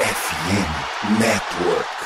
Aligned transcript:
FM 0.00 1.20
Network. 1.20 2.00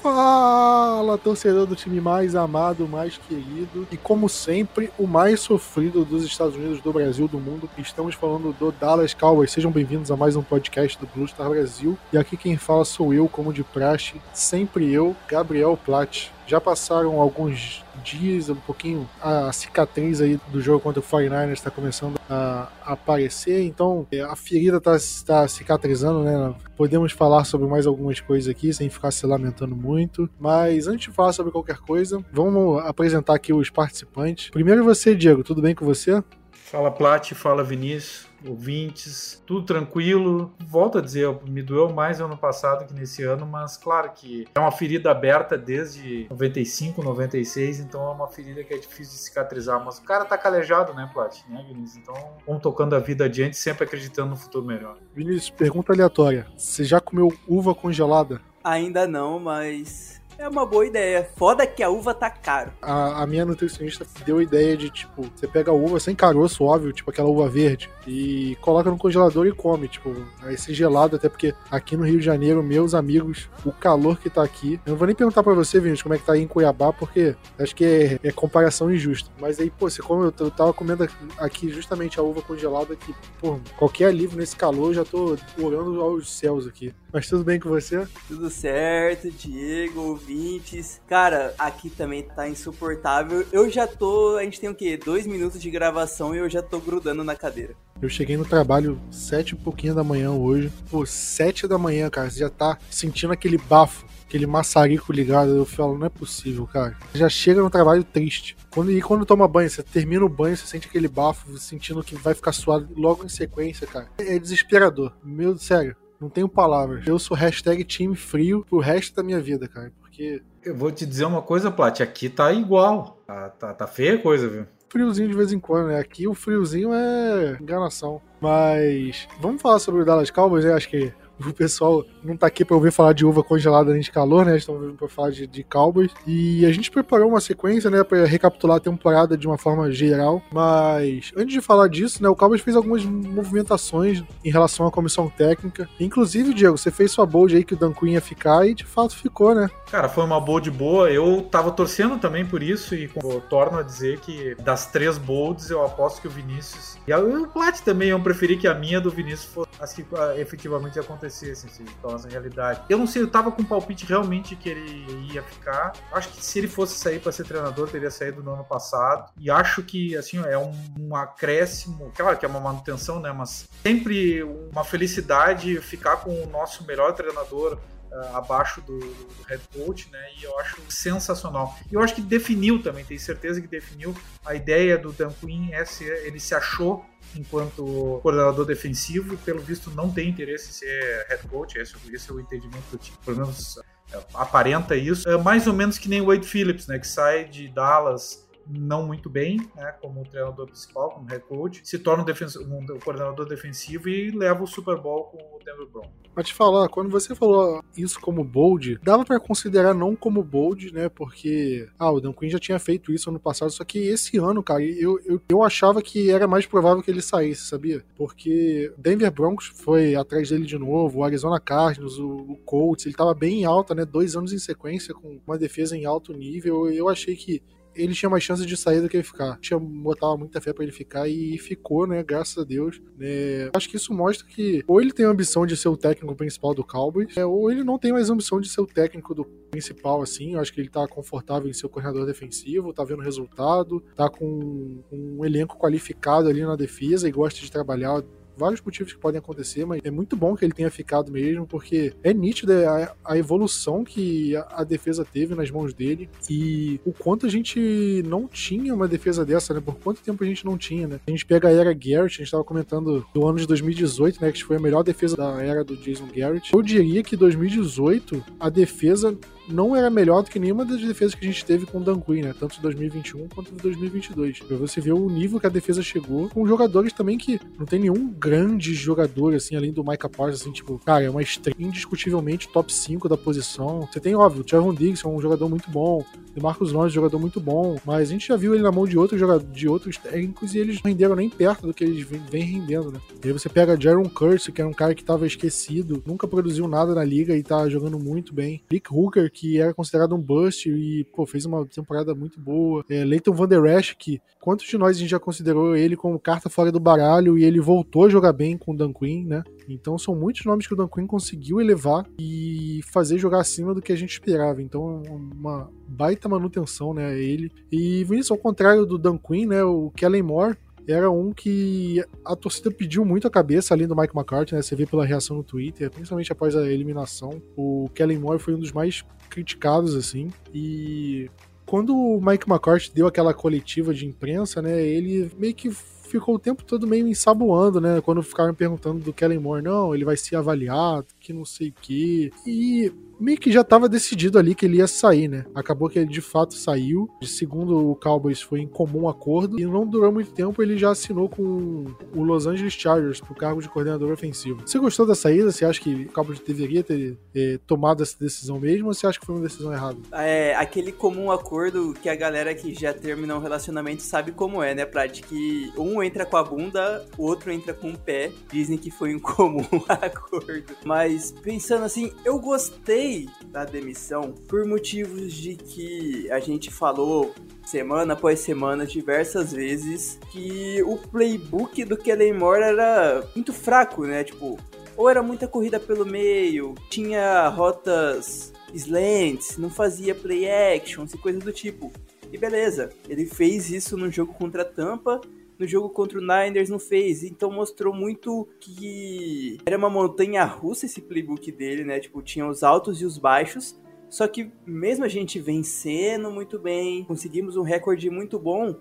Fala, 0.00 1.18
torcedor 1.18 1.66
do 1.66 1.74
time 1.74 2.00
mais 2.00 2.36
amado, 2.36 2.86
mais 2.86 3.18
querido 3.18 3.88
e, 3.90 3.96
como 3.96 4.28
sempre, 4.28 4.92
o 4.96 5.08
mais 5.08 5.40
sofrido 5.40 6.04
dos 6.04 6.22
Estados 6.22 6.54
Unidos, 6.54 6.80
do 6.80 6.92
Brasil, 6.92 7.26
do 7.26 7.40
mundo. 7.40 7.68
Estamos 7.76 8.14
falando 8.14 8.52
do 8.52 8.70
Dallas 8.70 9.12
Cowboys. 9.12 9.50
Sejam 9.50 9.72
bem-vindos 9.72 10.12
a 10.12 10.16
mais 10.16 10.36
um 10.36 10.42
podcast 10.42 10.96
do 11.00 11.08
Blue 11.12 11.26
Star 11.26 11.48
Brasil. 11.48 11.98
E 12.12 12.18
aqui 12.18 12.36
quem 12.36 12.56
fala 12.56 12.84
sou 12.84 13.12
eu, 13.12 13.28
como 13.28 13.52
de 13.52 13.64
praxe, 13.64 14.20
sempre 14.32 14.92
eu, 14.92 15.16
Gabriel 15.26 15.76
Platt. 15.84 16.32
Já 16.46 16.60
passaram 16.60 17.20
alguns 17.20 17.84
dias, 18.02 18.50
um 18.50 18.54
pouquinho, 18.54 19.08
a 19.20 19.50
cicatriz 19.52 20.20
aí 20.20 20.38
do 20.48 20.60
jogo 20.60 20.80
contra 20.80 21.00
o 21.00 21.02
49ers 21.02 21.52
está 21.52 21.70
começando 21.70 22.16
a 22.28 22.68
aparecer, 22.84 23.62
então 23.62 24.06
é, 24.12 24.20
a 24.20 24.36
ferida 24.36 24.76
está 24.76 24.96
tá 25.26 25.48
cicatrizando, 25.48 26.22
né? 26.22 26.54
Podemos 26.76 27.12
falar 27.12 27.44
sobre 27.44 27.66
mais 27.66 27.86
algumas 27.86 28.20
coisas 28.20 28.50
aqui, 28.50 28.72
sem 28.72 28.90
ficar 28.90 29.10
se 29.10 29.26
lamentando 29.26 29.74
muito. 29.74 30.28
Mas 30.38 30.86
antes 30.86 31.08
de 31.08 31.14
falar 31.14 31.32
sobre 31.32 31.50
qualquer 31.50 31.78
coisa, 31.78 32.22
vamos 32.32 32.84
apresentar 32.84 33.34
aqui 33.34 33.52
os 33.52 33.70
participantes. 33.70 34.50
Primeiro 34.50 34.84
você, 34.84 35.14
Diego, 35.14 35.42
tudo 35.42 35.62
bem 35.62 35.74
com 35.74 35.84
você? 35.84 36.22
Fala 36.52 36.90
Plat, 36.90 37.32
fala 37.32 37.62
Vinícius 37.62 38.33
ouvintes, 38.46 39.42
tudo 39.46 39.64
tranquilo. 39.64 40.52
Volto 40.66 40.98
a 40.98 41.00
dizer, 41.00 41.28
me 41.48 41.62
doeu 41.62 41.92
mais 41.92 42.20
ano 42.20 42.36
passado 42.36 42.86
que 42.86 42.94
nesse 42.94 43.22
ano, 43.22 43.46
mas 43.46 43.76
claro 43.76 44.10
que 44.14 44.46
é 44.54 44.60
uma 44.60 44.72
ferida 44.72 45.10
aberta 45.10 45.56
desde 45.56 46.26
95, 46.30 47.02
96, 47.02 47.80
então 47.80 48.06
é 48.06 48.10
uma 48.10 48.28
ferida 48.28 48.62
que 48.62 48.74
é 48.74 48.78
difícil 48.78 49.14
de 49.14 49.20
cicatrizar. 49.20 49.84
Mas 49.84 49.98
o 49.98 50.02
cara 50.02 50.24
tá 50.24 50.36
calejado, 50.36 50.92
né, 50.94 51.08
Plat? 51.12 51.40
Né, 51.48 51.64
Vinícius? 51.68 51.96
Então 51.96 52.14
vamos 52.46 52.62
tocando 52.62 52.94
a 52.94 53.00
vida 53.00 53.24
adiante, 53.24 53.56
sempre 53.56 53.84
acreditando 53.84 54.30
no 54.30 54.36
futuro 54.36 54.64
melhor. 54.64 54.96
Vinícius, 55.14 55.50
pergunta 55.50 55.92
aleatória: 55.92 56.46
você 56.56 56.84
já 56.84 57.00
comeu 57.00 57.32
uva 57.46 57.74
congelada? 57.74 58.40
Ainda 58.62 59.06
não, 59.06 59.38
mas 59.38 60.22
é 60.38 60.48
uma 60.48 60.66
boa 60.66 60.86
ideia. 60.86 61.28
Foda 61.36 61.66
que 61.66 61.82
a 61.82 61.88
uva 61.88 62.14
tá 62.14 62.30
caro. 62.30 62.72
A, 62.80 63.22
a, 63.22 63.26
minha 63.26 63.44
nutricionista 63.44 64.06
deu 64.24 64.38
a 64.38 64.42
ideia 64.42 64.76
de, 64.76 64.90
tipo, 64.90 65.30
você 65.34 65.46
pega 65.46 65.70
a 65.70 65.74
uva 65.74 65.98
sem 66.00 66.14
caroço, 66.14 66.64
óbvio, 66.64 66.92
tipo 66.92 67.10
aquela 67.10 67.28
uva 67.28 67.48
verde, 67.48 67.90
e 68.06 68.56
coloca 68.60 68.90
no 68.90 68.98
congelador 68.98 69.46
e 69.46 69.52
come, 69.52 69.88
tipo, 69.88 70.14
ser 70.56 70.74
gelado, 70.74 71.16
até 71.16 71.28
porque 71.28 71.54
aqui 71.70 71.96
no 71.96 72.04
Rio 72.04 72.18
de 72.18 72.24
Janeiro, 72.24 72.62
meus 72.62 72.94
amigos, 72.94 73.48
o 73.64 73.72
calor 73.72 74.18
que 74.18 74.30
tá 74.30 74.42
aqui. 74.42 74.80
Eu 74.84 74.92
não 74.92 74.96
vou 74.96 75.06
nem 75.06 75.16
perguntar 75.16 75.42
pra 75.42 75.54
você, 75.54 75.78
Vinícius, 75.80 76.02
como 76.02 76.14
é 76.14 76.18
que 76.18 76.24
tá 76.24 76.32
aí 76.32 76.42
em 76.42 76.48
Cuiabá, 76.48 76.92
porque 76.92 77.34
acho 77.58 77.74
que 77.74 77.84
é, 77.84 78.28
é 78.28 78.32
comparação 78.32 78.92
injusta. 78.92 79.30
Mas 79.40 79.58
aí, 79.58 79.70
pô, 79.70 79.88
você 79.88 80.02
come, 80.02 80.24
eu, 80.24 80.34
eu 80.38 80.50
tava 80.50 80.72
comendo 80.72 81.08
aqui 81.38 81.68
justamente 81.70 82.18
a 82.18 82.22
uva 82.22 82.42
congelada 82.42 82.96
que, 82.96 83.14
pô, 83.40 83.58
qualquer 83.76 84.06
alívio 84.06 84.38
nesse 84.38 84.56
calor, 84.56 84.88
eu 84.88 84.94
já 84.94 85.04
tô 85.04 85.36
orando 85.60 86.00
aos 86.00 86.30
céus 86.30 86.66
aqui. 86.66 86.94
Mas 87.14 87.28
tudo 87.28 87.44
bem 87.44 87.60
com 87.60 87.68
você? 87.68 88.08
Tudo 88.26 88.50
certo, 88.50 89.30
Diego, 89.30 90.00
ouvintes. 90.00 91.00
Cara, 91.06 91.54
aqui 91.56 91.88
também 91.88 92.24
tá 92.24 92.48
insuportável. 92.48 93.46
Eu 93.52 93.70
já 93.70 93.86
tô. 93.86 94.36
A 94.36 94.42
gente 94.42 94.60
tem 94.60 94.68
o 94.68 94.74
quê? 94.74 94.96
Dois 94.96 95.24
minutos 95.24 95.62
de 95.62 95.70
gravação 95.70 96.34
e 96.34 96.38
eu 96.38 96.50
já 96.50 96.60
tô 96.60 96.80
grudando 96.80 97.22
na 97.22 97.36
cadeira. 97.36 97.76
Eu 98.02 98.08
cheguei 98.08 98.36
no 98.36 98.44
trabalho 98.44 99.00
sete 99.12 99.50
e 99.50 99.56
pouquinho 99.56 99.94
da 99.94 100.02
manhã 100.02 100.32
hoje. 100.32 100.72
Pô, 100.90 101.06
sete 101.06 101.68
da 101.68 101.78
manhã, 101.78 102.10
cara, 102.10 102.28
você 102.28 102.40
já 102.40 102.50
tá 102.50 102.76
sentindo 102.90 103.32
aquele 103.32 103.58
bafo, 103.58 104.04
aquele 104.26 104.44
maçarico 104.44 105.12
ligado. 105.12 105.54
Eu 105.56 105.64
falo, 105.64 105.96
não 105.96 106.08
é 106.08 106.10
possível, 106.10 106.66
cara. 106.66 106.98
Você 107.12 107.18
já 107.18 107.28
chega 107.28 107.62
no 107.62 107.70
trabalho 107.70 108.02
triste. 108.02 108.56
Quando, 108.70 108.90
e 108.90 109.00
quando 109.00 109.24
toma 109.24 109.46
banho, 109.46 109.70
você 109.70 109.84
termina 109.84 110.24
o 110.24 110.28
banho, 110.28 110.56
você 110.56 110.66
sente 110.66 110.88
aquele 110.88 111.06
bafo, 111.06 111.56
sentindo 111.58 112.02
que 112.02 112.16
vai 112.16 112.34
ficar 112.34 112.50
suado 112.50 112.88
logo 112.96 113.24
em 113.24 113.28
sequência, 113.28 113.86
cara. 113.86 114.08
É 114.18 114.36
desesperador. 114.36 115.12
Meu, 115.22 115.56
sério. 115.56 115.94
Não 116.24 116.30
tenho 116.30 116.48
palavras. 116.48 117.06
Eu 117.06 117.18
sou 117.18 117.36
hashtag 117.36 117.84
time 117.84 118.16
frio 118.16 118.64
pro 118.66 118.78
resto 118.78 119.14
da 119.14 119.22
minha 119.22 119.40
vida, 119.40 119.68
cara. 119.68 119.92
Porque. 120.00 120.42
Eu 120.64 120.74
vou 120.74 120.90
te 120.90 121.04
dizer 121.04 121.26
uma 121.26 121.42
coisa, 121.42 121.70
Plat. 121.70 122.00
Aqui 122.00 122.30
tá 122.30 122.50
igual. 122.50 123.18
Tá, 123.26 123.50
tá, 123.50 123.74
tá 123.74 123.86
feia 123.86 124.14
a 124.14 124.18
coisa, 124.18 124.48
viu? 124.48 124.66
Friozinho 124.88 125.28
de 125.28 125.36
vez 125.36 125.52
em 125.52 125.60
quando, 125.60 125.88
né? 125.88 125.98
Aqui 125.98 126.26
o 126.26 126.32
friozinho 126.32 126.94
é 126.94 127.58
enganação. 127.60 128.22
Mas 128.40 129.28
vamos 129.38 129.60
falar 129.60 129.78
sobre 129.80 130.00
o 130.00 130.04
Dallas 130.04 130.30
Cowboys, 130.30 130.64
eu 130.64 130.74
acho 130.74 130.88
que 130.88 131.12
o 131.38 131.52
pessoal 131.52 132.04
não 132.22 132.36
tá 132.36 132.46
aqui 132.46 132.64
para 132.64 132.76
ouvir 132.76 132.92
falar 132.92 133.12
de 133.12 133.24
uva 133.24 133.42
congelada 133.42 133.92
nem 133.92 134.00
de 134.00 134.10
calor, 134.10 134.44
né? 134.44 134.56
Estão 134.56 134.78
vindo 134.78 134.94
para 134.94 135.08
falar 135.08 135.30
de, 135.30 135.46
de 135.46 135.64
Cowboys. 135.64 136.10
E 136.26 136.64
a 136.64 136.72
gente 136.72 136.90
preparou 136.90 137.28
uma 137.28 137.40
sequência, 137.40 137.90
né, 137.90 138.02
para 138.04 138.24
recapitular 138.24 138.76
a 138.76 138.80
temporada 138.80 139.36
de 139.36 139.46
uma 139.46 139.58
forma 139.58 139.90
geral. 139.90 140.42
Mas 140.52 141.32
antes 141.36 141.52
de 141.52 141.60
falar 141.60 141.88
disso, 141.88 142.22
né, 142.22 142.28
o 142.28 142.36
Cowboys 142.36 142.60
fez 142.60 142.76
algumas 142.76 143.04
movimentações 143.04 144.22
em 144.44 144.50
relação 144.50 144.86
à 144.86 144.90
comissão 144.90 145.28
técnica. 145.28 145.88
Inclusive, 145.98 146.54
Diego, 146.54 146.78
você 146.78 146.90
fez 146.90 147.10
sua 147.10 147.26
bold 147.26 147.56
aí 147.56 147.64
que 147.64 147.74
o 147.74 147.76
Dan 147.76 147.92
Quinn 147.92 148.12
ia 148.12 148.20
ficar 148.20 148.66
e 148.66 148.74
de 148.74 148.84
fato 148.84 149.16
ficou, 149.16 149.54
né? 149.54 149.68
Cara, 149.90 150.08
foi 150.08 150.24
uma 150.24 150.40
bold 150.40 150.70
boa. 150.70 151.10
Eu 151.10 151.42
tava 151.50 151.70
torcendo 151.70 152.18
também 152.18 152.44
por 152.44 152.62
isso 152.62 152.94
e 152.94 153.10
torno 153.48 153.78
a 153.78 153.82
dizer 153.82 154.20
que 154.20 154.54
das 154.56 154.86
três 154.86 155.18
bolds 155.18 155.70
eu 155.70 155.84
aposto 155.84 156.20
que 156.20 156.28
o 156.28 156.30
Vinícius 156.30 156.94
e 157.06 157.12
o 157.12 157.46
Plat 157.46 157.80
também 157.80 158.08
eu 158.08 158.20
preferi 158.20 158.56
que 158.56 158.66
a 158.66 158.74
minha 158.74 158.98
do 158.98 159.10
Vinícius 159.10 159.44
fosse 159.44 159.70
as 159.78 159.92
que 159.92 160.02
uh, 160.02 160.32
efetivamente 160.38 160.98
acontecessem, 161.24 161.70
se 161.70 161.82
tornasse 162.00 162.28
realidade. 162.28 162.82
Eu 162.88 162.98
não 162.98 163.06
sei, 163.06 163.22
eu 163.22 163.30
tava 163.30 163.50
com 163.50 163.62
um 163.62 163.64
palpite 163.64 164.04
realmente 164.04 164.54
que 164.54 164.68
ele 164.68 165.32
ia 165.32 165.42
ficar. 165.42 165.92
Acho 166.12 166.28
que 166.28 166.44
se 166.44 166.58
ele 166.58 166.68
fosse 166.68 166.98
sair 166.98 167.20
para 167.20 167.32
ser 167.32 167.44
treinador, 167.44 167.88
teria 167.88 168.10
saído 168.10 168.42
no 168.42 168.52
ano 168.52 168.64
passado. 168.64 169.32
E 169.38 169.50
acho 169.50 169.82
que, 169.82 170.16
assim, 170.16 170.38
é 170.38 170.58
um, 170.58 170.72
um 170.98 171.16
acréscimo, 171.16 172.12
claro 172.14 172.36
que 172.36 172.44
é 172.44 172.48
uma 172.48 172.60
manutenção, 172.60 173.20
né? 173.20 173.32
Mas 173.32 173.68
sempre 173.82 174.42
uma 174.42 174.84
felicidade 174.84 175.80
ficar 175.80 176.16
com 176.18 176.42
o 176.42 176.46
nosso 176.46 176.86
melhor 176.86 177.12
treinador 177.14 177.78
uh, 178.14 178.36
abaixo 178.36 178.80
do, 178.80 178.98
do, 178.98 179.42
head 179.48 179.62
coach, 179.74 180.08
né? 180.10 180.24
E 180.40 180.44
eu 180.44 180.58
acho 180.60 180.80
sensacional. 180.88 181.76
E 181.90 181.94
eu 181.94 182.00
acho 182.00 182.14
que 182.14 182.22
definiu 182.22 182.82
também, 182.82 183.04
tenho 183.04 183.20
certeza 183.20 183.60
que 183.60 183.66
definiu 183.66 184.14
a 184.44 184.54
ideia 184.54 184.96
do 184.96 185.12
Dan 185.12 185.32
Quinn 185.32 185.70
é 185.72 185.84
ser, 185.84 186.26
ele 186.26 186.38
se 186.38 186.54
achou 186.54 187.04
enquanto 187.34 188.20
coordenador 188.22 188.64
defensivo, 188.64 189.36
pelo 189.38 189.60
visto 189.60 189.90
não 189.90 190.10
tem 190.10 190.28
interesse 190.28 190.70
em 190.70 190.72
ser 190.72 191.26
head 191.28 191.48
coach, 191.48 191.76
esse, 191.76 191.94
esse 192.12 192.30
é 192.30 192.32
o 192.32 192.40
entendimento 192.40 192.84
do 192.92 192.98
time, 192.98 193.18
pelo 193.24 193.38
menos 193.38 193.78
é, 194.12 194.18
aparenta 194.34 194.94
isso. 194.94 195.28
É 195.28 195.36
mais 195.36 195.66
ou 195.66 195.72
menos 195.72 195.98
que 195.98 196.08
nem 196.08 196.20
o 196.20 196.26
Wade 196.26 196.46
Phillips, 196.46 196.86
né, 196.86 196.98
que 196.98 197.08
sai 197.08 197.44
de 197.44 197.68
Dallas 197.68 198.43
não 198.68 199.06
muito 199.06 199.28
bem, 199.28 199.58
né, 199.76 199.94
como 200.00 200.24
treinador 200.24 200.66
principal, 200.66 201.10
como 201.10 201.28
head 201.28 201.44
coach, 201.44 201.80
se 201.84 201.98
torna 201.98 202.24
um, 202.24 202.94
um, 202.94 202.98
coordenador 202.98 203.46
defensivo 203.46 204.08
e 204.08 204.30
leva 204.30 204.62
o 204.62 204.66
Super 204.66 204.96
Bowl 204.96 205.24
com 205.24 205.38
o 205.38 205.58
Denver 205.64 205.86
Broncos. 205.86 206.10
Mas 206.34 206.48
te 206.48 206.54
falar, 206.54 206.88
quando 206.88 207.10
você 207.10 207.34
falou 207.34 207.82
isso 207.96 208.20
como 208.20 208.42
bold, 208.42 208.98
dava 209.02 209.24
para 209.24 209.38
considerar 209.38 209.94
não 209.94 210.16
como 210.16 210.42
bold, 210.42 210.92
né, 210.92 211.08
porque 211.08 211.88
ah, 211.98 212.10
o 212.10 212.20
Dan 212.20 212.32
Quinn 212.32 212.48
já 212.48 212.58
tinha 212.58 212.78
feito 212.78 213.12
isso 213.12 213.30
ano 213.30 213.38
passado, 213.38 213.70
só 213.70 213.84
que 213.84 213.98
esse 213.98 214.36
ano, 214.38 214.62
cara, 214.62 214.82
eu, 214.82 215.20
eu, 215.24 215.40
eu 215.48 215.62
achava 215.62 216.02
que 216.02 216.30
era 216.30 216.48
mais 216.48 216.66
provável 216.66 217.02
que 217.02 217.10
ele 217.10 217.22
saísse, 217.22 217.66
sabia? 217.66 218.04
Porque 218.16 218.92
Denver 218.98 219.30
Broncos 219.30 219.66
foi 219.66 220.16
atrás 220.16 220.50
dele 220.50 220.66
de 220.66 220.78
novo, 220.78 221.18
o 221.18 221.24
Arizona 221.24 221.60
Cardinals, 221.60 222.18
o, 222.18 222.28
o 222.28 222.56
Colts, 222.64 223.06
ele 223.06 223.14
tava 223.14 223.34
bem 223.34 223.60
em 223.60 223.64
alta, 223.64 223.94
né, 223.94 224.04
dois 224.04 224.34
anos 224.34 224.52
em 224.52 224.58
sequência 224.58 225.14
com 225.14 225.40
uma 225.46 225.58
defesa 225.58 225.96
em 225.96 226.04
alto 226.04 226.32
nível, 226.32 226.90
eu 226.90 227.08
achei 227.08 227.36
que 227.36 227.62
ele 227.94 228.14
tinha 228.14 228.28
mais 228.30 228.42
chances 228.42 228.66
de 228.66 228.76
sair 228.76 229.00
do 229.00 229.08
que 229.08 229.22
ficar. 229.22 229.58
Tinha 229.60 229.78
botava 229.78 230.36
muita 230.36 230.60
fé 230.60 230.72
para 230.72 230.82
ele 230.82 230.92
ficar 230.92 231.28
e 231.28 231.58
ficou, 231.58 232.06
né? 232.06 232.22
Graças 232.22 232.58
a 232.58 232.64
Deus. 232.64 233.00
Né? 233.16 233.70
Acho 233.74 233.88
que 233.88 233.96
isso 233.96 234.12
mostra 234.12 234.46
que 234.46 234.84
ou 234.86 235.00
ele 235.00 235.12
tem 235.12 235.26
a 235.26 235.28
ambição 235.28 235.66
de 235.66 235.76
ser 235.76 235.88
o 235.88 235.96
técnico 235.96 236.34
principal 236.34 236.74
do 236.74 236.84
Cowboys, 236.84 237.36
é, 237.36 237.44
ou 237.44 237.70
ele 237.70 237.84
não 237.84 237.98
tem 237.98 238.12
mais 238.12 238.30
a 238.30 238.32
ambição 238.32 238.60
de 238.60 238.68
ser 238.68 238.80
o 238.80 238.86
técnico 238.86 239.34
do 239.34 239.44
principal, 239.70 240.22
assim. 240.22 240.54
Eu 240.54 240.60
acho 240.60 240.72
que 240.72 240.80
ele 240.80 240.88
tá 240.88 241.06
confortável 241.06 241.68
em 241.68 241.72
ser 241.72 241.86
o 241.86 241.88
coordenador 241.88 242.26
defensivo, 242.26 242.92
tá 242.92 243.04
vendo 243.04 243.22
resultado, 243.22 244.02
tá 244.14 244.28
com 244.28 245.02
um 245.10 245.44
elenco 245.44 245.78
qualificado 245.78 246.48
ali 246.48 246.62
na 246.62 246.76
defesa 246.76 247.28
e 247.28 247.32
gosta 247.32 247.60
de 247.60 247.70
trabalhar 247.70 248.22
vários 248.56 248.80
motivos 248.80 249.12
que 249.12 249.18
podem 249.18 249.38
acontecer, 249.38 249.84
mas 249.84 250.00
é 250.04 250.10
muito 250.10 250.36
bom 250.36 250.56
que 250.56 250.64
ele 250.64 250.72
tenha 250.72 250.90
ficado 250.90 251.30
mesmo, 251.30 251.66
porque 251.66 252.12
é 252.22 252.32
nítida 252.32 253.16
a, 253.24 253.38
evolução 253.38 254.04
que 254.04 254.54
a, 254.56 254.80
a, 254.80 254.84
defesa 254.84 255.24
teve 255.24 255.54
nas 255.54 255.70
mãos 255.70 255.92
dele 255.92 256.28
e 256.48 257.00
o 257.04 257.12
quanto 257.12 257.46
a 257.46 257.48
gente 257.48 258.22
não 258.26 258.46
tinha 258.46 258.94
uma 258.94 259.08
defesa 259.08 259.44
dessa, 259.44 259.74
né? 259.74 259.80
Por 259.80 259.96
quanto 259.96 260.22
tempo 260.22 260.42
a 260.42 260.46
gente 260.46 260.64
não 260.64 260.78
tinha, 260.78 261.06
né? 261.06 261.20
A 261.26 261.30
gente 261.30 261.44
pega 261.44 261.68
a 261.68 261.72
era 261.72 261.92
Garrett, 261.92 262.34
a 262.34 262.38
gente 262.38 262.42
estava 262.42 262.64
comentando 262.64 263.26
do 263.34 263.46
ano 263.46 263.58
de 263.58 263.66
2018, 263.66 264.40
né? 264.40 264.52
Que 264.52 264.64
foi 264.64 264.76
a 264.76 264.80
melhor 264.80 265.02
defesa 265.02 265.36
da 265.36 265.62
era 265.62 265.84
do 265.84 265.96
Jason 265.96 266.28
Garrett. 266.34 266.72
Eu 266.72 266.82
diria 266.82 267.22
que 267.22 267.36
2018 267.36 268.44
a 268.58 268.68
defesa 268.68 269.36
não 269.68 269.94
era 269.96 270.10
melhor 270.10 270.42
do 270.42 270.50
que 270.50 270.58
nenhuma 270.58 270.84
das 270.84 271.00
defesas 271.00 271.34
que 271.34 271.44
a 271.44 271.50
gente 271.50 271.64
teve 271.64 271.86
com 271.86 271.98
o 271.98 272.00
Dan 272.00 272.20
Quinn, 272.20 272.42
né? 272.42 272.54
Tanto 272.58 272.78
em 272.78 272.82
2021 272.82 273.48
quanto 273.48 273.72
em 273.72 273.76
2022. 273.76 274.60
Pra 274.60 274.76
você 274.76 275.00
ver 275.00 275.12
o 275.12 275.28
nível 275.28 275.60
que 275.60 275.66
a 275.66 275.70
defesa 275.70 276.02
chegou, 276.02 276.48
com 276.48 276.66
jogadores 276.66 277.12
também 277.12 277.38
que 277.38 277.60
não 277.78 277.86
tem 277.86 278.00
nenhum 278.00 278.28
grande 278.28 278.94
jogador, 278.94 279.54
assim, 279.54 279.76
além 279.76 279.92
do 279.92 280.04
Micah 280.04 280.28
Parsons, 280.28 280.62
assim, 280.62 280.72
tipo, 280.72 280.98
cara, 281.04 281.24
é 281.24 281.30
uma 281.30 281.42
indiscutivelmente 281.78 282.68
top 282.68 282.92
5 282.92 283.28
da 283.28 283.36
posição. 283.36 284.08
Você 284.10 284.20
tem, 284.20 284.34
óbvio, 284.34 284.62
o 284.62 284.64
Trevon 284.64 284.94
Diggs 284.94 285.24
é 285.24 285.28
um 285.28 285.40
jogador 285.40 285.68
muito 285.68 285.90
bom, 285.90 286.24
E 286.56 286.60
Marcos 286.60 286.92
Lawrence, 286.92 287.14
jogador 287.14 287.38
muito 287.38 287.60
bom, 287.60 287.98
mas 288.06 288.28
a 288.28 288.32
gente 288.32 288.46
já 288.46 288.56
viu 288.56 288.74
ele 288.74 288.82
na 288.82 288.92
mão 288.92 289.06
de 289.06 289.18
outros 289.18 289.40
jogadores, 289.40 289.74
de 289.74 289.88
outros 289.88 290.16
técnicos 290.16 290.74
e 290.74 290.78
eles 290.78 291.02
não 291.02 291.10
renderam 291.10 291.34
nem 291.34 291.50
perto 291.50 291.86
do 291.86 291.92
que 291.92 292.04
eles 292.04 292.24
vêm 292.50 292.62
rendendo, 292.62 293.10
né? 293.10 293.20
E 293.42 293.48
aí 293.48 293.52
você 293.52 293.68
pega 293.68 294.00
Jaron 294.00 294.28
Curse, 294.28 294.70
que 294.70 294.80
era 294.80 294.88
um 294.88 294.92
cara 294.92 295.14
que 295.14 295.22
estava 295.22 295.46
esquecido, 295.46 296.22
nunca 296.24 296.46
produziu 296.46 296.86
nada 296.86 297.12
na 297.12 297.24
liga 297.24 297.56
e 297.56 297.62
tá 297.62 297.88
jogando 297.88 298.20
muito 298.20 298.54
bem. 298.54 298.80
Nick 298.88 299.12
Hooker, 299.12 299.50
que 299.54 299.80
era 299.80 299.94
considerado 299.94 300.34
um 300.34 300.40
bust 300.40 300.90
e, 300.90 301.24
pô, 301.34 301.46
fez 301.46 301.64
uma 301.64 301.86
temporada 301.86 302.34
muito 302.34 302.60
boa. 302.60 303.04
É, 303.08 303.24
Leighton 303.24 303.52
Van 303.52 303.68
Der 303.68 303.84
Esch, 303.84 304.14
que 304.18 304.40
quantos 304.60 304.86
de 304.86 304.98
nós 304.98 305.16
a 305.16 305.20
gente 305.20 305.30
já 305.30 305.38
considerou 305.38 305.96
ele 305.96 306.16
como 306.16 306.38
carta 306.38 306.68
fora 306.68 306.90
do 306.90 306.98
baralho 306.98 307.56
e 307.56 307.64
ele 307.64 307.80
voltou 307.80 308.24
a 308.24 308.28
jogar 308.28 308.52
bem 308.52 308.76
com 308.76 308.92
o 308.92 308.96
Dan 308.96 309.12
Quinn, 309.12 309.46
né? 309.46 309.62
Então 309.88 310.18
são 310.18 310.34
muitos 310.34 310.64
nomes 310.64 310.86
que 310.86 310.94
o 310.94 310.96
Dan 310.96 311.08
Quinn 311.08 311.26
conseguiu 311.26 311.80
elevar 311.80 312.26
e 312.38 313.00
fazer 313.12 313.38
jogar 313.38 313.60
acima 313.60 313.94
do 313.94 314.02
que 314.02 314.12
a 314.12 314.16
gente 314.16 314.32
esperava. 314.32 314.82
Então 314.82 315.22
uma 315.28 315.90
baita 316.08 316.48
manutenção, 316.48 317.14
né, 317.14 317.38
ele. 317.38 317.70
E 317.90 318.24
Vinícius, 318.24 318.50
ao 318.50 318.58
contrário 318.58 319.06
do 319.06 319.18
Dan 319.18 319.38
Quinn, 319.38 319.66
né, 319.66 319.84
o 319.84 320.10
Kellen 320.10 320.42
Moore 320.42 320.76
era 321.06 321.30
um 321.30 321.52
que 321.52 322.24
a 322.44 322.56
torcida 322.56 322.90
pediu 322.90 323.24
muito 323.24 323.46
a 323.46 323.50
cabeça, 323.50 323.94
além 323.94 324.06
do 324.06 324.16
Mike 324.16 324.34
McCarthy, 324.34 324.74
né? 324.74 324.82
Você 324.82 324.96
vê 324.96 325.06
pela 325.06 325.24
reação 325.24 325.56
no 325.56 325.62
Twitter, 325.62 326.10
principalmente 326.10 326.52
após 326.52 326.74
a 326.74 326.90
eliminação. 326.90 327.62
O 327.76 328.08
Kellen 328.14 328.38
Moore 328.38 328.58
foi 328.58 328.74
um 328.74 328.78
dos 328.78 328.92
mais 328.92 329.24
criticados, 329.50 330.14
assim. 330.14 330.50
E 330.72 331.50
quando 331.84 332.16
o 332.16 332.40
Mike 332.40 332.68
McCarthy 332.68 333.12
deu 333.14 333.26
aquela 333.26 333.52
coletiva 333.52 334.14
de 334.14 334.26
imprensa, 334.26 334.80
né? 334.80 335.02
Ele 335.02 335.50
meio 335.58 335.74
que 335.74 335.90
ficou 335.90 336.56
o 336.56 336.58
tempo 336.58 336.82
todo 336.82 337.06
meio 337.06 337.28
ensaboando, 337.28 338.00
né? 338.00 338.20
Quando 338.20 338.42
ficaram 338.42 338.74
perguntando 338.74 339.20
do 339.20 339.32
Kellen 339.32 339.58
Moore, 339.58 339.82
não, 339.82 340.14
ele 340.14 340.24
vai 340.24 340.36
ser 340.36 340.56
avaliado, 340.56 341.26
que 341.38 341.52
não 341.52 341.64
sei 341.64 341.90
o 341.90 341.94
quê. 342.00 342.50
E 342.66 343.12
meio 343.38 343.58
que 343.58 343.72
já 343.72 343.80
estava 343.80 344.08
decidido 344.08 344.58
ali 344.58 344.74
que 344.74 344.86
ele 344.86 344.98
ia 344.98 345.06
sair, 345.06 345.48
né? 345.48 345.64
Acabou 345.74 346.08
que 346.08 346.18
ele 346.18 346.28
de 346.28 346.40
fato 346.40 346.74
saiu. 346.74 347.28
Segundo 347.42 348.10
o 348.10 348.16
Cowboys, 348.16 348.60
foi 348.60 348.80
em 348.80 348.86
comum 348.86 349.28
acordo. 349.28 349.78
E 349.78 349.84
não 349.84 350.06
durou 350.06 350.32
muito 350.32 350.52
tempo, 350.52 350.82
ele 350.82 350.96
já 350.96 351.10
assinou 351.10 351.48
com 351.48 352.06
o 352.34 352.42
Los 352.42 352.66
Angeles 352.66 352.92
Chargers 352.92 353.40
pro 353.40 353.54
cargo 353.54 353.82
de 353.82 353.88
coordenador 353.88 354.32
ofensivo. 354.32 354.82
Você 354.86 354.98
gostou 354.98 355.26
da 355.26 355.34
saída? 355.34 355.70
Você 355.70 355.84
acha 355.84 356.00
que 356.00 356.24
o 356.24 356.32
Cowboys 356.32 356.60
deveria 356.60 357.02
ter 357.02 357.36
é, 357.54 357.78
tomado 357.86 358.22
essa 358.22 358.36
decisão 358.38 358.78
mesmo? 358.78 359.08
Ou 359.08 359.14
você 359.14 359.26
acha 359.26 359.38
que 359.38 359.46
foi 359.46 359.54
uma 359.54 359.64
decisão 359.64 359.92
errada? 359.92 360.18
É, 360.32 360.74
aquele 360.74 361.12
comum 361.12 361.50
acordo 361.50 362.14
que 362.14 362.28
a 362.28 362.34
galera 362.34 362.74
que 362.74 362.94
já 362.94 363.12
terminou 363.12 363.58
um 363.58 363.62
relacionamento 363.62 364.22
sabe 364.22 364.52
como 364.52 364.82
é, 364.82 364.94
né, 364.94 365.04
Prat? 365.04 365.42
Que 365.42 365.92
um 365.96 366.22
entra 366.22 366.46
com 366.46 366.56
a 366.56 366.64
bunda, 366.64 367.26
o 367.36 367.44
outro 367.44 367.70
entra 367.70 367.92
com 367.92 368.10
o 368.10 368.18
pé. 368.18 368.52
Dizem 368.72 368.98
que 368.98 369.10
foi 369.10 369.34
um 369.34 369.40
comum 369.40 369.84
acordo. 370.08 370.94
Mas 371.04 371.52
pensando 371.62 372.04
assim, 372.04 372.32
eu 372.44 372.58
gostei 372.58 373.23
da 373.66 373.84
demissão 373.84 374.52
por 374.68 374.86
motivos 374.86 375.52
de 375.52 375.76
que 375.76 376.50
a 376.50 376.60
gente 376.60 376.90
falou 376.90 377.54
semana 377.84 378.32
após 378.34 378.60
semana 378.60 379.06
diversas 379.06 379.72
vezes 379.72 380.38
que 380.50 381.02
o 381.02 381.16
playbook 381.16 382.04
do 382.04 382.16
Kellen 382.16 382.54
Moore 382.54 382.82
era 382.82 383.46
muito 383.54 383.72
fraco, 383.72 384.24
né? 384.24 384.44
Tipo, 384.44 384.78
ou 385.16 385.28
era 385.28 385.42
muita 385.42 385.68
corrida 385.68 386.00
pelo 386.00 386.24
meio, 386.24 386.94
tinha 387.10 387.68
rotas 387.68 388.72
slants, 388.92 389.76
não 389.76 389.90
fazia 389.90 390.34
play 390.34 390.68
actions 390.70 391.34
e 391.34 391.38
coisas 391.38 391.62
do 391.62 391.72
tipo. 391.72 392.12
E 392.52 392.58
beleza, 392.58 393.10
ele 393.28 393.46
fez 393.46 393.90
isso 393.90 394.16
no 394.16 394.30
jogo 394.30 394.54
contra 394.54 394.82
a 394.82 394.84
Tampa 394.84 395.40
no 395.84 395.88
jogo 395.88 396.08
contra 396.08 396.38
o 396.38 396.40
Niners 396.40 396.88
não 396.88 396.98
fez. 396.98 397.44
Então 397.44 397.70
mostrou 397.70 398.12
muito 398.12 398.66
que 398.80 399.78
era 399.84 399.96
uma 399.96 400.10
montanha 400.10 400.64
russa 400.64 401.06
esse 401.06 401.20
playbook 401.20 401.70
dele, 401.70 402.04
né? 402.04 402.18
Tipo, 402.18 402.42
tinha 402.42 402.66
os 402.66 402.82
altos 402.82 403.20
e 403.20 403.24
os 403.24 403.38
baixos. 403.38 404.00
Só 404.28 404.48
que 404.48 404.72
mesmo 404.84 405.24
a 405.24 405.28
gente 405.28 405.60
vencendo 405.60 406.50
muito 406.50 406.78
bem, 406.78 407.22
conseguimos 407.24 407.76
um 407.76 407.82
recorde 407.82 408.28
muito 408.30 408.58
bom, 408.58 408.96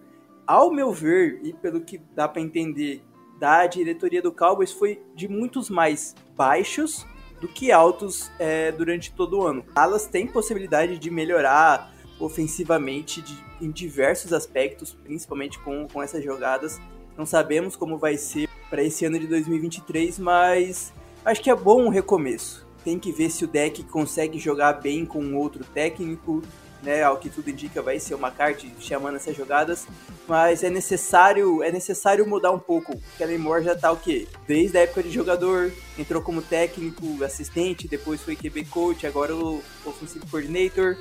ao 0.46 0.72
meu 0.72 0.92
ver, 0.92 1.40
e 1.44 1.54
pelo 1.54 1.82
que 1.82 1.98
dá 2.14 2.28
para 2.28 2.42
entender 2.42 3.02
da 3.40 3.66
diretoria 3.66 4.22
do 4.22 4.32
Cowboys, 4.32 4.72
foi 4.72 5.02
de 5.16 5.28
muitos 5.28 5.70
mais 5.70 6.14
baixos 6.36 7.08
do 7.42 7.48
que 7.48 7.72
altos 7.72 8.30
é, 8.38 8.72
durante 8.72 9.12
todo 9.14 9.40
o 9.40 9.48
ano. 9.48 9.66
Elas 9.76 10.06
têm 10.06 10.28
possibilidade 10.28 11.00
de 11.00 11.10
melhorar 11.10 11.93
ofensivamente 12.26 13.22
de, 13.22 13.38
em 13.62 13.70
diversos 13.70 14.34
aspectos, 14.34 14.94
principalmente 15.04 15.60
com, 15.60 15.88
com 15.88 16.02
essas 16.02 16.24
jogadas. 16.24 16.80
Não 17.18 17.26
sabemos 17.26 17.76
como 17.76 17.98
vai 17.98 18.18
ser 18.18 18.48
para 18.70 18.84
esse 18.84 19.06
ano 19.06 19.20
de 19.20 19.28
2023, 19.28 20.20
mas 20.20 20.94
acho 21.24 21.42
que 21.42 21.50
é 21.50 21.56
bom 21.56 21.84
um 21.84 21.90
recomeço. 21.90 22.66
Tem 22.84 22.98
que 22.98 23.12
ver 23.12 23.30
se 23.30 23.46
o 23.46 23.48
deck 23.48 23.84
consegue 23.84 24.40
jogar 24.40 24.74
bem 24.74 25.06
com 25.06 25.36
outro 25.36 25.64
técnico, 25.64 26.42
né? 26.82 27.02
Ao 27.04 27.18
que 27.18 27.30
tudo 27.30 27.50
indica 27.50 27.82
vai 27.82 28.00
ser 28.00 28.14
uma 28.16 28.30
carta 28.30 28.66
chamando 28.80 29.16
essas 29.16 29.36
jogadas, 29.36 29.88
mas 30.28 30.64
é 30.64 30.70
necessário, 30.70 31.64
é 31.64 31.72
necessário 31.72 32.28
mudar 32.28 32.52
um 32.52 32.60
pouco. 32.60 33.00
Kellen 33.18 33.38
Moore 33.38 33.64
já 33.64 33.76
tá 33.76 33.92
o 33.92 33.98
quê? 33.98 34.28
Desde 34.46 34.78
a 34.78 34.82
época 34.82 35.04
de 35.04 35.10
jogador, 35.10 35.72
entrou 35.98 36.22
como 36.22 36.42
técnico, 36.42 37.24
assistente, 37.24 37.88
depois 37.88 38.22
foi 38.22 38.36
QB 38.36 38.66
coach, 38.66 39.08
agora 39.08 39.34
o 39.36 39.64
offensive 39.86 40.26
coordinator. 40.28 40.98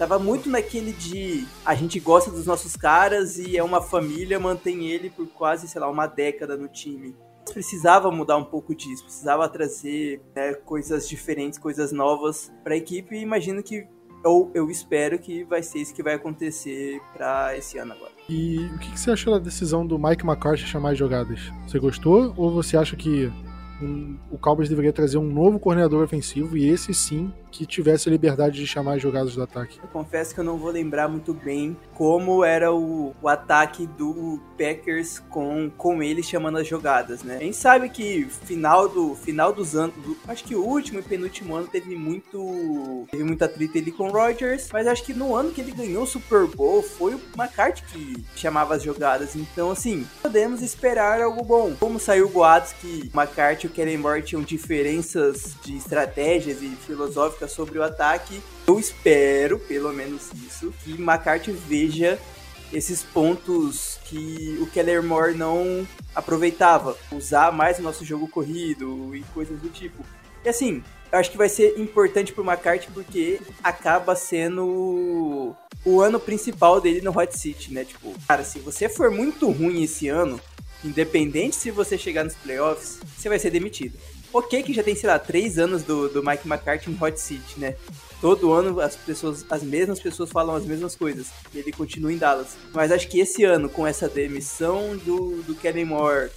Tava 0.00 0.18
muito 0.18 0.48
naquele 0.48 0.94
de 0.94 1.46
a 1.62 1.74
gente 1.74 2.00
gosta 2.00 2.30
dos 2.30 2.46
nossos 2.46 2.74
caras 2.74 3.36
e 3.36 3.58
é 3.58 3.62
uma 3.62 3.82
família, 3.82 4.40
mantém 4.40 4.86
ele 4.86 5.10
por 5.10 5.26
quase, 5.26 5.68
sei 5.68 5.78
lá, 5.78 5.90
uma 5.90 6.06
década 6.06 6.56
no 6.56 6.68
time. 6.68 7.14
Precisava 7.52 8.10
mudar 8.10 8.38
um 8.38 8.44
pouco 8.44 8.74
disso, 8.74 9.04
precisava 9.04 9.46
trazer 9.46 10.22
né, 10.34 10.54
coisas 10.54 11.06
diferentes, 11.06 11.58
coisas 11.58 11.92
novas 11.92 12.50
para 12.64 12.72
a 12.72 12.78
equipe 12.78 13.14
e 13.14 13.20
imagino 13.20 13.62
que 13.62 13.86
ou 14.24 14.50
eu 14.54 14.70
espero 14.70 15.18
que 15.18 15.44
vai 15.44 15.62
ser 15.62 15.80
isso 15.80 15.92
que 15.92 16.02
vai 16.02 16.14
acontecer 16.14 16.98
para 17.12 17.54
esse 17.58 17.76
ano 17.76 17.92
agora. 17.92 18.12
E 18.26 18.56
o 18.74 18.78
que, 18.78 18.98
você 18.98 19.10
achou 19.10 19.34
da 19.34 19.38
decisão 19.38 19.86
do 19.86 19.98
Mike 19.98 20.24
McCarthy 20.24 20.64
chamar 20.64 20.94
jogadas? 20.94 21.40
Você 21.68 21.78
gostou 21.78 22.32
ou 22.38 22.50
você 22.50 22.74
acha 22.74 22.96
que 22.96 23.30
um, 23.82 24.16
o 24.30 24.38
Cowboys 24.38 24.70
deveria 24.70 24.94
trazer 24.94 25.18
um 25.18 25.30
novo 25.30 25.58
coordenador 25.58 26.02
ofensivo 26.02 26.56
e 26.56 26.66
esse 26.66 26.94
sim 26.94 27.30
que 27.50 27.66
tivesse 27.66 28.08
a 28.08 28.12
liberdade 28.12 28.58
de 28.58 28.66
chamar 28.66 28.94
as 28.94 29.02
jogadas 29.02 29.34
do 29.34 29.42
ataque. 29.42 29.78
Eu 29.82 29.88
confesso 29.88 30.34
que 30.34 30.40
eu 30.40 30.44
não 30.44 30.56
vou 30.56 30.70
lembrar 30.70 31.08
muito 31.08 31.34
bem 31.34 31.76
como 31.94 32.44
era 32.44 32.72
o, 32.72 33.14
o 33.20 33.28
ataque 33.28 33.86
do 33.86 34.40
Packers 34.56 35.18
com, 35.28 35.70
com 35.76 36.02
ele 36.02 36.22
chamando 36.22 36.58
as 36.58 36.66
jogadas, 36.66 37.22
né? 37.22 37.36
A 37.36 37.40
gente 37.40 37.56
sabe 37.56 37.88
que 37.88 38.24
final 38.24 38.88
do 38.88 39.14
final 39.14 39.52
dos 39.52 39.74
anos, 39.74 39.94
do, 39.96 40.16
acho 40.28 40.44
que 40.44 40.54
o 40.54 40.64
último 40.64 41.00
e 41.00 41.02
penúltimo 41.02 41.54
ano 41.54 41.66
teve 41.66 41.94
muito 41.96 43.06
teve 43.10 43.24
muita 43.24 43.48
treta 43.48 43.78
ali 43.78 43.90
com 43.90 44.08
o 44.08 44.12
Rodgers, 44.12 44.68
mas 44.72 44.86
acho 44.86 45.04
que 45.04 45.12
no 45.12 45.34
ano 45.34 45.50
que 45.50 45.60
ele 45.60 45.72
ganhou 45.72 46.04
o 46.04 46.06
Super 46.06 46.46
Bowl 46.46 46.82
foi 46.82 47.14
o 47.14 47.20
McCarthy 47.36 47.82
que 47.82 48.24
chamava 48.36 48.74
as 48.74 48.82
jogadas. 48.82 49.34
Então, 49.34 49.70
assim, 49.70 50.06
podemos 50.22 50.62
esperar 50.62 51.20
algo 51.20 51.44
bom. 51.44 51.74
Como 51.78 51.98
saiu 51.98 52.28
boatos 52.28 52.72
que 52.74 53.10
o 53.12 53.18
McCarthy 53.18 53.66
e 53.66 53.70
o 53.70 53.72
Kellen 53.72 53.98
Moore 53.98 54.22
tinham 54.22 54.42
diferenças 54.42 55.56
de 55.62 55.76
estratégias 55.76 56.62
e 56.62 56.68
filosóficas 56.68 57.39
sobre 57.48 57.78
o 57.78 57.82
ataque. 57.82 58.42
Eu 58.66 58.78
espero, 58.78 59.58
pelo 59.58 59.92
menos 59.92 60.30
isso, 60.46 60.72
que 60.84 60.92
McCarthy 60.92 61.52
veja 61.52 62.18
esses 62.72 63.02
pontos 63.02 63.98
que 64.04 64.58
o 64.60 64.66
Keller 64.66 65.02
Moore 65.02 65.34
não 65.34 65.86
aproveitava. 66.14 66.96
Usar 67.12 67.52
mais 67.52 67.78
o 67.78 67.82
nosso 67.82 68.04
jogo 68.04 68.28
corrido 68.28 69.14
e 69.14 69.22
coisas 69.34 69.58
do 69.60 69.68
tipo. 69.68 70.04
E 70.44 70.48
assim, 70.48 70.82
eu 71.12 71.18
acho 71.18 71.30
que 71.30 71.36
vai 71.36 71.48
ser 71.48 71.78
importante 71.78 72.32
pro 72.32 72.44
McCarthy 72.44 72.88
porque 72.92 73.40
acaba 73.62 74.14
sendo 74.14 75.54
o 75.84 76.00
ano 76.00 76.20
principal 76.20 76.80
dele 76.80 77.00
no 77.00 77.16
Hot 77.16 77.36
City, 77.36 77.72
né? 77.72 77.84
Tipo, 77.84 78.14
cara, 78.26 78.44
se 78.44 78.58
você 78.60 78.88
for 78.88 79.10
muito 79.10 79.50
ruim 79.50 79.82
esse 79.82 80.08
ano, 80.08 80.40
independente 80.84 81.56
se 81.56 81.70
você 81.70 81.98
chegar 81.98 82.24
nos 82.24 82.34
playoffs, 82.34 83.00
você 83.16 83.28
vai 83.28 83.38
ser 83.38 83.50
demitido. 83.50 83.98
Ok 84.32 84.62
que 84.62 84.72
já 84.72 84.82
tem, 84.82 84.94
sei 84.94 85.08
lá, 85.08 85.18
três 85.18 85.58
anos 85.58 85.82
do, 85.82 86.08
do 86.08 86.24
Mike 86.24 86.46
McCarthy 86.46 86.90
em 86.90 86.98
Hot 87.02 87.20
City, 87.20 87.58
né? 87.58 87.76
Todo 88.20 88.52
ano 88.52 88.80
as 88.80 88.94
pessoas, 88.94 89.44
as 89.50 89.62
mesmas 89.62 89.98
pessoas 89.98 90.30
falam 90.30 90.54
as 90.54 90.64
mesmas 90.64 90.94
coisas. 90.94 91.28
E 91.52 91.58
ele 91.58 91.72
continua 91.72 92.12
em 92.12 92.18
Dallas. 92.18 92.56
Mas 92.72 92.92
acho 92.92 93.08
que 93.08 93.18
esse 93.18 93.44
ano, 93.44 93.68
com 93.68 93.86
essa 93.86 94.08
demissão 94.08 94.96
do, 94.98 95.42
do 95.42 95.54
Kevin 95.54 95.84
Moore, 95.84 96.30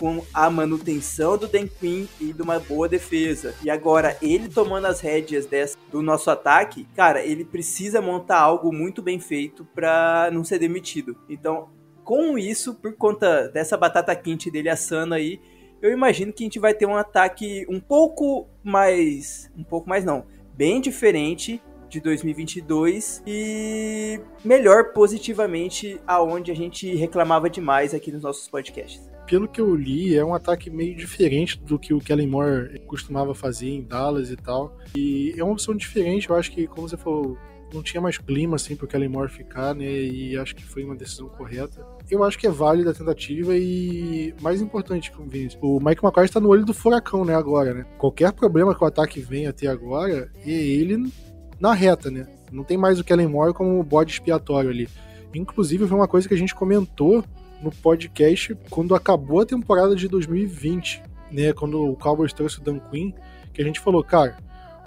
com 0.00 0.24
a 0.32 0.48
manutenção 0.48 1.36
do 1.36 1.46
Dan 1.46 1.66
Quinn 1.66 2.06
e 2.18 2.32
de 2.32 2.40
uma 2.40 2.58
boa 2.58 2.88
defesa. 2.88 3.54
E 3.62 3.68
agora 3.68 4.16
ele 4.22 4.48
tomando 4.48 4.86
as 4.86 5.00
rédeas 5.00 5.44
dessa, 5.44 5.76
do 5.92 6.00
nosso 6.00 6.30
ataque, 6.30 6.88
cara, 6.96 7.22
ele 7.22 7.44
precisa 7.44 8.00
montar 8.00 8.38
algo 8.38 8.72
muito 8.72 9.02
bem 9.02 9.20
feito 9.20 9.62
para 9.74 10.30
não 10.32 10.42
ser 10.42 10.58
demitido. 10.58 11.14
Então, 11.28 11.68
com 12.02 12.38
isso, 12.38 12.74
por 12.74 12.94
conta 12.94 13.48
dessa 13.48 13.76
batata 13.76 14.16
quente 14.16 14.50
dele 14.50 14.70
assando 14.70 15.14
aí, 15.14 15.38
eu 15.82 15.92
imagino 15.92 16.32
que 16.32 16.42
a 16.42 16.46
gente 16.46 16.58
vai 16.58 16.74
ter 16.74 16.86
um 16.86 16.96
ataque 16.96 17.66
um 17.68 17.80
pouco 17.80 18.46
mais. 18.62 19.50
Um 19.56 19.64
pouco 19.64 19.88
mais 19.88 20.04
não. 20.04 20.24
Bem 20.54 20.80
diferente 20.80 21.62
de 21.88 22.00
2022 22.00 23.22
e 23.26 24.20
melhor 24.44 24.92
positivamente 24.92 26.00
aonde 26.06 26.50
a 26.52 26.54
gente 26.54 26.94
reclamava 26.94 27.50
demais 27.50 27.92
aqui 27.92 28.12
nos 28.12 28.22
nossos 28.22 28.48
podcasts. 28.48 29.10
Pelo 29.26 29.48
que 29.48 29.60
eu 29.60 29.74
li, 29.74 30.16
é 30.16 30.24
um 30.24 30.34
ataque 30.34 30.70
meio 30.70 30.94
diferente 30.94 31.58
do 31.60 31.78
que 31.78 31.94
o 31.94 32.00
Kellen 32.00 32.28
Moore 32.28 32.80
costumava 32.80 33.34
fazer 33.34 33.68
em 33.68 33.82
Dallas 33.82 34.30
e 34.30 34.36
tal. 34.36 34.76
E 34.94 35.34
é 35.36 35.44
uma 35.44 35.52
opção 35.52 35.74
diferente, 35.74 36.28
eu 36.28 36.36
acho 36.36 36.50
que, 36.50 36.66
como 36.66 36.88
você 36.88 36.96
falou, 36.96 37.38
não 37.72 37.82
tinha 37.82 38.00
mais 38.00 38.18
clima 38.18 38.56
assim 38.56 38.76
pro 38.76 38.86
Kellen 38.86 39.08
Moore 39.08 39.30
ficar, 39.30 39.74
né? 39.74 39.84
E 39.84 40.36
acho 40.36 40.54
que 40.54 40.64
foi 40.64 40.84
uma 40.84 40.94
decisão 40.94 41.28
correta. 41.28 41.86
Eu 42.10 42.24
acho 42.24 42.38
que 42.38 42.46
é 42.46 42.50
válida 42.50 42.90
a 42.90 42.94
tentativa 42.94 43.56
e 43.56 44.34
mais 44.40 44.60
importante, 44.60 45.10
como 45.12 45.28
Vinícius, 45.28 45.62
o 45.62 45.78
Mike 45.78 46.04
McCarthy 46.04 46.30
está 46.30 46.40
no 46.40 46.48
olho 46.48 46.64
do 46.64 46.74
furacão, 46.74 47.24
né, 47.24 47.34
agora, 47.34 47.72
né? 47.72 47.86
Qualquer 47.98 48.32
problema 48.32 48.74
que 48.74 48.82
o 48.82 48.86
ataque 48.86 49.20
venha 49.20 49.50
até 49.50 49.66
agora, 49.66 50.30
é 50.44 50.50
ele 50.50 51.12
na 51.58 51.72
reta, 51.72 52.10
né? 52.10 52.26
Não 52.50 52.64
tem 52.64 52.76
mais 52.76 52.98
o 52.98 53.04
Kellen 53.04 53.28
Moore 53.28 53.54
como 53.54 53.82
bode 53.82 54.12
expiatório 54.12 54.70
ali. 54.70 54.88
Inclusive, 55.34 55.86
foi 55.86 55.96
uma 55.96 56.08
coisa 56.08 56.26
que 56.26 56.34
a 56.34 56.38
gente 56.38 56.54
comentou 56.54 57.24
no 57.62 57.70
podcast 57.70 58.56
quando 58.68 58.94
acabou 58.94 59.40
a 59.40 59.46
temporada 59.46 59.94
de 59.94 60.08
2020, 60.08 61.02
né? 61.30 61.52
Quando 61.52 61.90
o 61.90 61.96
Cowboys 61.96 62.32
trouxe 62.32 62.58
o 62.58 62.62
Dan 62.62 62.78
Quinn, 62.78 63.12
que 63.52 63.62
a 63.62 63.64
gente 63.64 63.78
falou, 63.78 64.02
cara, 64.02 64.36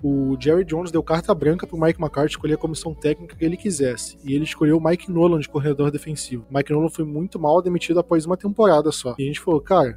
o 0.03 0.35
Jerry 0.37 0.65
Jones 0.65 0.91
deu 0.91 1.01
carta 1.01 1.33
branca 1.33 1.65
pro 1.65 1.79
Mike 1.79 2.01
McCarthy 2.01 2.31
escolher 2.31 2.55
a 2.55 2.57
comissão 2.57 2.93
técnica 2.93 3.37
que 3.37 3.45
ele 3.45 3.55
quisesse. 3.55 4.17
E 4.25 4.33
ele 4.33 4.43
escolheu 4.43 4.77
o 4.77 4.83
Mike 4.83 5.09
Nolan 5.09 5.39
de 5.39 5.47
corredor 5.47 5.89
defensivo. 5.89 6.45
O 6.51 6.53
Mike 6.53 6.73
Nolan 6.73 6.89
foi 6.89 7.05
muito 7.05 7.39
mal 7.39 7.61
demitido 7.61 8.01
após 8.01 8.25
uma 8.25 8.35
temporada 8.35 8.91
só. 8.91 9.15
E 9.17 9.23
a 9.23 9.25
gente 9.25 9.39
falou, 9.39 9.61
cara, 9.61 9.95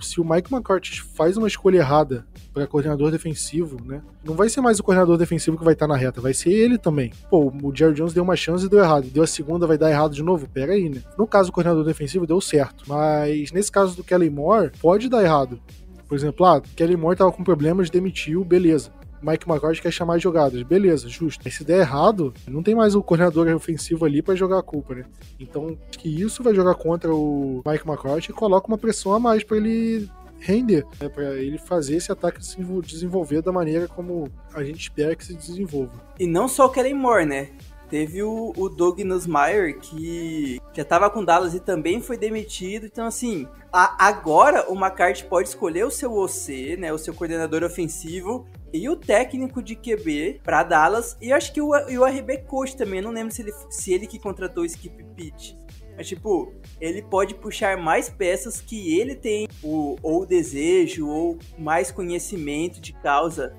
se 0.00 0.20
o 0.20 0.24
Mike 0.24 0.52
McCarthy 0.52 1.00
faz 1.00 1.36
uma 1.36 1.46
escolha 1.46 1.78
errada 1.78 2.26
para 2.52 2.66
coordenador 2.66 3.12
defensivo, 3.12 3.80
né? 3.84 4.02
Não 4.24 4.34
vai 4.34 4.48
ser 4.48 4.60
mais 4.60 4.80
o 4.80 4.82
coordenador 4.82 5.16
defensivo 5.16 5.56
que 5.56 5.64
vai 5.64 5.74
estar 5.74 5.86
na 5.86 5.96
reta, 5.96 6.20
vai 6.20 6.34
ser 6.34 6.50
ele 6.50 6.76
também. 6.76 7.12
Pô, 7.30 7.52
o 7.62 7.72
Jerry 7.72 7.94
Jones 7.94 8.12
deu 8.12 8.24
uma 8.24 8.34
chance 8.34 8.66
e 8.66 8.68
deu 8.68 8.80
errado. 8.80 9.06
Deu 9.08 9.22
a 9.22 9.26
segunda, 9.26 9.68
vai 9.68 9.78
dar 9.78 9.88
errado 9.88 10.14
de 10.14 10.22
novo? 10.22 10.48
Pera 10.48 10.72
aí, 10.72 10.88
né? 10.88 11.00
No 11.16 11.28
caso 11.28 11.50
do 11.50 11.52
coordenador 11.52 11.84
defensivo, 11.84 12.26
deu 12.26 12.40
certo. 12.40 12.84
Mas 12.88 13.52
nesse 13.52 13.70
caso 13.70 13.94
do 13.94 14.02
Kelly 14.02 14.30
Moore, 14.30 14.72
pode 14.80 15.08
dar 15.08 15.22
errado. 15.22 15.60
Por 16.08 16.16
exemplo, 16.16 16.44
ah, 16.44 16.60
Kelly 16.76 16.96
Moore 16.96 17.16
tava 17.16 17.32
com 17.32 17.44
problemas, 17.44 17.88
demitiu, 17.88 18.44
beleza. 18.44 18.90
Mike 19.24 19.48
McCarthy 19.48 19.80
quer 19.80 19.90
chamar 19.90 20.18
jogadas. 20.18 20.62
Beleza, 20.62 21.08
justo. 21.08 21.42
Mas 21.44 21.54
se 21.54 21.64
der 21.64 21.80
errado, 21.80 22.34
não 22.46 22.62
tem 22.62 22.74
mais 22.74 22.94
o 22.94 23.02
coordenador 23.02 23.48
ofensivo 23.54 24.04
ali 24.04 24.20
para 24.20 24.34
jogar 24.34 24.58
a 24.58 24.62
culpa, 24.62 24.94
né? 24.94 25.04
Então, 25.40 25.76
que 25.92 26.08
isso 26.08 26.42
vai 26.42 26.54
jogar 26.54 26.74
contra 26.74 27.14
o 27.14 27.62
Mike 27.66 27.88
McCarthy 27.88 28.30
e 28.30 28.34
coloca 28.34 28.68
uma 28.68 28.78
pressão 28.78 29.14
a 29.14 29.18
mais 29.18 29.42
para 29.42 29.56
ele 29.56 30.08
render, 30.38 30.84
né, 31.00 31.08
para 31.08 31.36
ele 31.36 31.56
fazer 31.56 31.96
esse 31.96 32.12
ataque 32.12 32.44
se 32.44 32.62
desenvolver 32.82 33.40
da 33.40 33.50
maneira 33.50 33.88
como 33.88 34.28
a 34.52 34.62
gente 34.62 34.80
espera 34.80 35.16
que 35.16 35.24
se 35.24 35.34
desenvolva. 35.34 35.92
E 36.20 36.26
não 36.26 36.46
só 36.46 36.66
o 36.66 36.68
Kellen 36.68 36.94
Moore, 36.94 37.24
né? 37.24 37.48
Teve 37.88 38.22
o, 38.22 38.52
o 38.56 38.68
Doug 38.68 39.00
Nussmeier, 39.00 39.78
que 39.78 40.60
já 40.74 40.84
tava 40.84 41.08
com 41.08 41.24
Dallas 41.24 41.54
e 41.54 41.60
também 41.60 42.00
foi 42.00 42.18
demitido. 42.18 42.86
Então, 42.86 43.06
assim, 43.06 43.46
a, 43.72 44.06
agora 44.06 44.70
o 44.70 44.74
McCarthy 44.74 45.24
pode 45.24 45.48
escolher 45.48 45.86
o 45.86 45.90
seu 45.90 46.12
OC, 46.12 46.76
né? 46.78 46.92
O 46.92 46.98
seu 46.98 47.14
coordenador 47.14 47.62
ofensivo 47.62 48.46
e 48.74 48.88
o 48.88 48.96
técnico 48.96 49.62
de 49.62 49.76
QB 49.76 50.40
para 50.42 50.64
Dallas. 50.64 51.16
E 51.22 51.32
acho 51.32 51.52
que 51.52 51.62
o, 51.62 51.72
e 51.88 51.96
o 51.96 52.04
RB 52.04 52.38
Coach 52.38 52.76
também. 52.76 53.00
não 53.00 53.12
lembro 53.12 53.32
se 53.32 53.42
ele, 53.42 53.52
se 53.70 53.92
ele 53.92 54.06
que 54.08 54.18
contratou 54.18 54.64
o 54.64 54.66
Skip 54.66 55.04
Pitt. 55.14 55.56
Mas, 55.96 56.08
tipo, 56.08 56.52
ele 56.80 57.02
pode 57.02 57.36
puxar 57.36 57.76
mais 57.76 58.10
peças 58.10 58.60
que 58.60 58.98
ele 58.98 59.14
tem, 59.14 59.46
o, 59.62 59.96
ou 60.02 60.26
desejo, 60.26 61.06
ou 61.06 61.38
mais 61.56 61.92
conhecimento 61.92 62.80
de 62.80 62.92
causa. 62.94 63.54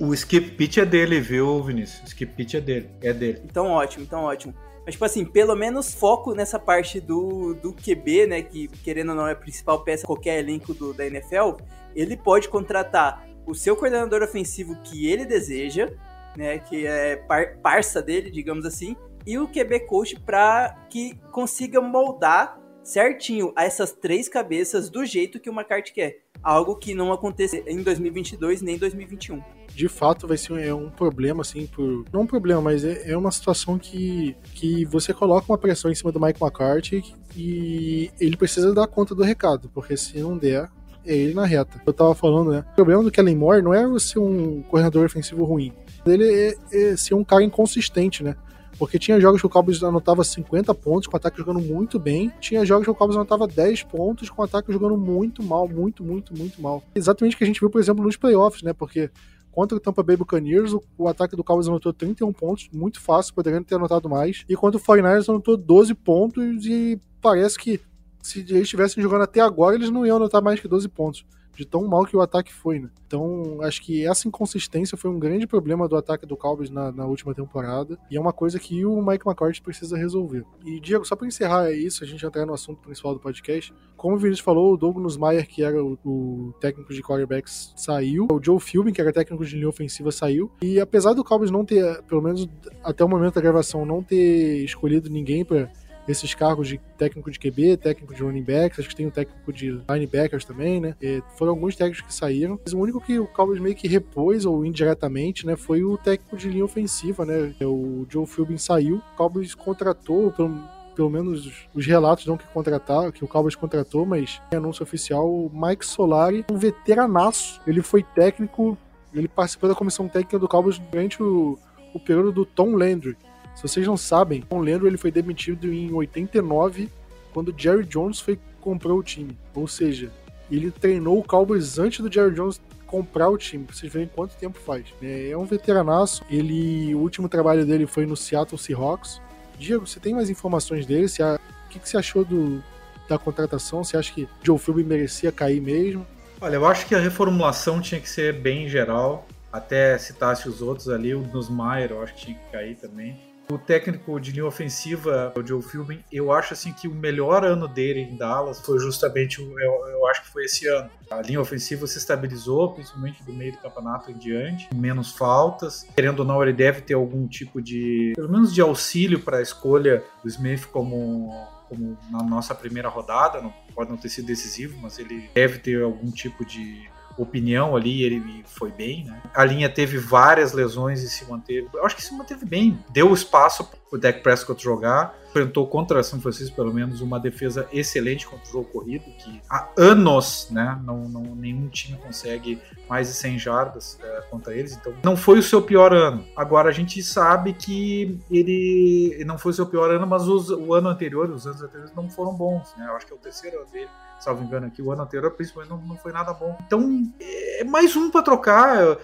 O, 0.00 0.06
o 0.06 0.14
skip 0.14 0.52
pitch 0.52 0.78
é 0.78 0.86
dele, 0.86 1.20
viu, 1.20 1.62
Vinícius? 1.62 2.00
O 2.00 2.06
skip 2.06 2.32
pitch 2.34 2.54
é 2.54 2.60
dele, 2.62 2.88
é 3.02 3.12
dele. 3.12 3.42
Então, 3.44 3.66
ótimo, 3.66 4.02
então, 4.02 4.22
ótimo. 4.22 4.54
Mas, 4.86 4.94
tipo 4.94 5.04
assim, 5.04 5.26
pelo 5.26 5.54
menos 5.54 5.94
foco 5.94 6.34
nessa 6.34 6.58
parte 6.58 7.00
do, 7.00 7.52
do 7.52 7.74
QB, 7.74 8.28
né? 8.28 8.40
Que, 8.40 8.66
querendo 8.82 9.10
ou 9.10 9.14
não, 9.14 9.28
é 9.28 9.32
a 9.32 9.36
principal 9.36 9.84
peça 9.84 10.06
qualquer 10.06 10.38
elenco 10.38 10.72
do, 10.72 10.94
da 10.94 11.06
NFL. 11.06 11.56
Ele 11.94 12.16
pode 12.16 12.48
contratar 12.48 13.26
o 13.46 13.54
seu 13.54 13.76
coordenador 13.76 14.22
ofensivo 14.22 14.76
que 14.82 15.06
ele 15.06 15.24
deseja, 15.24 15.90
né? 16.36 16.58
Que 16.58 16.86
é 16.86 17.16
par, 17.16 17.56
parça 17.58 18.02
dele, 18.02 18.30
digamos 18.30 18.64
assim 18.64 18.96
e 19.26 19.38
o 19.38 19.48
QB 19.48 19.80
coach 19.80 20.20
para 20.20 20.86
que 20.90 21.18
consiga 21.32 21.80
moldar 21.80 22.60
certinho 22.82 23.52
essas 23.56 23.92
três 23.92 24.28
cabeças 24.28 24.90
do 24.90 25.04
jeito 25.06 25.40
que 25.40 25.48
o 25.48 25.52
McCarthy 25.52 25.92
quer. 25.92 26.18
Algo 26.42 26.76
que 26.76 26.94
não 26.94 27.10
acontece 27.10 27.64
em 27.66 27.82
2022 27.82 28.60
nem 28.60 28.76
2021. 28.76 29.42
De 29.68 29.88
fato, 29.88 30.28
vai 30.28 30.36
ser 30.36 30.60
é 30.60 30.74
um 30.74 30.90
problema, 30.90 31.40
assim, 31.40 31.66
por. 31.66 32.04
Não 32.12 32.20
um 32.20 32.26
problema, 32.26 32.60
mas 32.60 32.84
é, 32.84 33.10
é 33.12 33.16
uma 33.16 33.32
situação 33.32 33.78
que, 33.78 34.36
que 34.54 34.84
você 34.84 35.14
coloca 35.14 35.50
uma 35.50 35.56
pressão 35.56 35.90
em 35.90 35.94
cima 35.94 36.12
do 36.12 36.20
Mike 36.20 36.40
McCarthy 36.40 37.02
e 37.34 38.10
ele 38.20 38.36
precisa 38.36 38.74
dar 38.74 38.86
conta 38.86 39.14
do 39.14 39.22
recado, 39.22 39.70
porque 39.72 39.96
se 39.96 40.18
não 40.18 40.36
der, 40.36 40.70
é 41.06 41.14
ele 41.14 41.34
na 41.34 41.44
reta. 41.44 41.80
Eu 41.86 41.92
tava 41.92 42.14
falando, 42.14 42.50
né? 42.50 42.64
O 42.72 42.74
problema 42.74 43.02
do 43.02 43.10
Kellen 43.10 43.36
Moore 43.36 43.62
não 43.62 43.74
é 43.74 43.98
ser 43.98 44.18
um 44.18 44.62
coordenador 44.62 45.04
ofensivo 45.04 45.44
ruim. 45.44 45.72
Ele 46.06 46.24
é, 46.24 46.54
é 46.72 46.96
ser 46.96 47.14
um 47.14 47.24
cara 47.24 47.42
inconsistente, 47.42 48.22
né? 48.22 48.36
Porque 48.78 48.98
tinha 48.98 49.20
jogos 49.20 49.40
que 49.40 49.46
o 49.46 49.50
Cowboys 49.50 49.82
anotava 49.82 50.24
50 50.24 50.74
pontos 50.74 51.06
com 51.06 51.14
o 51.14 51.16
ataque 51.16 51.38
jogando 51.38 51.60
muito 51.60 51.98
bem, 51.98 52.32
tinha 52.40 52.64
jogos 52.64 52.84
que 52.84 52.90
o 52.90 52.94
Cowboys 52.94 53.16
anotava 53.16 53.46
10 53.46 53.84
pontos 53.84 54.28
com 54.28 54.42
o 54.42 54.44
ataque 54.44 54.72
jogando 54.72 54.96
muito 54.96 55.42
mal, 55.42 55.68
muito, 55.68 56.02
muito, 56.02 56.36
muito 56.36 56.60
mal. 56.60 56.82
Exatamente 56.94 57.34
o 57.34 57.38
que 57.38 57.44
a 57.44 57.46
gente 57.46 57.60
viu, 57.60 57.70
por 57.70 57.80
exemplo, 57.80 58.04
nos 58.04 58.16
playoffs, 58.16 58.62
né? 58.62 58.72
Porque 58.72 59.10
contra 59.52 59.76
o 59.76 59.80
Tampa 59.80 60.02
Bay 60.02 60.16
Buccaneers, 60.16 60.72
o, 60.72 60.82
o 60.98 61.08
ataque 61.08 61.36
do 61.36 61.44
Cowboys 61.44 61.68
anotou 61.68 61.92
31 61.92 62.32
pontos, 62.32 62.68
muito 62.72 63.00
fácil, 63.00 63.32
poderiam 63.34 63.62
ter 63.62 63.76
anotado 63.76 64.08
mais. 64.08 64.44
E 64.48 64.56
contra 64.56 64.80
o 64.80 64.82
49ers 64.82 65.28
anotou 65.28 65.56
12 65.56 65.94
pontos 65.94 66.66
e 66.66 67.00
parece 67.22 67.56
que 67.56 67.80
se 68.24 68.40
eles 68.40 68.62
estivessem 68.62 69.02
jogando 69.02 69.22
até 69.22 69.40
agora, 69.40 69.74
eles 69.76 69.90
não 69.90 70.06
iam 70.06 70.16
anotar 70.16 70.42
mais 70.42 70.58
que 70.58 70.66
12 70.66 70.88
pontos 70.88 71.26
de 71.54 71.64
tão 71.64 71.86
mal 71.86 72.04
que 72.04 72.16
o 72.16 72.20
ataque 72.20 72.52
foi, 72.52 72.80
né? 72.80 72.88
Então, 73.06 73.60
acho 73.62 73.80
que 73.82 74.04
essa 74.04 74.26
inconsistência 74.26 74.98
foi 74.98 75.10
um 75.10 75.18
grande 75.18 75.46
problema 75.46 75.86
do 75.86 75.96
ataque 75.96 76.26
do 76.26 76.36
Cowboys 76.36 76.70
na, 76.70 76.90
na 76.90 77.04
última 77.06 77.34
temporada, 77.34 77.96
e 78.10 78.16
é 78.16 78.20
uma 78.20 78.32
coisa 78.32 78.58
que 78.58 78.84
o 78.84 79.00
Mike 79.00 79.26
McCarthy 79.26 79.62
precisa 79.62 79.96
resolver. 79.96 80.42
E, 80.64 80.80
Diego, 80.80 81.04
só 81.04 81.14
para 81.14 81.28
encerrar 81.28 81.70
isso, 81.70 82.02
a 82.02 82.06
gente 82.06 82.24
entrar 82.24 82.44
no 82.44 82.54
assunto 82.54 82.80
principal 82.80 83.14
do 83.14 83.20
podcast, 83.20 83.72
como 83.96 84.16
o 84.16 84.18
Vinícius 84.18 84.44
falou, 84.44 84.72
o 84.72 84.76
Douglas 84.76 85.16
Mayer, 85.16 85.46
que 85.46 85.62
era 85.62 85.84
o, 85.84 85.98
o 86.04 86.54
técnico 86.60 86.92
de 86.92 87.02
quarterbacks, 87.02 87.72
saiu, 87.76 88.26
o 88.32 88.42
Joe 88.42 88.58
Philbin, 88.58 88.92
que 88.92 89.00
era 89.00 89.12
técnico 89.12 89.44
de 89.44 89.54
linha 89.54 89.68
ofensiva, 89.68 90.10
saiu, 90.10 90.50
e 90.60 90.80
apesar 90.80 91.12
do 91.12 91.22
Cowboys 91.22 91.50
não 91.50 91.64
ter, 91.64 92.02
pelo 92.02 92.22
menos 92.22 92.48
até 92.82 93.04
o 93.04 93.08
momento 93.08 93.34
da 93.34 93.40
gravação, 93.40 93.86
não 93.86 94.02
ter 94.02 94.64
escolhido 94.64 95.08
ninguém 95.08 95.44
para 95.44 95.70
esses 96.06 96.34
cargos 96.34 96.68
de 96.68 96.78
técnico 96.98 97.30
de 97.30 97.38
QB, 97.38 97.78
técnico 97.78 98.14
de 98.14 98.22
running 98.22 98.42
backs, 98.42 98.78
acho 98.78 98.88
que 98.88 98.96
tem 98.96 99.06
o 99.06 99.10
técnico 99.10 99.52
de 99.52 99.80
linebackers 99.88 100.44
também, 100.44 100.80
né? 100.80 100.94
E 101.00 101.22
foram 101.36 101.52
alguns 101.52 101.76
técnicos 101.76 102.06
que 102.06 102.14
saíram. 102.14 102.58
Mas 102.62 102.72
o 102.72 102.78
único 102.78 103.00
que 103.00 103.18
o 103.18 103.26
Cowboys 103.26 103.60
meio 103.60 103.74
que 103.74 103.88
repôs, 103.88 104.44
ou 104.44 104.64
indiretamente, 104.64 105.46
né, 105.46 105.56
foi 105.56 105.82
o 105.82 105.96
técnico 105.96 106.36
de 106.36 106.48
linha 106.48 106.64
ofensiva, 106.64 107.24
né? 107.24 107.54
O 107.62 108.06
Joe 108.08 108.26
Philbin 108.26 108.58
saiu, 108.58 108.96
o 108.96 109.16
Cowboys 109.16 109.54
contratou, 109.54 110.30
pelo, 110.32 110.60
pelo 110.94 111.10
menos 111.10 111.66
os 111.74 111.86
relatos 111.86 112.26
não 112.26 112.36
que 112.36 112.46
contratar, 112.48 113.12
que 113.12 113.24
o 113.24 113.28
Cowboys 113.28 113.54
contratou, 113.54 114.04
mas 114.04 114.40
em 114.52 114.56
anúncio 114.56 114.82
oficial, 114.82 115.28
o 115.28 115.50
Mike 115.52 115.84
Solari, 115.84 116.44
um 116.50 116.56
veteranaço. 116.56 117.60
Ele 117.66 117.82
foi 117.82 118.02
técnico, 118.02 118.76
ele 119.12 119.28
participou 119.28 119.68
da 119.68 119.74
comissão 119.74 120.08
técnica 120.08 120.38
do 120.38 120.48
Cowboys 120.48 120.78
durante 120.78 121.22
o, 121.22 121.58
o 121.94 122.00
período 122.00 122.32
do 122.32 122.44
Tom 122.44 122.74
Landry. 122.76 123.16
Se 123.54 123.62
vocês 123.62 123.86
não 123.86 123.96
sabem, 123.96 124.42
Tom 124.42 124.58
Landry 124.58 124.88
ele 124.88 124.96
foi 124.96 125.10
demitido 125.10 125.72
em 125.72 125.92
89, 125.92 126.88
quando 127.32 127.54
Jerry 127.56 127.84
Jones 127.84 128.20
foi 128.20 128.38
comprou 128.60 128.98
o 128.98 129.02
time. 129.02 129.36
Ou 129.54 129.68
seja, 129.68 130.10
ele 130.50 130.70
treinou 130.70 131.18
o 131.18 131.22
Cowboys 131.22 131.78
antes 131.78 132.00
do 132.00 132.12
Jerry 132.12 132.34
Jones 132.34 132.60
comprar 132.86 133.28
o 133.28 133.36
time, 133.36 133.64
pra 133.64 133.74
vocês 133.74 133.92
verem 133.92 134.08
quanto 134.14 134.36
tempo 134.36 134.58
faz. 134.58 134.86
É, 135.02 135.30
é 135.30 135.36
um 135.36 135.44
veteranaço. 135.44 136.22
Ele, 136.30 136.94
o 136.94 136.98
último 136.98 137.28
trabalho 137.28 137.66
dele 137.66 137.86
foi 137.86 138.06
no 138.06 138.16
Seattle 138.16 138.58
Seahawks. 138.58 139.20
Diego, 139.58 139.86
você 139.86 140.00
tem 140.00 140.14
mais 140.14 140.30
informações 140.30 140.86
dele? 140.86 141.08
Você, 141.08 141.22
o 141.22 141.38
que, 141.68 141.80
você 141.82 141.96
achou 141.96 142.24
do, 142.24 142.62
da 143.08 143.18
contratação? 143.18 143.82
Você 143.82 143.96
acha 143.96 144.12
que 144.12 144.28
Joe 144.42 144.58
Philby 144.58 144.84
merecia 144.84 145.32
cair 145.32 145.60
mesmo? 145.60 146.06
Olha, 146.40 146.56
eu 146.56 146.66
acho 146.66 146.86
que 146.86 146.94
a 146.94 147.00
reformulação 147.00 147.80
tinha 147.80 148.00
que 148.00 148.08
ser 148.08 148.32
bem 148.32 148.68
geral. 148.68 149.26
Até 149.52 149.96
citasse 149.98 150.48
os 150.48 150.62
outros 150.62 150.88
ali, 150.88 151.14
o 151.14 151.20
Nussmeier, 151.20 151.90
eu 151.90 152.02
acho 152.02 152.14
que 152.14 152.26
tinha 152.26 152.38
que 152.38 152.52
cair 152.52 152.76
também. 152.76 153.18
O 153.50 153.58
técnico 153.58 154.18
de 154.18 154.32
linha 154.32 154.46
ofensiva, 154.46 155.32
o 155.36 155.46
Joe 155.46 155.62
Philbin, 155.62 156.02
eu 156.10 156.32
acho 156.32 156.54
assim 156.54 156.72
que 156.72 156.88
o 156.88 156.94
melhor 156.94 157.44
ano 157.44 157.68
dele 157.68 158.00
em 158.00 158.16
Dallas 158.16 158.60
foi 158.60 158.78
justamente, 158.78 159.40
eu, 159.40 159.86
eu 159.88 160.06
acho 160.06 160.22
que 160.22 160.28
foi 160.28 160.44
esse 160.44 160.66
ano. 160.66 160.90
A 161.10 161.20
linha 161.20 161.40
ofensiva 161.40 161.86
se 161.86 161.98
estabilizou, 161.98 162.72
principalmente 162.72 163.22
do 163.22 163.32
meio 163.32 163.52
do 163.52 163.58
campeonato 163.58 164.10
em 164.10 164.14
diante, 164.14 164.68
menos 164.74 165.12
faltas. 165.12 165.86
Querendo 165.94 166.20
ou 166.20 166.24
não, 166.24 166.42
ele 166.42 166.52
deve 166.54 166.80
ter 166.80 166.94
algum 166.94 167.26
tipo 167.28 167.60
de, 167.60 168.12
pelo 168.16 168.30
menos 168.30 168.52
de 168.52 168.60
auxílio 168.60 169.20
para 169.20 169.38
a 169.38 169.42
escolha 169.42 170.02
do 170.22 170.28
Smith 170.28 170.66
como, 170.66 171.30
como 171.68 171.98
na 172.10 172.22
nossa 172.22 172.54
primeira 172.54 172.88
rodada. 172.88 173.42
Não, 173.42 173.52
pode 173.74 173.90
não 173.90 173.98
ter 173.98 174.08
sido 174.08 174.26
decisivo, 174.26 174.78
mas 174.80 174.98
ele 174.98 175.28
deve 175.34 175.58
ter 175.58 175.82
algum 175.82 176.10
tipo 176.10 176.44
de 176.46 176.88
opinião 177.16 177.76
ali, 177.76 178.02
ele 178.02 178.44
foi 178.46 178.70
bem, 178.70 179.04
né? 179.04 179.22
A 179.34 179.44
linha 179.44 179.68
teve 179.68 179.98
várias 179.98 180.52
lesões 180.52 181.02
e 181.02 181.08
se 181.08 181.24
manteve. 181.28 181.68
Eu 181.74 181.84
acho 181.84 181.96
que 181.96 182.02
se 182.02 182.14
manteve 182.14 182.44
bem. 182.44 182.78
Deu 182.90 183.12
espaço 183.12 183.68
o 183.94 183.98
Dak 183.98 184.20
Prescott 184.20 184.62
jogar. 184.62 185.16
Enfrentou 185.30 185.66
contra 185.66 186.02
São 186.02 186.20
Francisco, 186.20 186.54
pelo 186.54 186.72
menos, 186.72 187.00
uma 187.00 187.18
defesa 187.18 187.68
excelente 187.72 188.26
contra 188.26 188.48
o 188.48 188.52
jogo 188.52 188.68
corrido, 188.70 189.04
que 189.18 189.40
há 189.50 189.68
anos, 189.76 190.48
né, 190.50 190.80
não, 190.84 191.08
não 191.08 191.22
nenhum 191.34 191.68
time 191.68 191.96
consegue 191.98 192.60
mais 192.88 193.08
de 193.08 193.14
100 193.14 193.38
jardas 193.38 193.98
é, 194.00 194.20
contra 194.30 194.54
eles. 194.54 194.76
Então, 194.76 194.94
não 195.02 195.16
foi 195.16 195.38
o 195.38 195.42
seu 195.42 195.60
pior 195.60 195.92
ano. 195.92 196.24
Agora, 196.36 196.68
a 196.68 196.72
gente 196.72 197.02
sabe 197.02 197.52
que 197.52 198.20
ele 198.30 199.24
não 199.24 199.38
foi 199.38 199.50
o 199.50 199.54
seu 199.54 199.66
pior 199.66 199.90
ano, 199.90 200.06
mas 200.06 200.28
os, 200.28 200.50
o 200.50 200.72
ano 200.72 200.88
anterior, 200.88 201.28
os 201.30 201.46
anos 201.46 201.62
anteriores, 201.62 201.94
não 201.94 202.08
foram 202.08 202.34
bons. 202.34 202.72
Né? 202.76 202.86
Eu 202.88 202.96
acho 202.96 203.06
que 203.06 203.12
é 203.12 203.16
o 203.16 203.18
terceiro 203.18 203.58
ano 203.58 203.70
dele 203.70 203.90
salvo 204.24 204.42
engano 204.42 204.66
aqui, 204.66 204.80
o 204.80 204.90
ano 204.90 205.02
anterior 205.02 205.30
principalmente 205.32 205.70
não, 205.70 205.78
não 205.78 205.96
foi 205.96 206.12
nada 206.12 206.32
bom. 206.32 206.56
Então, 206.66 207.02
é 207.20 207.64
mais 207.64 207.94
um 207.94 208.10
para 208.10 208.22
trocar. 208.22 208.96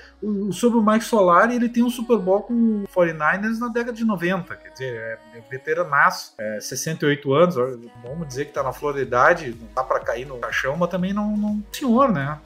Sobre 0.52 0.78
o 0.78 0.82
Mike 0.82 1.04
Solari, 1.04 1.54
ele 1.54 1.68
tem 1.68 1.82
um 1.82 1.90
Super 1.90 2.18
Bowl 2.18 2.42
com 2.42 2.84
o 2.84 2.88
49ers 2.88 3.58
na 3.58 3.68
década 3.68 3.92
de 3.92 4.04
90, 4.04 4.56
quer 4.56 4.70
dizer, 4.70 4.79
é, 4.84 5.18
é 5.34 5.40
veteranaço, 5.50 6.34
é, 6.38 6.60
68 6.60 7.32
anos, 7.32 7.54
vamos 8.02 8.26
dizer 8.26 8.46
que 8.46 8.52
tá 8.52 8.62
na 8.62 8.72
flor 8.72 8.94
da 8.94 9.00
idade, 9.00 9.56
não 9.60 9.68
dá 9.74 9.82
para 9.82 10.00
cair 10.00 10.26
no 10.26 10.38
caixão, 10.38 10.76
mas 10.76 10.90
também 10.90 11.12
não, 11.12 11.36
não 11.36 11.62
senhor, 11.72 12.10
né? 12.12 12.38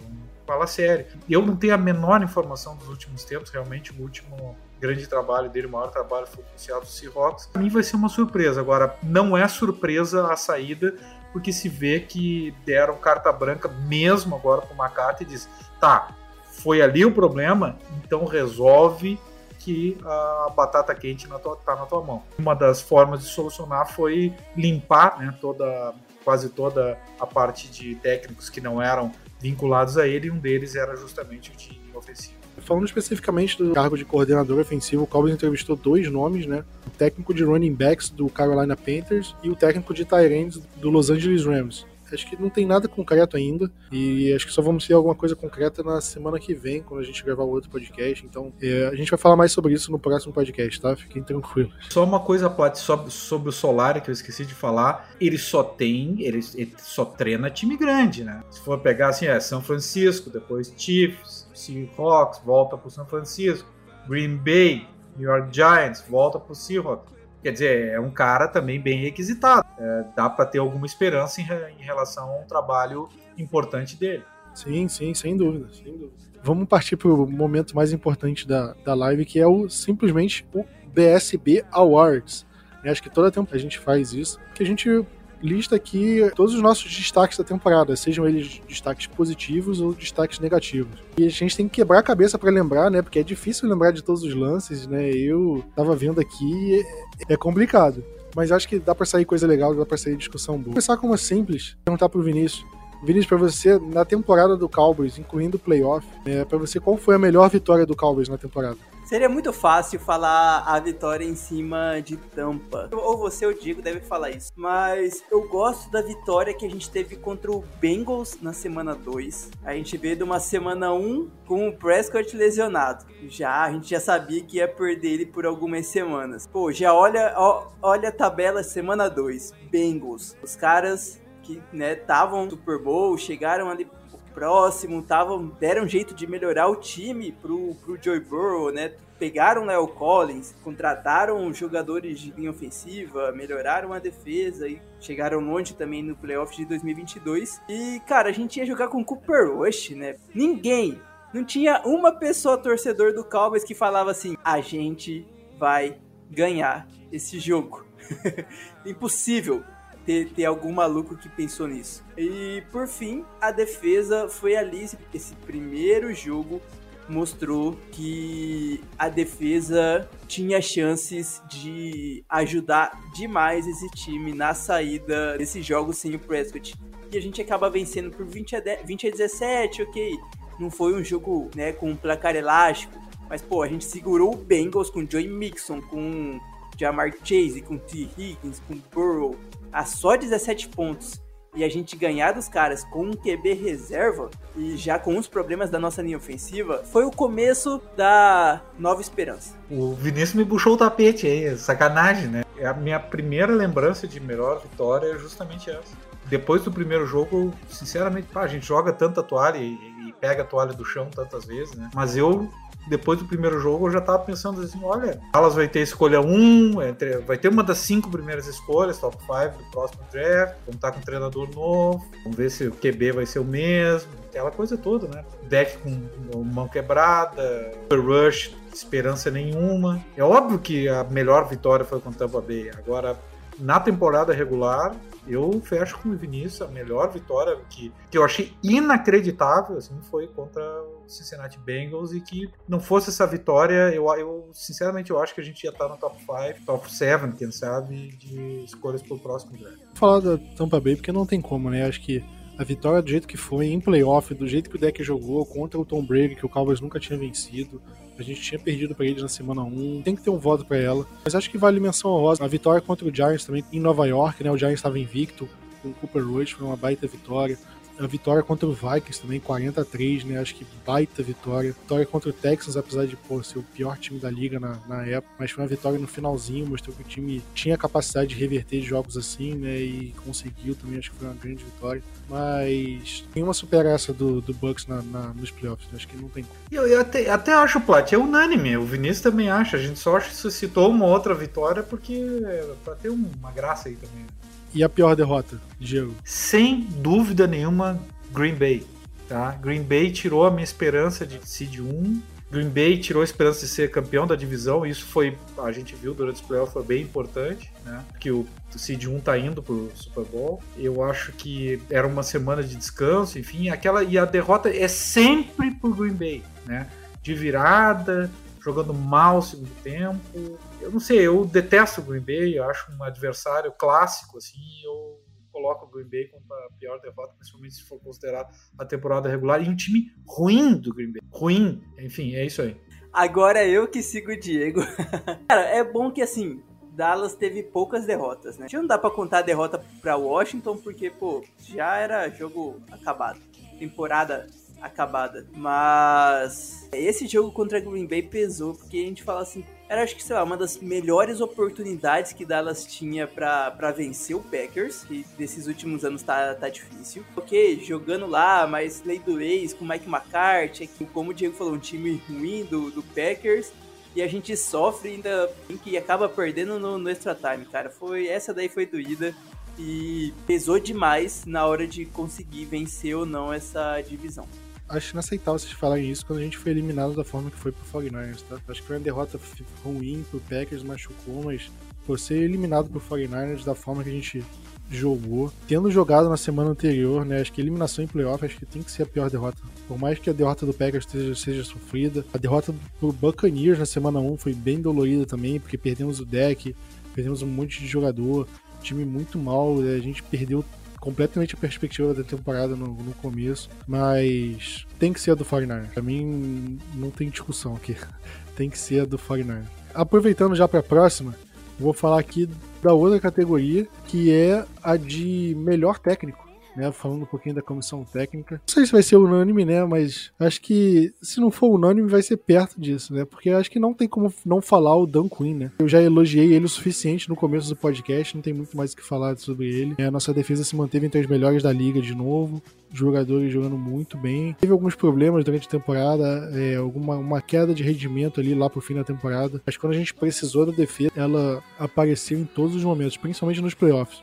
Fala 0.46 0.66
sério. 0.66 1.06
Eu 1.28 1.40
não 1.40 1.56
tenho 1.56 1.74
a 1.74 1.78
menor 1.78 2.22
informação 2.22 2.76
dos 2.76 2.88
últimos 2.88 3.24
tempos, 3.24 3.50
realmente 3.50 3.92
o 3.92 4.02
último 4.02 4.56
grande 4.78 5.06
trabalho 5.06 5.48
dele, 5.48 5.66
o 5.66 5.70
maior 5.70 5.90
trabalho 5.90 6.26
foi 6.26 6.44
o 6.44 6.46
Seattle 6.58 6.86
Seahawks. 6.86 7.46
Para 7.46 7.62
mim 7.62 7.70
vai 7.70 7.82
ser 7.82 7.96
uma 7.96 8.10
surpresa. 8.10 8.60
Agora, 8.60 8.94
não 9.02 9.34
é 9.34 9.48
surpresa 9.48 10.30
a 10.30 10.36
saída, 10.36 10.94
porque 11.32 11.52
se 11.52 11.68
vê 11.68 12.00
que 12.00 12.54
deram 12.66 12.96
carta 12.96 13.32
branca 13.32 13.68
mesmo 13.68 14.36
agora 14.36 14.60
para 14.60 14.74
o 14.74 14.78
McCarthy 14.78 15.24
e 15.24 15.26
diz, 15.26 15.48
tá, 15.80 16.14
foi 16.44 16.82
ali 16.82 17.04
o 17.04 17.12
problema, 17.12 17.76
então 18.04 18.24
resolve 18.24 19.18
que 19.64 19.96
a 20.04 20.52
batata 20.54 20.94
quente 20.94 21.24
está 21.24 21.74
na 21.74 21.86
tua 21.86 22.02
mão. 22.02 22.22
Uma 22.38 22.54
das 22.54 22.82
formas 22.82 23.20
de 23.20 23.26
solucionar 23.26 23.90
foi 23.90 24.34
limpar 24.54 25.18
né, 25.18 25.34
toda, 25.40 25.94
quase 26.22 26.50
toda 26.50 26.98
a 27.18 27.26
parte 27.26 27.70
de 27.70 27.94
técnicos 27.94 28.50
que 28.50 28.60
não 28.60 28.80
eram 28.80 29.10
vinculados 29.40 29.96
a 29.96 30.06
ele, 30.06 30.28
e 30.28 30.30
um 30.30 30.38
deles 30.38 30.76
era 30.76 30.94
justamente 30.96 31.50
o 31.50 31.56
de 31.56 31.80
ofensivo. 31.94 32.34
Falando 32.58 32.84
especificamente 32.84 33.58
do 33.62 33.72
cargo 33.72 33.96
de 33.96 34.04
coordenador 34.04 34.60
ofensivo, 34.60 35.02
o 35.02 35.06
Cowboys 35.06 35.34
entrevistou 35.34 35.74
dois 35.74 36.10
nomes, 36.10 36.46
né? 36.46 36.64
O 36.86 36.90
técnico 36.90 37.34
de 37.34 37.42
running 37.42 37.74
backs 37.74 38.10
do 38.10 38.28
Carolina 38.28 38.76
Panthers 38.76 39.34
e 39.42 39.50
o 39.50 39.56
técnico 39.56 39.92
de 39.92 40.04
tight 40.04 40.32
ends 40.32 40.58
do 40.76 40.88
Los 40.88 41.10
Angeles 41.10 41.44
Rams 41.44 41.84
acho 42.12 42.28
que 42.28 42.40
não 42.40 42.50
tem 42.50 42.66
nada 42.66 42.88
concreto 42.88 43.36
ainda. 43.36 43.70
E 43.90 44.32
acho 44.32 44.46
que 44.46 44.52
só 44.52 44.62
vamos 44.62 44.86
ter 44.86 44.94
alguma 44.94 45.14
coisa 45.14 45.34
concreta 45.34 45.82
na 45.82 46.00
semana 46.00 46.38
que 46.38 46.54
vem, 46.54 46.82
quando 46.82 47.00
a 47.00 47.04
gente 47.04 47.24
gravar 47.24 47.44
o 47.44 47.50
outro 47.50 47.70
podcast. 47.70 48.24
Então, 48.24 48.52
é, 48.60 48.88
a 48.88 48.94
gente 48.94 49.10
vai 49.10 49.18
falar 49.18 49.36
mais 49.36 49.52
sobre 49.52 49.72
isso 49.72 49.90
no 49.90 49.98
próximo 49.98 50.32
podcast, 50.32 50.80
tá? 50.80 50.94
Fiquem 50.96 51.22
tranquilos. 51.22 51.72
Só 51.90 52.04
uma 52.04 52.20
coisa, 52.20 52.50
Plat, 52.50 52.76
sobre, 52.76 53.48
o 53.48 53.52
Solari, 53.52 54.00
que 54.00 54.10
eu 54.10 54.12
esqueci 54.12 54.44
de 54.44 54.54
falar. 54.54 55.10
Ele 55.20 55.38
só 55.38 55.62
tem, 55.62 56.22
ele, 56.22 56.40
ele 56.54 56.74
só 56.78 57.04
treina 57.04 57.50
time 57.50 57.76
grande, 57.76 58.24
né? 58.24 58.42
Se 58.50 58.60
for 58.60 58.78
pegar 58.80 59.08
assim, 59.08 59.26
é 59.26 59.38
São 59.40 59.62
Francisco, 59.62 60.30
depois 60.30 60.72
Chiefs, 60.76 61.48
Seahawks, 61.54 62.40
volta 62.44 62.76
pro 62.76 62.90
São 62.90 63.06
Francisco, 63.06 63.68
Green 64.08 64.36
Bay, 64.36 64.86
New 65.16 65.28
York 65.28 65.48
Giants, 65.54 66.04
volta 66.08 66.38
pro 66.38 66.54
Seahawks. 66.54 67.14
Quer 67.44 67.52
dizer, 67.52 67.88
é 67.88 68.00
um 68.00 68.10
cara 68.10 68.48
também 68.48 68.80
bem 68.80 69.02
requisitado. 69.02 69.68
É, 69.78 70.04
dá 70.16 70.30
para 70.30 70.46
ter 70.46 70.60
alguma 70.60 70.86
esperança 70.86 71.42
em, 71.42 71.44
em, 71.78 71.84
relação 71.84 72.30
a 72.30 72.40
um 72.40 72.44
trabalho 72.44 73.06
importante 73.36 73.96
dele. 73.96 74.24
Sim, 74.54 74.88
sim, 74.88 75.12
sem 75.12 75.36
dúvida, 75.36 75.68
sem 75.70 75.92
dúvida. 75.92 76.10
Vamos 76.42 76.66
partir 76.66 76.96
para 76.96 77.08
o 77.08 77.26
momento 77.30 77.76
mais 77.76 77.92
importante 77.92 78.48
da, 78.48 78.72
da 78.82 78.94
live, 78.94 79.26
que 79.26 79.38
é 79.38 79.46
o 79.46 79.68
simplesmente 79.68 80.46
o 80.54 80.64
BSB 80.86 81.66
Awards. 81.70 82.46
Eu 82.82 82.90
acho 82.90 83.02
que 83.02 83.10
toda 83.10 83.30
tempo 83.30 83.54
a 83.54 83.58
gente 83.58 83.78
faz 83.78 84.14
isso, 84.14 84.40
que 84.54 84.62
a 84.62 84.66
gente 84.66 85.04
lista 85.44 85.76
aqui 85.76 86.20
todos 86.34 86.54
os 86.54 86.62
nossos 86.62 86.90
destaques 86.96 87.36
da 87.36 87.44
temporada, 87.44 87.94
sejam 87.94 88.26
eles 88.26 88.60
destaques 88.66 89.06
positivos 89.06 89.80
ou 89.80 89.92
destaques 89.92 90.38
negativos. 90.38 90.98
E 91.18 91.26
a 91.26 91.28
gente 91.28 91.56
tem 91.56 91.68
que 91.68 91.74
quebrar 91.74 91.98
a 91.98 92.02
cabeça 92.02 92.38
para 92.38 92.50
lembrar, 92.50 92.90
né? 92.90 93.02
Porque 93.02 93.18
é 93.18 93.22
difícil 93.22 93.68
lembrar 93.68 93.92
de 93.92 94.02
todos 94.02 94.22
os 94.22 94.34
lances, 94.34 94.86
né? 94.86 95.10
Eu 95.10 95.62
tava 95.76 95.94
vendo 95.94 96.20
aqui, 96.20 96.82
é, 97.28 97.34
é 97.34 97.36
complicado. 97.36 98.02
Mas 98.34 98.50
acho 98.50 98.66
que 98.66 98.78
dá 98.78 98.94
para 98.94 99.06
sair 99.06 99.24
coisa 99.24 99.46
legal, 99.46 99.74
dá 99.74 99.86
para 99.86 99.96
sair 99.96 100.16
discussão 100.16 100.54
boa. 100.54 100.64
Vou 100.64 100.72
começar 100.72 100.96
com 100.96 101.06
uma 101.06 101.16
simples, 101.16 101.76
perguntar 101.84 102.08
pro 102.08 102.22
Vinícius. 102.22 102.64
Vinícius, 103.04 103.26
para 103.26 103.36
você, 103.36 103.78
na 103.78 104.04
temporada 104.04 104.56
do 104.56 104.68
Cowboys, 104.68 105.18
incluindo 105.18 105.58
o 105.58 105.60
playoff, 105.60 106.06
é, 106.24 106.44
para 106.44 106.56
você, 106.56 106.80
qual 106.80 106.96
foi 106.96 107.14
a 107.14 107.18
melhor 107.18 107.48
vitória 107.50 107.84
do 107.84 107.94
Cowboys 107.94 108.28
na 108.28 108.38
temporada? 108.38 108.78
Seria 109.14 109.28
muito 109.28 109.52
fácil 109.52 110.00
falar 110.00 110.64
a 110.66 110.76
vitória 110.80 111.24
em 111.24 111.36
cima 111.36 112.00
de 112.00 112.16
Tampa. 112.16 112.90
Ou 112.92 113.16
você, 113.16 113.46
eu 113.46 113.54
digo, 113.56 113.80
deve 113.80 114.00
falar 114.00 114.30
isso. 114.30 114.50
Mas 114.56 115.22
eu 115.30 115.46
gosto 115.46 115.88
da 115.88 116.02
vitória 116.02 116.52
que 116.52 116.66
a 116.66 116.68
gente 116.68 116.90
teve 116.90 117.14
contra 117.14 117.48
o 117.52 117.62
Bengals 117.78 118.36
na 118.42 118.52
semana 118.52 118.92
2. 118.92 119.52
A 119.64 119.72
gente 119.72 119.96
veio 119.96 120.16
de 120.16 120.24
uma 120.24 120.40
semana 120.40 120.92
1 120.92 120.98
um 120.98 121.30
com 121.46 121.68
o 121.68 121.72
Prescott 121.72 122.36
lesionado. 122.36 123.06
Já, 123.28 123.62
a 123.62 123.70
gente 123.70 123.88
já 123.88 124.00
sabia 124.00 124.42
que 124.42 124.56
ia 124.56 124.66
perder 124.66 125.10
ele 125.10 125.26
por 125.26 125.46
algumas 125.46 125.86
semanas. 125.86 126.48
Pô, 126.48 126.72
já 126.72 126.92
olha, 126.92 127.34
ó, 127.36 127.68
olha 127.80 128.08
a 128.08 128.12
tabela 128.12 128.64
semana 128.64 129.08
2. 129.08 129.52
Bengals. 129.70 130.36
Os 130.42 130.56
caras 130.56 131.20
que, 131.44 131.62
né, 131.72 131.92
estavam 131.92 132.50
Super 132.50 132.80
Bowl, 132.80 133.16
chegaram 133.16 133.70
ali 133.70 133.86
próximo, 134.34 135.00
tavam, 135.02 135.46
deram 135.60 135.84
um 135.84 135.88
jeito 135.88 136.12
de 136.14 136.26
melhorar 136.26 136.68
o 136.68 136.76
time 136.76 137.32
pro, 137.32 137.74
pro 137.76 137.98
Joey 138.00 138.20
Burrow, 138.20 138.72
né? 138.72 138.92
Pegaram 139.18 139.62
o 139.62 139.66
Leo 139.66 139.86
Collins, 139.86 140.54
contrataram 140.62 141.52
jogadores 141.54 142.18
de 142.18 142.32
linha 142.32 142.50
ofensiva, 142.50 143.30
melhoraram 143.32 143.92
a 143.92 144.00
defesa 144.00 144.68
e 144.68 144.82
chegaram 145.00 145.38
longe 145.38 145.72
também 145.74 146.02
no 146.02 146.16
playoff 146.16 146.54
de 146.56 146.64
2022. 146.64 147.62
E, 147.68 148.00
cara, 148.06 148.28
a 148.28 148.32
gente 148.32 148.58
ia 148.58 148.66
jogar 148.66 148.88
com 148.88 149.04
Cooper 149.04 149.56
Rush, 149.56 149.90
né? 149.90 150.16
Ninguém, 150.34 151.00
não 151.32 151.44
tinha 151.44 151.80
uma 151.84 152.12
pessoa 152.12 152.58
torcedor 152.58 153.14
do 153.14 153.24
Cowboys 153.24 153.64
que 153.64 153.74
falava 153.74 154.10
assim: 154.10 154.36
a 154.44 154.60
gente 154.60 155.26
vai 155.56 155.96
ganhar 156.28 156.88
esse 157.12 157.38
jogo. 157.38 157.86
Impossível 158.84 159.64
ter, 160.04 160.30
ter 160.30 160.44
algum 160.44 160.72
maluco 160.72 161.16
que 161.16 161.28
pensou 161.28 161.66
nisso. 161.66 162.04
E 162.16 162.62
por 162.70 162.86
fim, 162.86 163.24
a 163.40 163.50
defesa 163.50 164.28
foi 164.28 164.56
ali. 164.56 164.88
Esse 165.12 165.34
primeiro 165.46 166.14
jogo 166.14 166.60
mostrou 167.08 167.76
que 167.92 168.82
a 168.98 169.08
defesa 169.08 170.08
tinha 170.26 170.60
chances 170.60 171.42
de 171.48 172.24
ajudar 172.28 172.98
demais 173.14 173.66
esse 173.66 173.88
time 173.90 174.32
na 174.32 174.54
saída 174.54 175.36
desse 175.36 175.60
jogo 175.62 175.92
sem 175.92 176.14
o 176.14 176.18
Prescott. 176.18 176.74
E 177.12 177.18
a 177.18 177.20
gente 177.20 177.40
acaba 177.40 177.70
vencendo 177.70 178.10
por 178.10 178.26
20 178.26 178.56
a, 178.56 178.60
10, 178.60 178.86
20 178.86 179.08
a 179.08 179.10
17, 179.10 179.82
ok. 179.82 180.18
Não 180.58 180.70
foi 180.70 180.94
um 180.94 181.04
jogo 181.04 181.50
né, 181.54 181.72
com 181.72 181.90
um 181.90 181.96
placar 181.96 182.34
elástico, 182.34 182.94
mas 183.28 183.42
pô, 183.42 183.62
a 183.62 183.68
gente 183.68 183.84
segurou 183.84 184.34
o 184.34 184.36
Bengals 184.36 184.90
com 184.90 185.06
Joey 185.08 185.28
Mixon, 185.28 185.80
com 185.82 186.40
Jamar 186.78 187.12
Chase, 187.22 187.62
com 187.62 187.78
T. 187.78 188.08
Higgins, 188.16 188.60
com 188.66 188.80
Burrow, 188.92 189.36
a 189.72 189.84
só 189.84 190.16
17 190.16 190.68
pontos 190.68 191.22
e 191.56 191.62
a 191.62 191.68
gente 191.68 191.96
ganhar 191.96 192.32
dos 192.32 192.48
caras 192.48 192.84
com 192.84 193.04
um 193.04 193.12
QB 193.12 193.54
reserva 193.54 194.28
e 194.56 194.76
já 194.76 194.98
com 194.98 195.16
os 195.16 195.28
problemas 195.28 195.70
da 195.70 195.78
nossa 195.78 196.02
linha 196.02 196.16
ofensiva, 196.16 196.82
foi 196.84 197.04
o 197.04 197.10
começo 197.10 197.80
da 197.96 198.60
nova 198.78 199.00
esperança. 199.00 199.54
O 199.70 199.94
Vinícius 199.94 200.34
me 200.34 200.44
puxou 200.44 200.74
o 200.74 200.76
tapete 200.76 201.26
aí, 201.26 201.56
sacanagem, 201.56 202.28
né? 202.28 202.44
É 202.58 202.66
a 202.66 202.74
minha 202.74 202.98
primeira 202.98 203.52
lembrança 203.52 204.06
de 204.06 204.20
melhor 204.20 204.60
vitória 204.60 205.06
é 205.14 205.18
justamente 205.18 205.70
essa. 205.70 205.96
Depois 206.26 206.62
do 206.62 206.72
primeiro 206.72 207.06
jogo, 207.06 207.52
sinceramente, 207.68 208.28
pá, 208.32 208.42
a 208.42 208.46
gente 208.46 208.66
joga 208.66 208.92
tanta 208.92 209.22
toalha 209.22 209.58
e, 209.58 209.74
e 210.08 210.14
pega 210.20 210.42
a 210.42 210.46
toalha 210.46 210.72
do 210.72 210.84
chão 210.84 211.08
tantas 211.14 211.44
vezes, 211.44 211.74
né? 211.74 211.90
Mas 211.94 212.16
eu 212.16 212.48
depois 212.86 213.18
do 213.18 213.24
primeiro 213.24 213.58
jogo, 213.60 213.86
eu 213.86 213.90
já 213.90 214.00
tava 214.00 214.18
pensando 214.20 214.60
assim: 214.60 214.80
olha, 214.82 215.18
Dallas 215.32 215.54
vai 215.54 215.66
ter 215.66 215.80
escolha 215.80 216.20
1, 216.20 216.24
um, 216.26 216.82
entre, 216.82 217.18
vai 217.18 217.38
ter 217.38 217.48
uma 217.48 217.62
das 217.62 217.78
cinco 217.78 218.10
primeiras 218.10 218.46
escolhas, 218.46 218.98
top 218.98 219.16
5 219.20 219.58
do 219.58 219.70
próximo 219.70 220.02
draft. 220.12 220.56
Vamos 220.66 220.76
estar 220.76 220.92
com 220.92 220.98
um 220.98 221.02
treinador 221.02 221.48
novo, 221.54 222.04
vamos 222.22 222.36
ver 222.36 222.50
se 222.50 222.66
o 222.66 222.72
QB 222.72 223.12
vai 223.12 223.26
ser 223.26 223.38
o 223.38 223.44
mesmo, 223.44 224.10
aquela 224.28 224.50
coisa 224.50 224.76
toda, 224.76 225.08
né? 225.08 225.24
Deck 225.44 225.78
com 225.78 226.44
mão 226.44 226.68
quebrada, 226.68 227.72
rush, 227.90 228.54
esperança 228.72 229.30
nenhuma. 229.30 230.04
É 230.16 230.22
óbvio 230.22 230.58
que 230.58 230.88
a 230.88 231.04
melhor 231.04 231.48
vitória 231.48 231.84
foi 231.84 232.00
contra 232.00 232.26
o 232.26 232.28
Tampa 232.28 232.46
Bay. 232.46 232.70
Agora, 232.76 233.16
na 233.58 233.78
temporada 233.80 234.32
regular, 234.32 234.94
eu 235.26 235.60
fecho 235.60 235.98
com 235.98 236.10
o 236.10 236.16
Vinícius, 236.16 236.62
a 236.62 236.68
melhor 236.68 237.10
vitória 237.10 237.56
que, 237.70 237.92
que 238.10 238.18
eu 238.18 238.24
achei 238.24 238.52
inacreditável 238.62 239.76
assim, 239.76 239.98
foi 240.10 240.26
contra 240.28 240.62
o 240.62 241.08
Cincinnati 241.08 241.58
Bengals 241.58 242.12
e 242.12 242.20
que 242.20 242.50
não 242.68 242.80
fosse 242.80 243.10
essa 243.10 243.26
vitória, 243.26 243.94
eu, 243.94 244.06
eu 244.16 244.50
sinceramente 244.52 245.10
eu 245.10 245.18
acho 245.20 245.34
que 245.34 245.40
a 245.40 245.44
gente 245.44 245.64
ia 245.64 245.70
estar 245.70 245.88
no 245.88 245.96
top 245.96 246.18
5, 246.18 246.66
top 246.66 246.92
7, 246.92 247.32
quem 247.36 247.50
sabe, 247.50 248.08
de 248.16 248.64
escolhas 248.64 249.02
para 249.02 249.14
o 249.14 249.18
próximo 249.18 249.56
draft. 249.56 249.78
Falar 249.94 250.20
da 250.20 250.38
Tampa 250.56 250.80
Bay 250.80 250.96
porque 250.96 251.12
não 251.12 251.26
tem 251.26 251.40
como, 251.40 251.70
né? 251.70 251.86
Acho 251.86 252.00
que 252.00 252.24
a 252.58 252.64
vitória 252.64 253.02
do 253.02 253.10
jeito 253.10 253.26
que 253.26 253.36
foi, 253.36 253.66
em 253.66 253.80
playoff, 253.80 254.32
do 254.34 254.46
jeito 254.46 254.70
que 254.70 254.76
o 254.76 254.78
deck 254.78 255.02
jogou 255.02 255.44
contra 255.44 255.78
o 255.78 255.84
Tom 255.84 256.04
Brady, 256.04 256.36
que 256.36 256.46
o 256.46 256.48
Cowboys 256.48 256.80
nunca 256.80 257.00
tinha 257.00 257.18
vencido, 257.18 257.82
A 258.18 258.22
gente 258.22 258.40
tinha 258.40 258.58
perdido 258.58 258.94
para 258.94 259.06
eles 259.06 259.22
na 259.22 259.28
semana 259.28 259.62
1. 259.62 260.02
Tem 260.02 260.14
que 260.14 260.22
ter 260.22 260.30
um 260.30 260.38
voto 260.38 260.64
para 260.64 260.76
ela. 260.76 261.06
Mas 261.24 261.34
acho 261.34 261.50
que 261.50 261.58
vale 261.58 261.80
menção 261.80 262.12
honrosa. 262.12 262.44
A 262.44 262.48
vitória 262.48 262.80
contra 262.80 263.06
o 263.06 263.14
Giants 263.14 263.44
também 263.44 263.64
em 263.72 263.80
Nova 263.80 264.06
York, 264.06 264.42
né? 264.44 264.50
O 264.50 264.56
Giants 264.56 264.78
estava 264.78 264.98
invicto 264.98 265.48
com 265.82 265.88
o 265.88 265.94
Cooper 265.94 266.24
Rush, 266.24 266.52
foi 266.52 266.66
uma 266.66 266.76
baita 266.76 267.06
vitória 267.06 267.58
a 267.98 268.06
vitória 268.06 268.42
contra 268.42 268.66
o 268.66 268.72
Vikings 268.72 269.20
também, 269.20 269.40
43, 269.40 270.24
né? 270.24 270.38
Acho 270.38 270.54
que 270.54 270.66
baita 270.84 271.22
vitória. 271.22 271.72
Vitória 271.72 272.06
contra 272.06 272.30
o 272.30 272.32
Texans, 272.32 272.76
apesar 272.76 273.06
de 273.06 273.16
pô, 273.16 273.42
ser 273.42 273.58
o 273.58 273.62
pior 273.62 273.96
time 273.98 274.18
da 274.18 274.30
liga 274.30 274.58
na, 274.58 274.78
na 274.88 275.06
época, 275.06 275.34
mas 275.38 275.50
foi 275.50 275.62
uma 275.62 275.68
vitória 275.68 275.98
no 275.98 276.06
finalzinho, 276.06 276.66
mostrou 276.66 276.94
que 276.94 277.02
o 277.02 277.04
time 277.04 277.42
tinha 277.54 277.76
capacidade 277.76 278.28
de 278.28 278.34
reverter 278.34 278.82
jogos 278.82 279.16
assim, 279.16 279.54
né? 279.54 279.76
E 279.78 280.14
conseguiu 280.24 280.74
também, 280.74 280.98
acho 280.98 281.10
que 281.10 281.18
foi 281.18 281.28
uma 281.28 281.36
grande 281.36 281.64
vitória. 281.64 282.02
Mas 282.28 283.24
nenhuma 283.34 283.52
supera 283.52 283.90
essa 283.90 284.12
do, 284.12 284.40
do 284.40 284.54
Bucks 284.54 284.86
na, 284.86 285.02
na, 285.02 285.34
nos 285.34 285.50
playoffs, 285.50 285.86
né? 285.88 285.96
acho 285.96 286.08
que 286.08 286.16
não 286.16 286.28
tem 286.28 286.44
como. 286.44 286.58
Eu, 286.70 286.86
eu 286.86 287.00
até, 287.00 287.28
até 287.28 287.52
acho, 287.52 287.80
Plat, 287.80 288.12
é 288.12 288.18
unânime. 288.18 288.76
O 288.76 288.84
Vinícius 288.84 289.20
também 289.20 289.50
acha. 289.50 289.76
A 289.76 289.80
gente 289.80 289.98
só 289.98 290.18
citou 290.20 290.90
uma 290.90 291.06
outra 291.06 291.34
vitória 291.34 291.82
porque 291.82 292.14
é 292.14 292.74
pra 292.84 292.94
ter 292.94 293.10
uma 293.10 293.52
graça 293.52 293.88
aí 293.88 293.96
também. 293.96 294.26
E 294.74 294.82
a 294.82 294.88
pior 294.88 295.14
derrota, 295.14 295.60
Diego? 295.78 296.12
Sem 296.24 296.80
dúvida 296.80 297.46
nenhuma, 297.46 298.00
Green 298.32 298.56
Bay. 298.56 298.84
Tá? 299.28 299.52
Green 299.52 299.82
Bay 299.82 300.10
tirou 300.10 300.44
a 300.44 300.50
minha 300.50 300.64
esperança 300.64 301.24
de 301.24 301.38
seed 301.48 301.78
1. 301.78 302.20
Green 302.50 302.68
Bay 302.68 302.98
tirou 302.98 303.22
a 303.22 303.24
esperança 303.24 303.60
de 303.60 303.68
ser 303.68 303.90
campeão 303.90 304.26
da 304.26 304.34
divisão. 304.34 304.84
Isso 304.84 305.04
foi, 305.06 305.38
a 305.58 305.70
gente 305.70 305.94
viu 305.94 306.12
durante 306.12 306.36
os 306.36 306.42
playoffs, 306.42 306.72
foi 306.72 306.82
bem 306.82 307.02
importante, 307.02 307.70
né? 307.84 308.04
Porque 308.10 308.30
o 308.32 308.46
seed 308.70 309.06
1 309.06 309.20
tá 309.20 309.38
indo 309.38 309.62
pro 309.62 309.90
Super 309.94 310.24
Bowl. 310.24 310.60
Eu 310.76 311.04
acho 311.04 311.32
que 311.32 311.80
era 311.88 312.06
uma 312.06 312.24
semana 312.24 312.62
de 312.62 312.74
descanso, 312.74 313.38
enfim, 313.38 313.68
aquela 313.68 314.02
e 314.02 314.18
a 314.18 314.24
derrota 314.24 314.68
é 314.68 314.88
sempre 314.88 315.70
pro 315.70 315.94
Green 315.94 316.14
Bay, 316.14 316.42
né? 316.66 316.88
De 317.22 317.32
virada, 317.32 318.30
jogando 318.60 318.92
mal 318.92 319.38
o 319.38 319.42
segundo 319.42 319.70
tempo. 319.82 320.58
Eu 320.84 320.90
não 320.90 321.00
sei, 321.00 321.26
eu 321.26 321.46
detesto 321.46 322.02
o 322.02 322.04
Green 322.04 322.20
Bay, 322.20 322.58
eu 322.58 322.64
acho 322.64 322.92
um 322.92 323.02
adversário 323.02 323.72
clássico, 323.72 324.36
assim, 324.36 324.58
eu 324.84 325.18
coloco 325.50 325.86
o 325.86 325.88
Green 325.88 326.06
Bay 326.06 326.28
como 326.28 326.44
a 326.52 326.68
pior 326.78 327.00
derrota, 327.00 327.32
principalmente 327.38 327.76
se 327.76 327.84
for 327.84 327.98
considerar 328.00 328.46
a 328.78 328.84
temporada 328.84 329.26
regular, 329.26 329.62
e 329.62 329.68
um 329.70 329.74
time 329.74 330.12
ruim 330.26 330.76
do 330.76 330.92
Green 330.92 331.10
Bay. 331.10 331.22
Ruim, 331.30 331.82
enfim, 331.98 332.34
é 332.34 332.44
isso 332.44 332.60
aí. 332.60 332.76
Agora 333.10 333.66
eu 333.66 333.88
que 333.88 334.02
sigo 334.02 334.30
o 334.30 334.38
Diego. 334.38 334.80
Cara, 335.48 335.62
é 335.62 335.82
bom 335.82 336.10
que 336.10 336.20
assim, 336.20 336.62
Dallas 336.92 337.34
teve 337.34 337.62
poucas 337.62 338.04
derrotas, 338.04 338.58
né? 338.58 338.66
Não 338.70 338.86
dá 338.86 338.98
para 338.98 339.10
contar 339.10 339.38
a 339.38 339.42
derrota 339.42 339.82
para 340.02 340.16
Washington 340.16 340.76
porque, 340.76 341.08
pô, 341.08 341.42
já 341.60 341.96
era 341.96 342.28
jogo 342.28 342.82
acabado. 342.90 343.40
Temporada 343.78 344.46
acabada. 344.82 345.46
Mas 345.54 346.88
esse 346.92 347.26
jogo 347.26 347.50
contra 347.52 347.80
Green 347.80 348.06
Bay 348.06 348.22
pesou, 348.22 348.74
porque 348.74 348.98
a 348.98 349.06
gente 349.06 349.22
fala 349.22 349.40
assim, 349.40 349.64
era 349.94 350.04
acho 350.04 350.16
que, 350.16 350.22
sei 350.22 350.34
lá, 350.34 350.42
uma 350.42 350.56
das 350.56 350.78
melhores 350.78 351.40
oportunidades 351.40 352.32
que 352.32 352.44
Dallas 352.44 352.84
tinha 352.84 353.26
para 353.26 353.90
vencer 353.92 354.36
o 354.36 354.40
Packers, 354.40 355.04
que 355.04 355.24
desses 355.38 355.66
últimos 355.66 356.04
anos 356.04 356.22
tá, 356.22 356.54
tá 356.54 356.68
difícil. 356.68 357.24
Ok, 357.36 357.80
jogando 357.82 358.26
lá, 358.26 358.66
mas 358.66 359.02
lei 359.04 359.18
do 359.18 359.40
ex, 359.40 359.72
com 359.72 359.84
Mike 359.84 360.08
McCarthy, 360.08 360.88
como 361.12 361.30
o 361.30 361.34
Diego 361.34 361.54
falou, 361.54 361.74
um 361.74 361.78
time 361.78 362.20
ruim 362.28 362.64
do, 362.64 362.90
do 362.90 363.02
Packers, 363.02 363.72
e 364.14 364.22
a 364.22 364.28
gente 364.28 364.56
sofre 364.56 365.10
ainda 365.10 365.50
que 365.82 365.96
acaba 365.96 366.28
perdendo 366.28 366.78
no, 366.78 366.98
no 366.98 367.08
extra 367.08 367.34
time, 367.34 367.64
cara. 367.64 367.90
Foi 367.90 368.26
essa 368.26 368.52
daí 368.52 368.68
foi 368.68 368.86
doída 368.86 369.34
e 369.78 370.32
pesou 370.46 370.78
demais 370.78 371.44
na 371.46 371.66
hora 371.66 371.86
de 371.86 372.04
conseguir 372.06 372.64
vencer 372.64 373.16
ou 373.16 373.26
não 373.26 373.52
essa 373.52 374.00
divisão 374.00 374.46
acho 374.88 375.12
inaceitável 375.12 375.58
vocês 375.58 375.72
falarem 375.72 376.10
isso 376.10 376.24
quando 376.26 376.40
a 376.40 376.42
gente 376.42 376.58
foi 376.58 376.72
eliminado 376.72 377.14
da 377.14 377.24
forma 377.24 377.50
que 377.50 377.56
foi 377.56 377.72
pro 377.72 378.00
49ers, 378.00 378.42
tá? 378.48 378.58
Acho 378.68 378.80
que 378.80 378.86
foi 378.86 378.96
uma 378.96 379.02
derrota 379.02 379.38
ruim 379.82 380.24
pro 380.30 380.40
Packers, 380.40 380.82
machucou, 380.82 381.44
mas 381.44 381.70
ser 382.18 382.36
eliminado 382.42 382.90
pro 382.90 383.00
49ers 383.00 383.64
da 383.64 383.74
forma 383.74 384.02
que 384.02 384.10
a 384.10 384.12
gente 384.12 384.44
jogou, 384.90 385.50
tendo 385.66 385.90
jogado 385.90 386.28
na 386.28 386.36
semana 386.36 386.70
anterior, 386.70 387.24
né? 387.24 387.40
Acho 387.40 387.52
que 387.52 387.60
eliminação 387.60 388.04
em 388.04 388.06
playoff 388.06 388.44
acho 388.44 388.56
que 388.56 388.66
tem 388.66 388.82
que 388.82 388.90
ser 388.90 389.04
a 389.04 389.06
pior 389.06 389.30
derrota. 389.30 389.58
Por 389.88 389.98
mais 389.98 390.18
que 390.18 390.28
a 390.28 390.32
derrota 390.32 390.66
do 390.66 390.74
Packers 390.74 391.06
seja, 391.08 391.34
seja 391.34 391.64
sofrida, 391.64 392.24
a 392.32 392.38
derrota 392.38 392.74
pro 393.00 393.12
Buccaneers 393.12 393.78
na 393.78 393.86
semana 393.86 394.20
1 394.20 394.36
foi 394.36 394.52
bem 394.52 394.80
dolorida 394.80 395.24
também, 395.24 395.58
porque 395.58 395.78
perdemos 395.78 396.20
o 396.20 396.26
deck, 396.26 396.74
perdemos 397.14 397.42
um 397.42 397.46
monte 397.46 397.80
de 397.80 397.86
jogador, 397.86 398.46
time 398.82 399.04
muito 399.04 399.38
mal, 399.38 399.76
né? 399.76 399.94
a 399.94 400.00
gente 400.00 400.22
perdeu 400.22 400.64
completamente 401.04 401.54
a 401.54 401.58
perspectiva 401.58 402.14
da 402.14 402.24
temporada 402.24 402.74
no, 402.74 402.86
no 402.94 403.12
começo, 403.20 403.68
mas 403.86 404.86
tem 404.98 405.12
que 405.12 405.20
ser 405.20 405.32
a 405.32 405.34
do 405.34 405.44
49 405.44 405.88
Pra 405.88 406.02
mim, 406.02 406.78
não 406.94 407.10
tem 407.10 407.28
discussão 407.28 407.76
aqui. 407.76 407.94
tem 408.56 408.70
que 408.70 408.78
ser 408.78 409.00
a 409.00 409.04
do 409.04 409.18
49 409.18 409.68
Aproveitando 409.94 410.56
já 410.56 410.66
para 410.66 410.80
a 410.80 410.82
próxima, 410.82 411.34
vou 411.78 411.92
falar 411.92 412.18
aqui 412.18 412.48
da 412.82 412.94
outra 412.94 413.20
categoria, 413.20 413.86
que 414.06 414.32
é 414.32 414.64
a 414.82 414.96
de 414.96 415.54
melhor 415.58 415.98
técnico 415.98 416.43
né, 416.76 416.90
falando 416.92 417.22
um 417.22 417.26
pouquinho 417.26 417.54
da 417.54 417.62
comissão 417.62 418.04
técnica. 418.04 418.56
Não 418.56 418.74
sei 418.74 418.86
se 418.86 418.92
vai 418.92 419.02
ser 419.02 419.16
unânime, 419.16 419.64
né, 419.64 419.84
mas 419.84 420.32
acho 420.38 420.60
que 420.60 421.12
se 421.22 421.40
não 421.40 421.50
for 421.50 421.68
unânime 421.68 422.08
vai 422.08 422.22
ser 422.22 422.36
perto 422.36 422.80
disso, 422.80 423.14
né, 423.14 423.24
porque 423.24 423.50
acho 423.50 423.70
que 423.70 423.78
não 423.78 423.94
tem 423.94 424.08
como 424.08 424.32
não 424.44 424.60
falar 424.60 424.96
o 424.96 425.06
Dan 425.06 425.28
Quinn, 425.28 425.54
né. 425.54 425.72
Eu 425.78 425.88
já 425.88 426.02
elogiei 426.02 426.52
ele 426.52 426.64
o 426.64 426.68
suficiente 426.68 427.28
no 427.28 427.36
começo 427.36 427.68
do 427.68 427.76
podcast, 427.76 428.34
não 428.34 428.42
tem 428.42 428.52
muito 428.52 428.76
mais 428.76 428.92
o 428.92 428.96
que 428.96 429.02
falar 429.02 429.36
sobre 429.36 429.68
ele. 429.68 429.94
É, 429.98 430.06
a 430.06 430.10
nossa 430.10 430.32
defesa 430.32 430.64
se 430.64 430.76
manteve 430.76 431.06
entre 431.06 431.20
as 431.20 431.26
melhores 431.26 431.62
da 431.62 431.72
liga 431.72 432.00
de 432.00 432.14
novo, 432.14 432.62
jogadores 432.92 433.52
jogando 433.52 433.76
muito 433.76 434.16
bem. 434.16 434.56
Teve 434.60 434.72
alguns 434.72 434.94
problemas 434.94 435.44
durante 435.44 435.66
a 435.66 435.70
temporada, 435.70 436.50
é, 436.54 436.76
alguma 436.76 437.16
uma 437.16 437.40
queda 437.40 437.74
de 437.74 437.82
rendimento 437.82 438.40
ali 438.40 438.54
lá 438.54 438.70
pro 438.70 438.80
fim 438.80 438.94
da 438.94 439.04
temporada, 439.04 439.60
mas 439.64 439.76
quando 439.76 439.92
a 439.92 439.96
gente 439.96 440.14
precisou 440.14 440.66
da 440.66 440.72
defesa, 440.72 441.10
ela 441.16 441.62
apareceu 441.78 442.38
em 442.38 442.44
todos 442.44 442.76
os 442.76 442.84
momentos, 442.84 443.16
principalmente 443.16 443.60
nos 443.60 443.74
playoffs. 443.74 444.22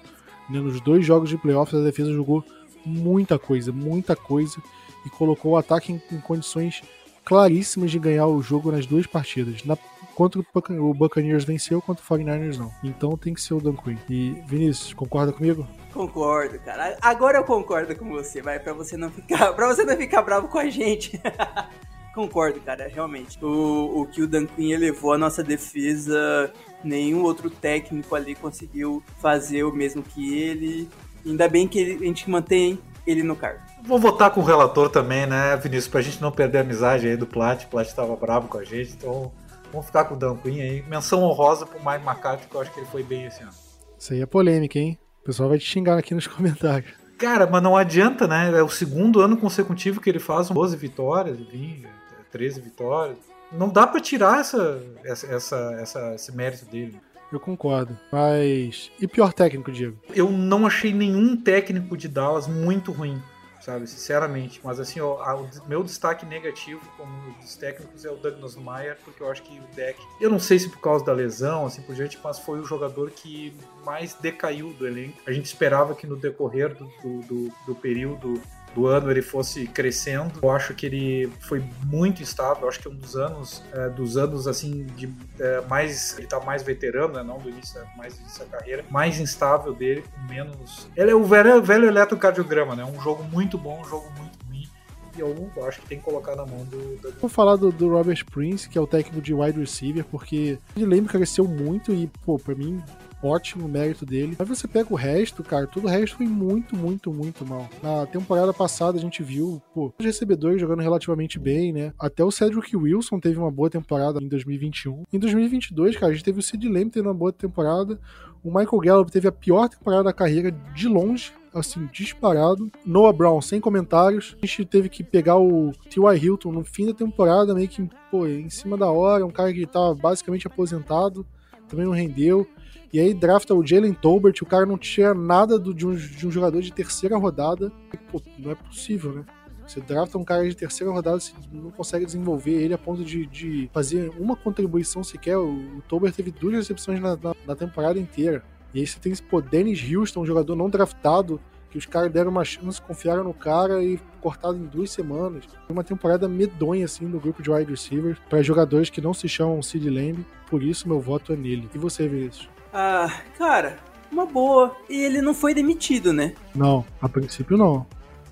Né? 0.52 0.60
Nos 0.60 0.82
dois 0.82 1.06
jogos 1.06 1.30
de 1.30 1.38
playoffs, 1.38 1.80
a 1.80 1.84
defesa 1.84 2.12
jogou 2.12 2.44
muita 2.86 3.40
coisa, 3.40 3.72
muita 3.72 4.16
coisa, 4.16 4.62
e 5.06 5.10
colocou 5.10 5.54
o 5.54 5.58
ataque 5.58 5.94
em, 5.94 6.02
em 6.12 6.20
condições 6.20 6.82
claríssimas 7.24 7.92
de 7.92 8.00
ganhar 8.00 8.28
o 8.28 8.42
jogo 8.42 8.72
nas 8.72 8.86
duas 8.86 9.06
partidas. 9.06 9.64
Na, 9.64 9.78
contra 10.16 10.42
o 10.42 10.94
Buccaneers 10.94 11.44
venceu, 11.44 11.82
contra 11.82 12.04
o 12.04 12.08
49ers 12.08 12.58
não. 12.58 12.72
Então 12.84 13.18
tem 13.18 13.34
que 13.34 13.42
ser 13.42 13.54
o 13.54 13.62
Dan 13.62 13.76
Quinn. 13.76 13.98
E 14.10 14.32
Vinícius, 14.46 14.94
concorda 14.94 15.32
comigo? 15.32 15.68
Concordo, 15.94 16.60
cara. 16.60 16.98
Agora 17.02 17.38
eu 17.38 17.44
concordo 17.44 17.96
com 17.96 18.10
você, 18.10 18.42
vai, 18.42 18.60
para 18.60 18.74
você 18.74 18.98
não 18.98 19.10
ficar, 19.10 19.54
para 19.56 19.68
você 19.68 19.84
não 19.84 19.96
ficar 19.96 20.22
bravo 20.22 20.48
com 20.48 20.58
a 20.58 20.70
gente. 20.70 21.22
concordo, 22.14 22.60
cara, 22.62 22.88
realmente. 22.88 23.44
O, 23.44 24.02
o 24.02 24.08
que 24.08 24.22
o 24.22 24.28
Dan 24.28 24.46
Quinn 24.46 24.72
elevou 24.72 25.14
a 25.14 25.18
nossa 25.18 25.44
defesa 25.44 26.52
nenhum 26.84 27.24
outro 27.24 27.50
técnico 27.50 28.16
ali 28.16 28.36
conseguiu 28.36 29.04
fazer 29.22 29.64
o 29.64 29.72
mesmo 29.72 30.04
que 30.04 30.38
ele. 30.38 30.90
Ainda 31.26 31.48
bem 31.48 31.68
que 31.68 31.80
ele, 31.80 32.04
a 32.04 32.08
gente 32.08 32.30
mantém 32.30 32.80
ele 33.06 33.24
no 33.24 33.36
cargo. 33.36 33.60
Vou 33.84 34.00
votar 34.00 34.32
com 34.32 34.42
o 34.42 34.44
relator 34.44 34.90
também, 34.90 35.26
né, 35.26 35.56
Vinícius, 35.58 35.88
pra 35.88 36.02
gente 36.02 36.22
não 36.22 36.32
perder 36.32 36.60
a 36.60 36.62
amizade 36.62 37.08
aí 37.08 37.18
do 37.18 37.26
Plat. 37.26 37.64
O 37.64 37.68
Plat 37.68 37.92
tava 37.94 38.16
bravo 38.16 38.48
com 38.48 38.58
a 38.58 38.64
gente, 38.64 38.94
então 38.94 39.32
vamos 39.72 39.88
ficar 39.88 40.06
com 40.06 40.16
o 40.16 40.18
Dan 40.18 40.38
Quinn 40.38 40.62
aí. 40.62 40.84
Menção 40.88 41.24
honrosa 41.24 41.66
pro 41.66 41.80
Mike 41.80 42.06
McCarthy, 42.06 42.48
que 42.48 42.56
eu 42.56 42.62
acho 42.62 42.72
que 42.72 42.80
ele 42.80 42.88
foi 42.88 43.04
bem 43.04 43.26
esse 43.26 43.42
ano. 43.42 43.52
Isso 43.98 44.14
aí 44.14 44.22
é 44.22 44.26
polêmica, 44.26 44.78
hein? 44.78 45.00
O 45.22 45.26
pessoal 45.26 45.50
vai 45.50 45.58
te 45.58 45.66
xingar 45.66 45.98
aqui 45.98 46.14
nos 46.14 46.26
comentários. 46.28 46.92
Cara, 47.18 47.46
mas 47.46 47.62
não 47.62 47.78
adianta, 47.78 48.28
né? 48.28 48.52
É 48.52 48.64
o 48.64 48.70
segundo 48.70 49.22
ano 49.22 49.38
consecutivo 49.38 50.02
que 50.02 50.10
ele 50.10 50.20
faz 50.20 50.50
12 50.50 50.76
vitórias, 50.76 51.38
20, 51.38 51.88
13 52.32 52.62
vitórias 52.62 53.31
não 53.52 53.70
dá 53.70 53.86
para 53.86 54.00
tirar 54.00 54.40
essa, 54.40 54.82
essa, 55.04 55.58
essa, 55.80 56.16
esse 56.16 56.32
mérito 56.36 56.66
dele. 56.66 57.00
Eu 57.32 57.40
concordo. 57.40 57.98
Mas. 58.12 58.92
E 59.00 59.08
pior 59.08 59.32
técnico, 59.32 59.72
Diego? 59.72 59.98
Eu 60.14 60.30
não 60.30 60.68
achei 60.68 60.94
nenhum 60.94 61.38
técnico 61.38 61.96
de 61.96 62.10
Dallas 62.10 62.46
muito 62.46 62.92
ruim, 62.92 63.22
sabe? 63.62 63.88
Sinceramente. 63.88 64.60
Mas 64.62 64.82
assim, 64.82 65.00
ó, 65.00 65.16
o 65.42 65.50
meu 65.68 65.82
destaque 65.82 66.26
negativo 66.26 66.82
como 66.98 67.34
dos 67.40 67.56
técnicos 67.56 68.04
é 68.04 68.12
o 68.12 68.18
Douglas 68.18 68.58
Meyer, 68.58 68.98
porque 69.06 69.24
eu 69.24 69.32
acho 69.32 69.44
que 69.44 69.58
o 69.58 69.76
deck. 69.76 69.98
Eu 70.20 70.30
não 70.30 70.40
sei 70.40 70.60
se 70.60 70.70
por 70.70 70.82
causa 70.82 71.06
da 71.06 71.14
lesão, 71.14 71.66
assim 71.66 71.82
por 71.82 71.96
diante, 71.96 72.20
mas 72.22 72.38
foi 72.38 72.60
o 72.60 72.66
jogador 72.66 73.10
que 73.12 73.56
mais 73.86 74.14
decaiu 74.14 74.74
do 74.74 74.86
elenco. 74.86 75.18
A 75.26 75.32
gente 75.32 75.46
esperava 75.46 75.96
que 75.96 76.06
no 76.06 76.18
decorrer 76.18 76.76
do, 76.76 76.86
do, 77.02 77.20
do, 77.22 77.54
do 77.68 77.76
período 77.76 78.42
do 78.74 78.88
ano 78.88 79.12
ele 79.12 79.22
fosse 79.22 79.68
crescendo. 79.68 80.40
Eu 80.42 80.50
acho 80.52 80.74
que 80.74 80.86
ele 80.86 81.32
foi 81.42 81.64
muito 81.86 82.22
instável. 82.22 82.64
Eu 82.64 82.70
acho 82.70 82.80
que 82.80 82.88
é 82.88 82.92
um 82.92 82.96
dos 82.96 83.16
anos, 83.16 83.64
é, 83.74 83.90
dos 83.90 84.18
anos 84.18 84.48
assim 84.48 84.86
de 84.96 85.14
é, 85.40 85.62
mais 85.62 86.18
ele 86.18 86.28
tá 86.28 86.40
mais 86.40 86.64
veterano, 86.64 87.14
né? 87.14 87.24
não 87.24 87.38
do 87.38 87.50
início, 87.50 87.80
é 87.80 87.98
mais 87.98 88.18
início 88.20 88.46
da 88.46 88.58
carreira, 88.58 88.86
mais 88.90 89.20
instável 89.20 89.74
dele, 89.74 90.04
com 90.04 90.34
menos. 90.34 90.88
Ele 90.96 91.12
é 91.12 91.16
o 91.16 91.24
velho, 91.24 91.62
velho 91.62 91.86
eletrocardiograma, 91.86 92.76
né? 92.76 92.86
Um 92.86 93.00
jogo 93.02 93.24
muito 93.24 93.58
bom, 93.58 93.82
um 93.82 93.86
jogo 93.86 94.10
muito 94.18 94.38
ruim. 94.48 94.68
e 95.16 95.20
eu 95.20 95.52
acho 95.68 95.82
que 95.82 95.88
tem 95.88 95.98
que 95.98 96.04
colocar 96.04 96.36
na 96.36 96.46
mão 96.46 96.64
do. 96.66 96.98
do... 96.98 97.14
Vou 97.20 97.30
falar 97.30 97.56
do, 97.56 97.72
do, 97.72 97.90
Robert 97.90 98.26
Prince, 98.32 98.70
que 98.70 98.78
é 98.78 98.82
o 98.82 98.88
técnico 98.88 99.22
de 99.22 99.34
wide 99.34 99.60
receiver, 99.60 100.06
porque 100.06 100.58
ele 100.76 100.86
lembra 100.86 101.12
cresceu 101.12 101.46
muito 101.46 101.94
e, 101.94 102.08
pô, 102.26 102.40
pra 102.40 102.56
mim, 102.56 102.82
ótimo 103.24 103.68
mérito 103.68 104.06
dele. 104.06 104.36
Mas 104.38 104.48
você 104.48 104.68
pega 104.68 104.92
o 104.92 104.96
resto, 104.96 105.44
cara, 105.44 105.68
todo 105.68 105.86
o 105.86 105.88
resto 105.88 106.18
foi 106.18 106.28
muito, 106.28 106.76
muito, 106.76 107.14
muito 107.14 107.46
mal. 107.46 107.70
Na 107.82 108.06
temporada 108.06 108.54
passada 108.54 108.98
a 108.98 109.02
gente 109.02 109.24
viu, 109.24 109.62
pô, 109.74 109.94
os 109.98 110.06
recebedores 110.06 110.60
jogando 110.60 110.82
relativamente 110.82 111.40
bem, 111.40 111.72
né? 111.72 111.94
Até 112.00 112.24
o 112.24 112.32
Cedric 112.32 112.76
Wilson 112.76 113.20
teve 113.20 113.38
uma 113.38 113.52
boa 113.52 113.70
temporada 113.70 114.20
em 114.22 114.28
2021. 114.28 115.04
Em 115.12 115.20
2022, 115.20 115.96
cara, 115.98 116.12
a 116.12 116.16
gente 116.16 116.24
teve 116.24 116.40
o 116.40 116.44
Sid 116.44 116.68
Lamb 116.68 116.90
tendo 116.90 117.08
uma 117.08 117.14
boa 117.14 117.32
temporada. 117.32 118.00
O 118.44 118.50
Michael 118.50 118.80
Gallup 118.80 119.12
teve 119.12 119.28
a 119.28 119.32
pior 119.32 119.70
temporada 119.70 120.06
da 120.06 120.14
carreira 120.14 120.52
de 120.52 120.88
longe, 120.88 121.32
assim, 121.54 121.88
disparado. 121.92 122.72
Noah 122.84 123.14
Brown, 123.14 123.40
sem 123.40 123.60
comentários. 123.60 124.36
A 124.42 124.46
gente 124.46 124.66
teve 124.66 124.90
que 124.90 125.04
pegar 125.04 125.38
o 125.38 125.72
T.Y. 125.90 126.18
Hilton 126.18 126.52
no 126.52 126.64
fim 126.64 126.88
da 126.88 126.94
temporada, 126.94 127.54
meio 127.54 127.68
que, 127.68 127.88
pô, 128.10 128.26
em 128.26 128.50
cima 128.50 128.76
da 128.78 128.90
hora. 128.90 129.26
Um 129.26 129.32
cara 129.32 129.54
que 129.54 129.68
tava 129.68 129.94
basicamente 129.94 130.48
aposentado, 130.48 131.26
também 131.72 131.86
não 131.86 131.94
rendeu. 131.94 132.48
E 132.94 133.00
aí 133.00 133.14
drafta 133.14 133.56
o 133.56 133.66
Jalen 133.66 133.94
Tolbert, 133.94 134.36
o 134.42 134.46
cara 134.46 134.66
não 134.66 134.78
tira 134.78 135.14
nada 135.14 135.58
do, 135.58 135.74
de, 135.74 135.88
um, 135.88 135.96
de, 135.96 136.28
um, 136.28 136.32
jogador 136.32 136.62
de 136.62 136.74
terceira 136.74 137.18
rodada. 137.18 137.72
Pô, 138.12 138.22
não 138.38 138.52
é 138.52 138.56
possível, 138.56 139.14
né? 139.14 139.26
Você 139.66 139.80
drafta 139.80 140.18
um 140.18 140.26
cara 140.26 140.48
de 140.48 140.54
terceira 140.54 140.92
rodada, 140.92 141.18
você 141.18 141.32
não 141.54 141.72
consegue 141.72 142.06
desenvolver 142.06 142.52
ele 142.52 142.74
a 142.74 142.78
ponto 142.78 143.06
de, 143.06 143.26
de 143.26 143.70
fazer 143.72 144.12
uma 144.20 144.36
contribuição 144.36 145.02
sequer. 145.02 145.38
O, 145.38 145.78
o 145.78 145.82
Tolbert 145.88 146.14
teve 146.14 146.32
duas 146.32 146.56
recepções 146.56 147.00
na, 147.00 147.16
na, 147.16 147.34
na, 147.48 147.56
temporada 147.56 147.98
inteira. 147.98 148.44
E 148.74 148.82
aí 148.82 148.88
você 148.88 149.00
tem 149.00 149.14
esse, 149.14 149.24
pô, 149.24 149.42
Dennis 149.42 149.82
Houston, 149.90 150.22
um 150.22 150.26
jogador 150.26 150.58
não 150.58 150.70
draftado, 150.70 151.40
que 151.72 151.78
os 151.78 151.86
caras 151.86 152.12
deram 152.12 152.30
uma 152.30 152.44
chance, 152.44 152.82
confiaram 152.82 153.24
no 153.24 153.34
cara 153.34 153.82
e 153.82 153.98
cortado 154.20 154.58
em 154.58 154.66
duas 154.66 154.92
semanas. 154.92 155.46
Uma 155.70 155.84
temporada 155.84 156.28
medonha, 156.28 156.86
assim, 156.86 157.06
no 157.06 157.20
grupo 157.20 157.42
de 157.42 157.50
wide 157.50 157.72
receivers, 157.72 158.20
para 158.30 158.44
jogadores 158.44 158.90
que 158.90 159.02
não 159.02 159.14
se 159.14 159.28
chamam 159.30 159.62
Sid 159.64 159.90
Lamb. 159.90 160.26
Por 160.50 160.62
isso, 160.62 160.88
meu 160.88 161.00
voto 161.00 161.32
é 161.32 161.36
nele. 161.36 161.70
E 161.74 161.78
você, 161.78 162.08
Vinícius? 162.08 162.50
Ah, 162.74 163.22
cara, 163.38 163.78
uma 164.12 164.26
boa. 164.26 164.76
E 164.90 165.02
ele 165.02 165.22
não 165.22 165.34
foi 165.34 165.54
demitido, 165.54 166.12
né? 166.12 166.34
Não, 166.54 166.86
a 167.02 167.08
princípio 167.08 167.58
não. 167.58 167.88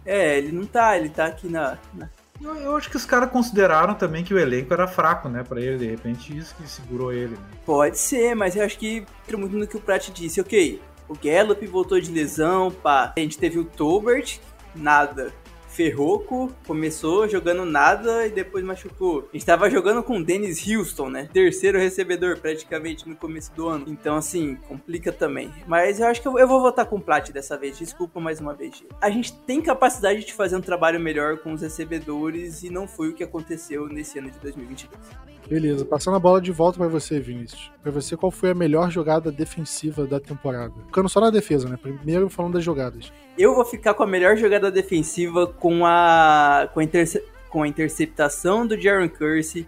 É, 0.05 0.37
ele 0.37 0.51
não 0.51 0.65
tá, 0.65 0.97
ele 0.97 1.09
tá 1.09 1.25
aqui 1.25 1.47
na. 1.47 1.77
na... 1.93 2.09
Eu, 2.41 2.55
eu, 2.55 2.75
acho 2.75 2.89
que 2.89 2.95
os 2.95 3.05
caras 3.05 3.29
consideraram 3.29 3.93
também 3.93 4.23
que 4.23 4.33
o 4.33 4.39
elenco 4.39 4.73
era 4.73 4.87
fraco, 4.87 5.27
né, 5.27 5.43
pra 5.43 5.59
ele, 5.59 5.77
de 5.77 5.87
repente 5.87 6.35
isso 6.37 6.55
que 6.55 6.67
segurou 6.69 7.11
ele. 7.11 7.33
Né? 7.33 7.37
Pode 7.65 7.97
ser, 7.97 8.33
mas 8.33 8.55
eu 8.55 8.63
acho 8.63 8.77
que 8.77 9.05
entra 9.25 9.37
muito 9.37 9.57
no 9.57 9.67
que 9.67 9.75
o 9.75 9.81
Pratt 9.81 10.09
disse. 10.11 10.39
Ok, 10.39 10.81
o 11.09 11.15
Gallup 11.15 11.65
voltou 11.65 11.99
de 11.99 12.11
lesão, 12.11 12.71
pá. 12.71 13.13
A 13.17 13.19
gente 13.19 13.37
teve 13.37 13.57
o 13.59 13.65
Tolbert, 13.65 14.39
nada. 14.75 15.33
Ferroco 15.67 16.51
começou 16.67 17.27
jogando 17.27 17.63
nada 17.63 18.27
e 18.27 18.29
depois 18.29 18.65
machucou. 18.65 19.29
A 19.31 19.37
gente 19.37 19.45
tava 19.45 19.69
jogando 19.69 20.03
com 20.03 20.17
o 20.17 20.23
Dennis 20.23 20.67
Houston, 20.67 21.09
né? 21.09 21.29
Terceiro 21.31 21.79
recebedor 21.79 22.37
praticamente 22.37 23.07
no 23.07 23.15
começo 23.15 23.53
do 23.53 23.67
ano. 23.67 23.85
Então, 23.87 24.17
assim, 24.17 24.55
complica 24.67 25.11
também. 25.11 25.49
Mas 25.67 25.99
eu 25.99 26.07
acho 26.07 26.21
que 26.21 26.27
eu, 26.27 26.47
vou 26.47 26.61
votar 26.61 26.85
com 26.85 26.97
o 26.97 27.01
Plat 27.01 27.29
dessa 27.31 27.57
vez. 27.57 27.77
Desculpa 27.77 28.19
mais 28.19 28.41
uma 28.41 28.53
vez. 28.53 28.83
A 28.99 29.09
gente 29.09 29.31
tem 29.31 29.61
capacidade 29.61 30.25
de 30.25 30.33
fazer 30.33 30.57
um 30.57 30.61
trabalho 30.61 30.99
melhor 30.99 31.37
com 31.37 31.53
os 31.53 31.61
recebedores 31.61 32.61
e 32.63 32.69
não 32.69 32.87
foi 32.87 33.09
o 33.09 33.13
que 33.13 33.23
aconteceu 33.23 33.87
nesse 33.87 34.19
ano 34.19 34.29
de 34.29 34.39
2022. 34.39 34.99
Beleza, 35.49 35.83
passando 35.83 36.15
a 36.15 36.19
bola 36.19 36.39
de 36.39 36.51
volta 36.51 36.77
para 36.77 36.87
você, 36.87 37.19
Vinícius. 37.19 37.71
Para 37.81 37.91
você, 37.91 38.15
qual 38.15 38.31
foi 38.31 38.51
a 38.51 38.55
melhor 38.55 38.91
jogada 38.91 39.31
defensiva 39.31 40.05
da 40.05 40.19
temporada? 40.19 40.73
Ficando 40.85 41.09
só 41.09 41.19
na 41.19 41.31
defesa, 41.31 41.67
né? 41.67 41.75
Primeiro 41.75 42.29
falando 42.29 42.53
das 42.53 42.63
jogadas. 42.63 43.11
Eu 43.35 43.55
vou 43.55 43.65
ficar 43.65 43.95
com 43.95 44.03
a 44.03 44.07
melhor 44.07 44.37
jogada 44.37 44.69
defensiva 44.69 45.47
com 45.47 45.85
a 45.85 46.69
com 46.71 46.79
a, 46.79 46.83
interce 46.83 47.23
com 47.49 47.63
a 47.63 47.67
interceptação 47.67 48.67
do 48.67 48.79
Jaron 48.79 49.09
Kersey 49.09 49.65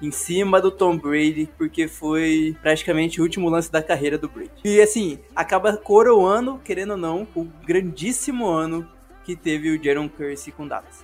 em 0.00 0.12
cima 0.12 0.60
do 0.60 0.70
Tom 0.70 0.96
Brady, 0.96 1.48
porque 1.58 1.88
foi 1.88 2.56
praticamente 2.62 3.20
o 3.20 3.24
último 3.24 3.48
lance 3.48 3.72
da 3.72 3.82
carreira 3.82 4.16
do 4.16 4.28
Brady. 4.28 4.50
E 4.64 4.80
assim, 4.80 5.18
acaba 5.34 5.76
coroando, 5.76 6.60
querendo 6.64 6.92
ou 6.92 6.96
não, 6.96 7.26
o 7.34 7.44
grandíssimo 7.66 8.46
ano 8.46 8.86
que 9.24 9.34
teve 9.34 9.70
o 9.70 9.82
Jaron 9.82 10.08
Kersey 10.08 10.52
com 10.52 10.68
Dallas. 10.68 11.03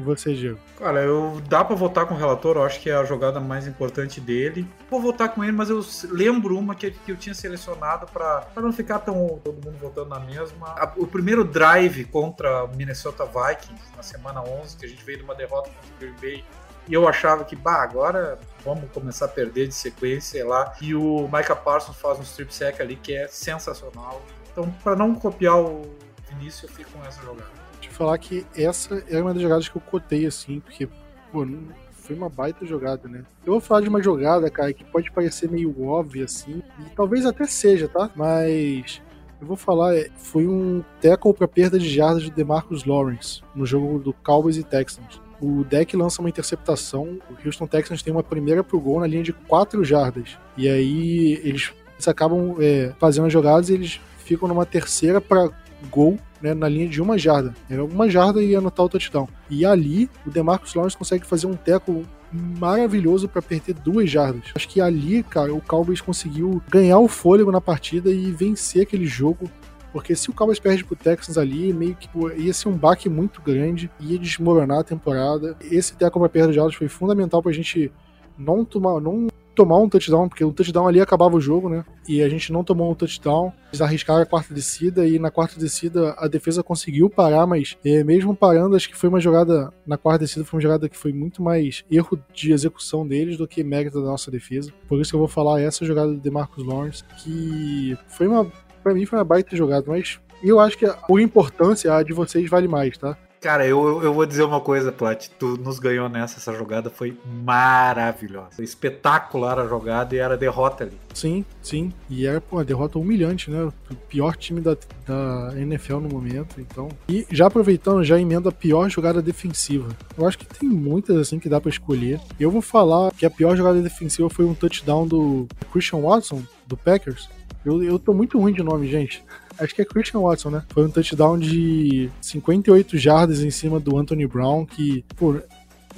E 0.00 0.02
você, 0.02 0.32
Diego? 0.32 0.58
Cara, 0.78 1.02
eu 1.02 1.42
dá 1.46 1.62
para 1.62 1.76
votar 1.76 2.06
com 2.06 2.14
o 2.14 2.16
relator, 2.16 2.56
eu 2.56 2.64
acho 2.64 2.80
que 2.80 2.88
é 2.88 2.94
a 2.94 3.04
jogada 3.04 3.38
mais 3.38 3.66
importante 3.66 4.18
dele. 4.18 4.66
Vou 4.88 4.98
votar 4.98 5.28
com 5.28 5.44
ele, 5.44 5.52
mas 5.52 5.68
eu 5.68 5.84
lembro 6.10 6.56
uma 6.56 6.74
que, 6.74 6.90
que 6.90 7.12
eu 7.12 7.16
tinha 7.18 7.34
selecionado 7.34 8.06
para 8.06 8.48
não 8.56 8.72
ficar 8.72 9.00
tão 9.00 9.38
todo 9.44 9.62
mundo 9.62 9.76
votando 9.78 10.08
na 10.08 10.18
mesma. 10.18 10.74
O 10.96 11.06
primeiro 11.06 11.44
drive 11.44 12.06
contra 12.06 12.64
o 12.64 12.74
Minnesota 12.74 13.26
Vikings 13.26 13.94
na 13.94 14.02
semana 14.02 14.42
11, 14.42 14.78
que 14.78 14.86
a 14.86 14.88
gente 14.88 15.04
veio 15.04 15.18
de 15.18 15.24
uma 15.24 15.34
derrota 15.34 15.68
contra 15.68 15.94
o 15.94 15.98
Green 15.98 16.16
Bay 16.18 16.44
e 16.88 16.94
eu 16.94 17.06
achava 17.06 17.44
que, 17.44 17.54
bah, 17.54 17.82
agora 17.82 18.38
vamos 18.64 18.90
começar 18.90 19.26
a 19.26 19.28
perder 19.28 19.68
de 19.68 19.74
sequência, 19.74 20.30
sei 20.30 20.44
lá. 20.44 20.74
E 20.80 20.94
o 20.94 21.28
Micah 21.30 21.54
Parsons 21.54 21.96
faz 21.96 22.18
um 22.18 22.22
strip 22.22 22.54
sack 22.54 22.80
ali 22.80 22.96
que 22.96 23.14
é 23.14 23.28
sensacional. 23.28 24.22
Então, 24.50 24.70
para 24.82 24.96
não 24.96 25.14
copiar 25.14 25.60
o 25.60 25.82
Vinícius, 26.30 26.70
eu 26.70 26.76
fico 26.76 26.90
com 26.90 27.04
essa 27.04 27.20
jogada 27.20 27.59
falar 28.00 28.16
que 28.16 28.46
essa 28.56 29.04
é 29.10 29.20
uma 29.20 29.34
das 29.34 29.42
jogadas 29.42 29.68
que 29.68 29.76
eu 29.76 29.82
cotei, 29.82 30.24
assim, 30.24 30.58
porque, 30.58 30.88
pô, 31.30 31.46
foi 31.92 32.16
uma 32.16 32.30
baita 32.30 32.64
jogada, 32.64 33.06
né? 33.06 33.24
Eu 33.44 33.52
vou 33.52 33.60
falar 33.60 33.82
de 33.82 33.90
uma 33.90 34.02
jogada, 34.02 34.48
cara, 34.48 34.72
que 34.72 34.82
pode 34.82 35.12
parecer 35.12 35.50
meio 35.50 35.86
óbvia, 35.86 36.24
assim, 36.24 36.62
e 36.78 36.94
talvez 36.96 37.26
até 37.26 37.44
seja, 37.44 37.88
tá? 37.88 38.10
Mas 38.16 39.02
eu 39.38 39.46
vou 39.46 39.56
falar, 39.56 39.94
é, 39.94 40.08
foi 40.16 40.46
um 40.46 40.82
tackle 41.02 41.34
para 41.34 41.46
perda 41.46 41.78
de 41.78 41.90
jardas 41.90 42.22
de 42.22 42.30
DeMarcus 42.30 42.86
Lawrence 42.86 43.42
no 43.54 43.66
jogo 43.66 43.98
do 43.98 44.14
Cowboys 44.14 44.56
e 44.56 44.64
Texans. 44.64 45.20
O 45.38 45.62
deck 45.62 45.94
lança 45.94 46.22
uma 46.22 46.30
interceptação, 46.30 47.18
o 47.28 47.46
Houston 47.46 47.66
Texans 47.66 48.02
tem 48.02 48.14
uma 48.14 48.22
primeira 48.22 48.64
pro 48.64 48.80
gol 48.80 49.00
na 49.00 49.06
linha 49.06 49.22
de 49.22 49.34
4 49.34 49.84
jardas. 49.84 50.38
E 50.56 50.66
aí 50.66 51.38
eles, 51.44 51.70
acabam 52.06 52.56
é, 52.60 52.94
fazendo 52.98 53.26
as 53.26 53.32
jogadas 53.32 53.68
e 53.68 53.74
eles 53.74 54.00
ficam 54.24 54.48
numa 54.48 54.64
terceira 54.64 55.20
para 55.20 55.50
gol 55.90 56.18
né, 56.40 56.54
na 56.54 56.68
linha 56.68 56.88
de 56.88 57.00
uma 57.00 57.18
jarda. 57.18 57.54
É 57.68 57.80
uma 57.80 58.08
jarda 58.08 58.42
e 58.42 58.54
anotar 58.54 58.86
o 58.86 58.88
touchdown. 58.88 59.28
E 59.48 59.64
ali, 59.64 60.08
o 60.26 60.30
DeMarcus 60.30 60.74
Lawrence 60.74 60.96
consegue 60.96 61.26
fazer 61.26 61.46
um 61.46 61.54
teco 61.54 62.04
maravilhoso 62.32 63.28
para 63.28 63.42
perder 63.42 63.74
duas 63.74 64.08
jardas. 64.08 64.44
Acho 64.54 64.68
que 64.68 64.80
ali, 64.80 65.22
cara, 65.22 65.52
o 65.52 65.60
Cowboys 65.60 66.00
conseguiu 66.00 66.62
ganhar 66.68 66.98
o 66.98 67.08
fôlego 67.08 67.50
na 67.50 67.60
partida 67.60 68.10
e 68.10 68.30
vencer 68.30 68.82
aquele 68.82 69.06
jogo. 69.06 69.50
Porque 69.92 70.14
se 70.14 70.30
o 70.30 70.32
Cowboys 70.32 70.60
perde 70.60 70.84
pro 70.84 70.94
Texans 70.94 71.36
ali, 71.36 71.72
meio 71.72 71.96
que 71.96 72.08
ia 72.36 72.54
ser 72.54 72.68
um 72.68 72.76
baque 72.76 73.08
muito 73.08 73.42
grande, 73.42 73.90
ia 73.98 74.18
desmoronar 74.18 74.78
a 74.78 74.84
temporada. 74.84 75.56
Esse 75.60 75.96
teco 75.96 76.20
para 76.20 76.28
perda 76.28 76.50
de 76.50 76.56
jardas 76.56 76.76
foi 76.76 76.86
fundamental 76.86 77.42
pra 77.42 77.50
gente 77.50 77.90
não 78.38 78.64
tomar, 78.64 79.00
não 79.00 79.26
tomar 79.60 79.76
um 79.76 79.90
touchdown, 79.90 80.26
porque 80.26 80.42
o 80.42 80.52
touchdown 80.52 80.88
ali 80.88 81.02
acabava 81.02 81.36
o 81.36 81.40
jogo, 81.40 81.68
né? 81.68 81.84
E 82.08 82.22
a 82.22 82.28
gente 82.30 82.50
não 82.50 82.64
tomou 82.64 82.90
um 82.90 82.94
touchdown. 82.94 83.52
Eles 83.68 83.82
arriscaram 83.82 84.22
a 84.22 84.26
quarta 84.26 84.54
descida 84.54 85.06
e 85.06 85.18
na 85.18 85.30
quarta 85.30 85.60
descida 85.60 86.14
a 86.16 86.26
defesa 86.26 86.62
conseguiu 86.62 87.10
parar, 87.10 87.46
mas 87.46 87.76
é, 87.84 88.02
mesmo 88.02 88.34
parando, 88.34 88.74
acho 88.74 88.88
que 88.88 88.96
foi 88.96 89.10
uma 89.10 89.20
jogada. 89.20 89.70
Na 89.86 89.98
quarta 89.98 90.24
descida 90.24 90.46
foi 90.46 90.56
uma 90.56 90.62
jogada 90.62 90.88
que 90.88 90.96
foi 90.96 91.12
muito 91.12 91.42
mais 91.42 91.84
erro 91.90 92.18
de 92.32 92.52
execução 92.52 93.06
deles 93.06 93.36
do 93.36 93.46
que 93.46 93.62
mérito 93.62 94.00
da 94.00 94.06
nossa 94.06 94.30
defesa. 94.30 94.72
Por 94.88 94.98
isso 94.98 95.10
que 95.10 95.16
eu 95.16 95.20
vou 95.20 95.28
falar 95.28 95.60
essa 95.60 95.84
jogada 95.84 96.10
do 96.10 96.18
DeMarcus 96.18 96.64
Lawrence, 96.64 97.04
que 97.22 97.98
foi 98.08 98.26
uma. 98.26 98.50
Pra 98.82 98.94
mim 98.94 99.04
foi 99.04 99.18
uma 99.18 99.24
baita 99.26 99.54
jogada, 99.54 99.84
mas 99.88 100.18
eu 100.42 100.58
acho 100.58 100.78
que 100.78 100.86
por 101.06 101.20
importância 101.20 101.94
a 101.94 102.02
de 102.02 102.14
vocês 102.14 102.48
vale 102.48 102.66
mais, 102.66 102.96
tá? 102.96 103.14
Cara, 103.40 103.66
eu, 103.66 104.02
eu 104.02 104.12
vou 104.12 104.26
dizer 104.26 104.42
uma 104.42 104.60
coisa, 104.60 104.92
Plat. 104.92 105.28
Tu 105.38 105.56
nos 105.56 105.78
ganhou 105.78 106.10
nessa. 106.10 106.38
Essa 106.38 106.52
jogada 106.52 106.90
foi 106.90 107.16
maravilhosa. 107.42 108.62
Espetacular 108.62 109.58
a 109.58 109.66
jogada 109.66 110.14
e 110.14 110.18
era 110.18 110.36
derrota 110.36 110.84
ali. 110.84 110.98
Sim, 111.14 111.44
sim. 111.62 111.90
E 112.10 112.26
era 112.26 112.38
pô, 112.38 112.56
uma 112.56 112.64
derrota 112.64 112.98
humilhante, 112.98 113.50
né? 113.50 113.64
O 113.90 113.94
pior 113.94 114.36
time 114.36 114.60
da, 114.60 114.76
da 115.06 115.54
NFL 115.58 116.00
no 116.00 116.10
momento. 116.10 116.60
Então. 116.60 116.90
E 117.08 117.26
já 117.30 117.46
aproveitando, 117.46 118.04
já 118.04 118.20
emenda 118.20 118.50
a 118.50 118.52
pior 118.52 118.90
jogada 118.90 119.22
defensiva. 119.22 119.88
Eu 120.18 120.28
acho 120.28 120.36
que 120.36 120.44
tem 120.44 120.68
muitas 120.68 121.16
assim 121.16 121.38
que 121.38 121.48
dá 121.48 121.58
para 121.58 121.70
escolher. 121.70 122.20
Eu 122.38 122.50
vou 122.50 122.60
falar 122.60 123.10
que 123.12 123.24
a 123.24 123.30
pior 123.30 123.56
jogada 123.56 123.80
defensiva 123.80 124.28
foi 124.28 124.44
um 124.44 124.52
touchdown 124.52 125.06
do 125.06 125.48
Christian 125.72 126.00
Watson, 126.00 126.42
do 126.66 126.76
Packers. 126.76 127.26
Eu, 127.64 127.82
eu 127.82 127.98
tô 127.98 128.14
muito 128.14 128.38
ruim 128.38 128.52
de 128.52 128.62
nome, 128.62 128.88
gente 128.88 129.22
acho 129.62 129.74
que 129.74 129.82
é 129.82 129.84
Christian 129.84 130.20
Watson, 130.20 130.50
né? 130.50 130.62
Foi 130.70 130.84
um 130.84 130.90
touchdown 130.90 131.38
de 131.38 132.10
58 132.20 132.96
jardas 132.98 133.42
em 133.42 133.50
cima 133.50 133.78
do 133.78 133.96
Anthony 133.98 134.26
Brown, 134.26 134.64
que, 134.64 135.04
pô, 135.16 135.36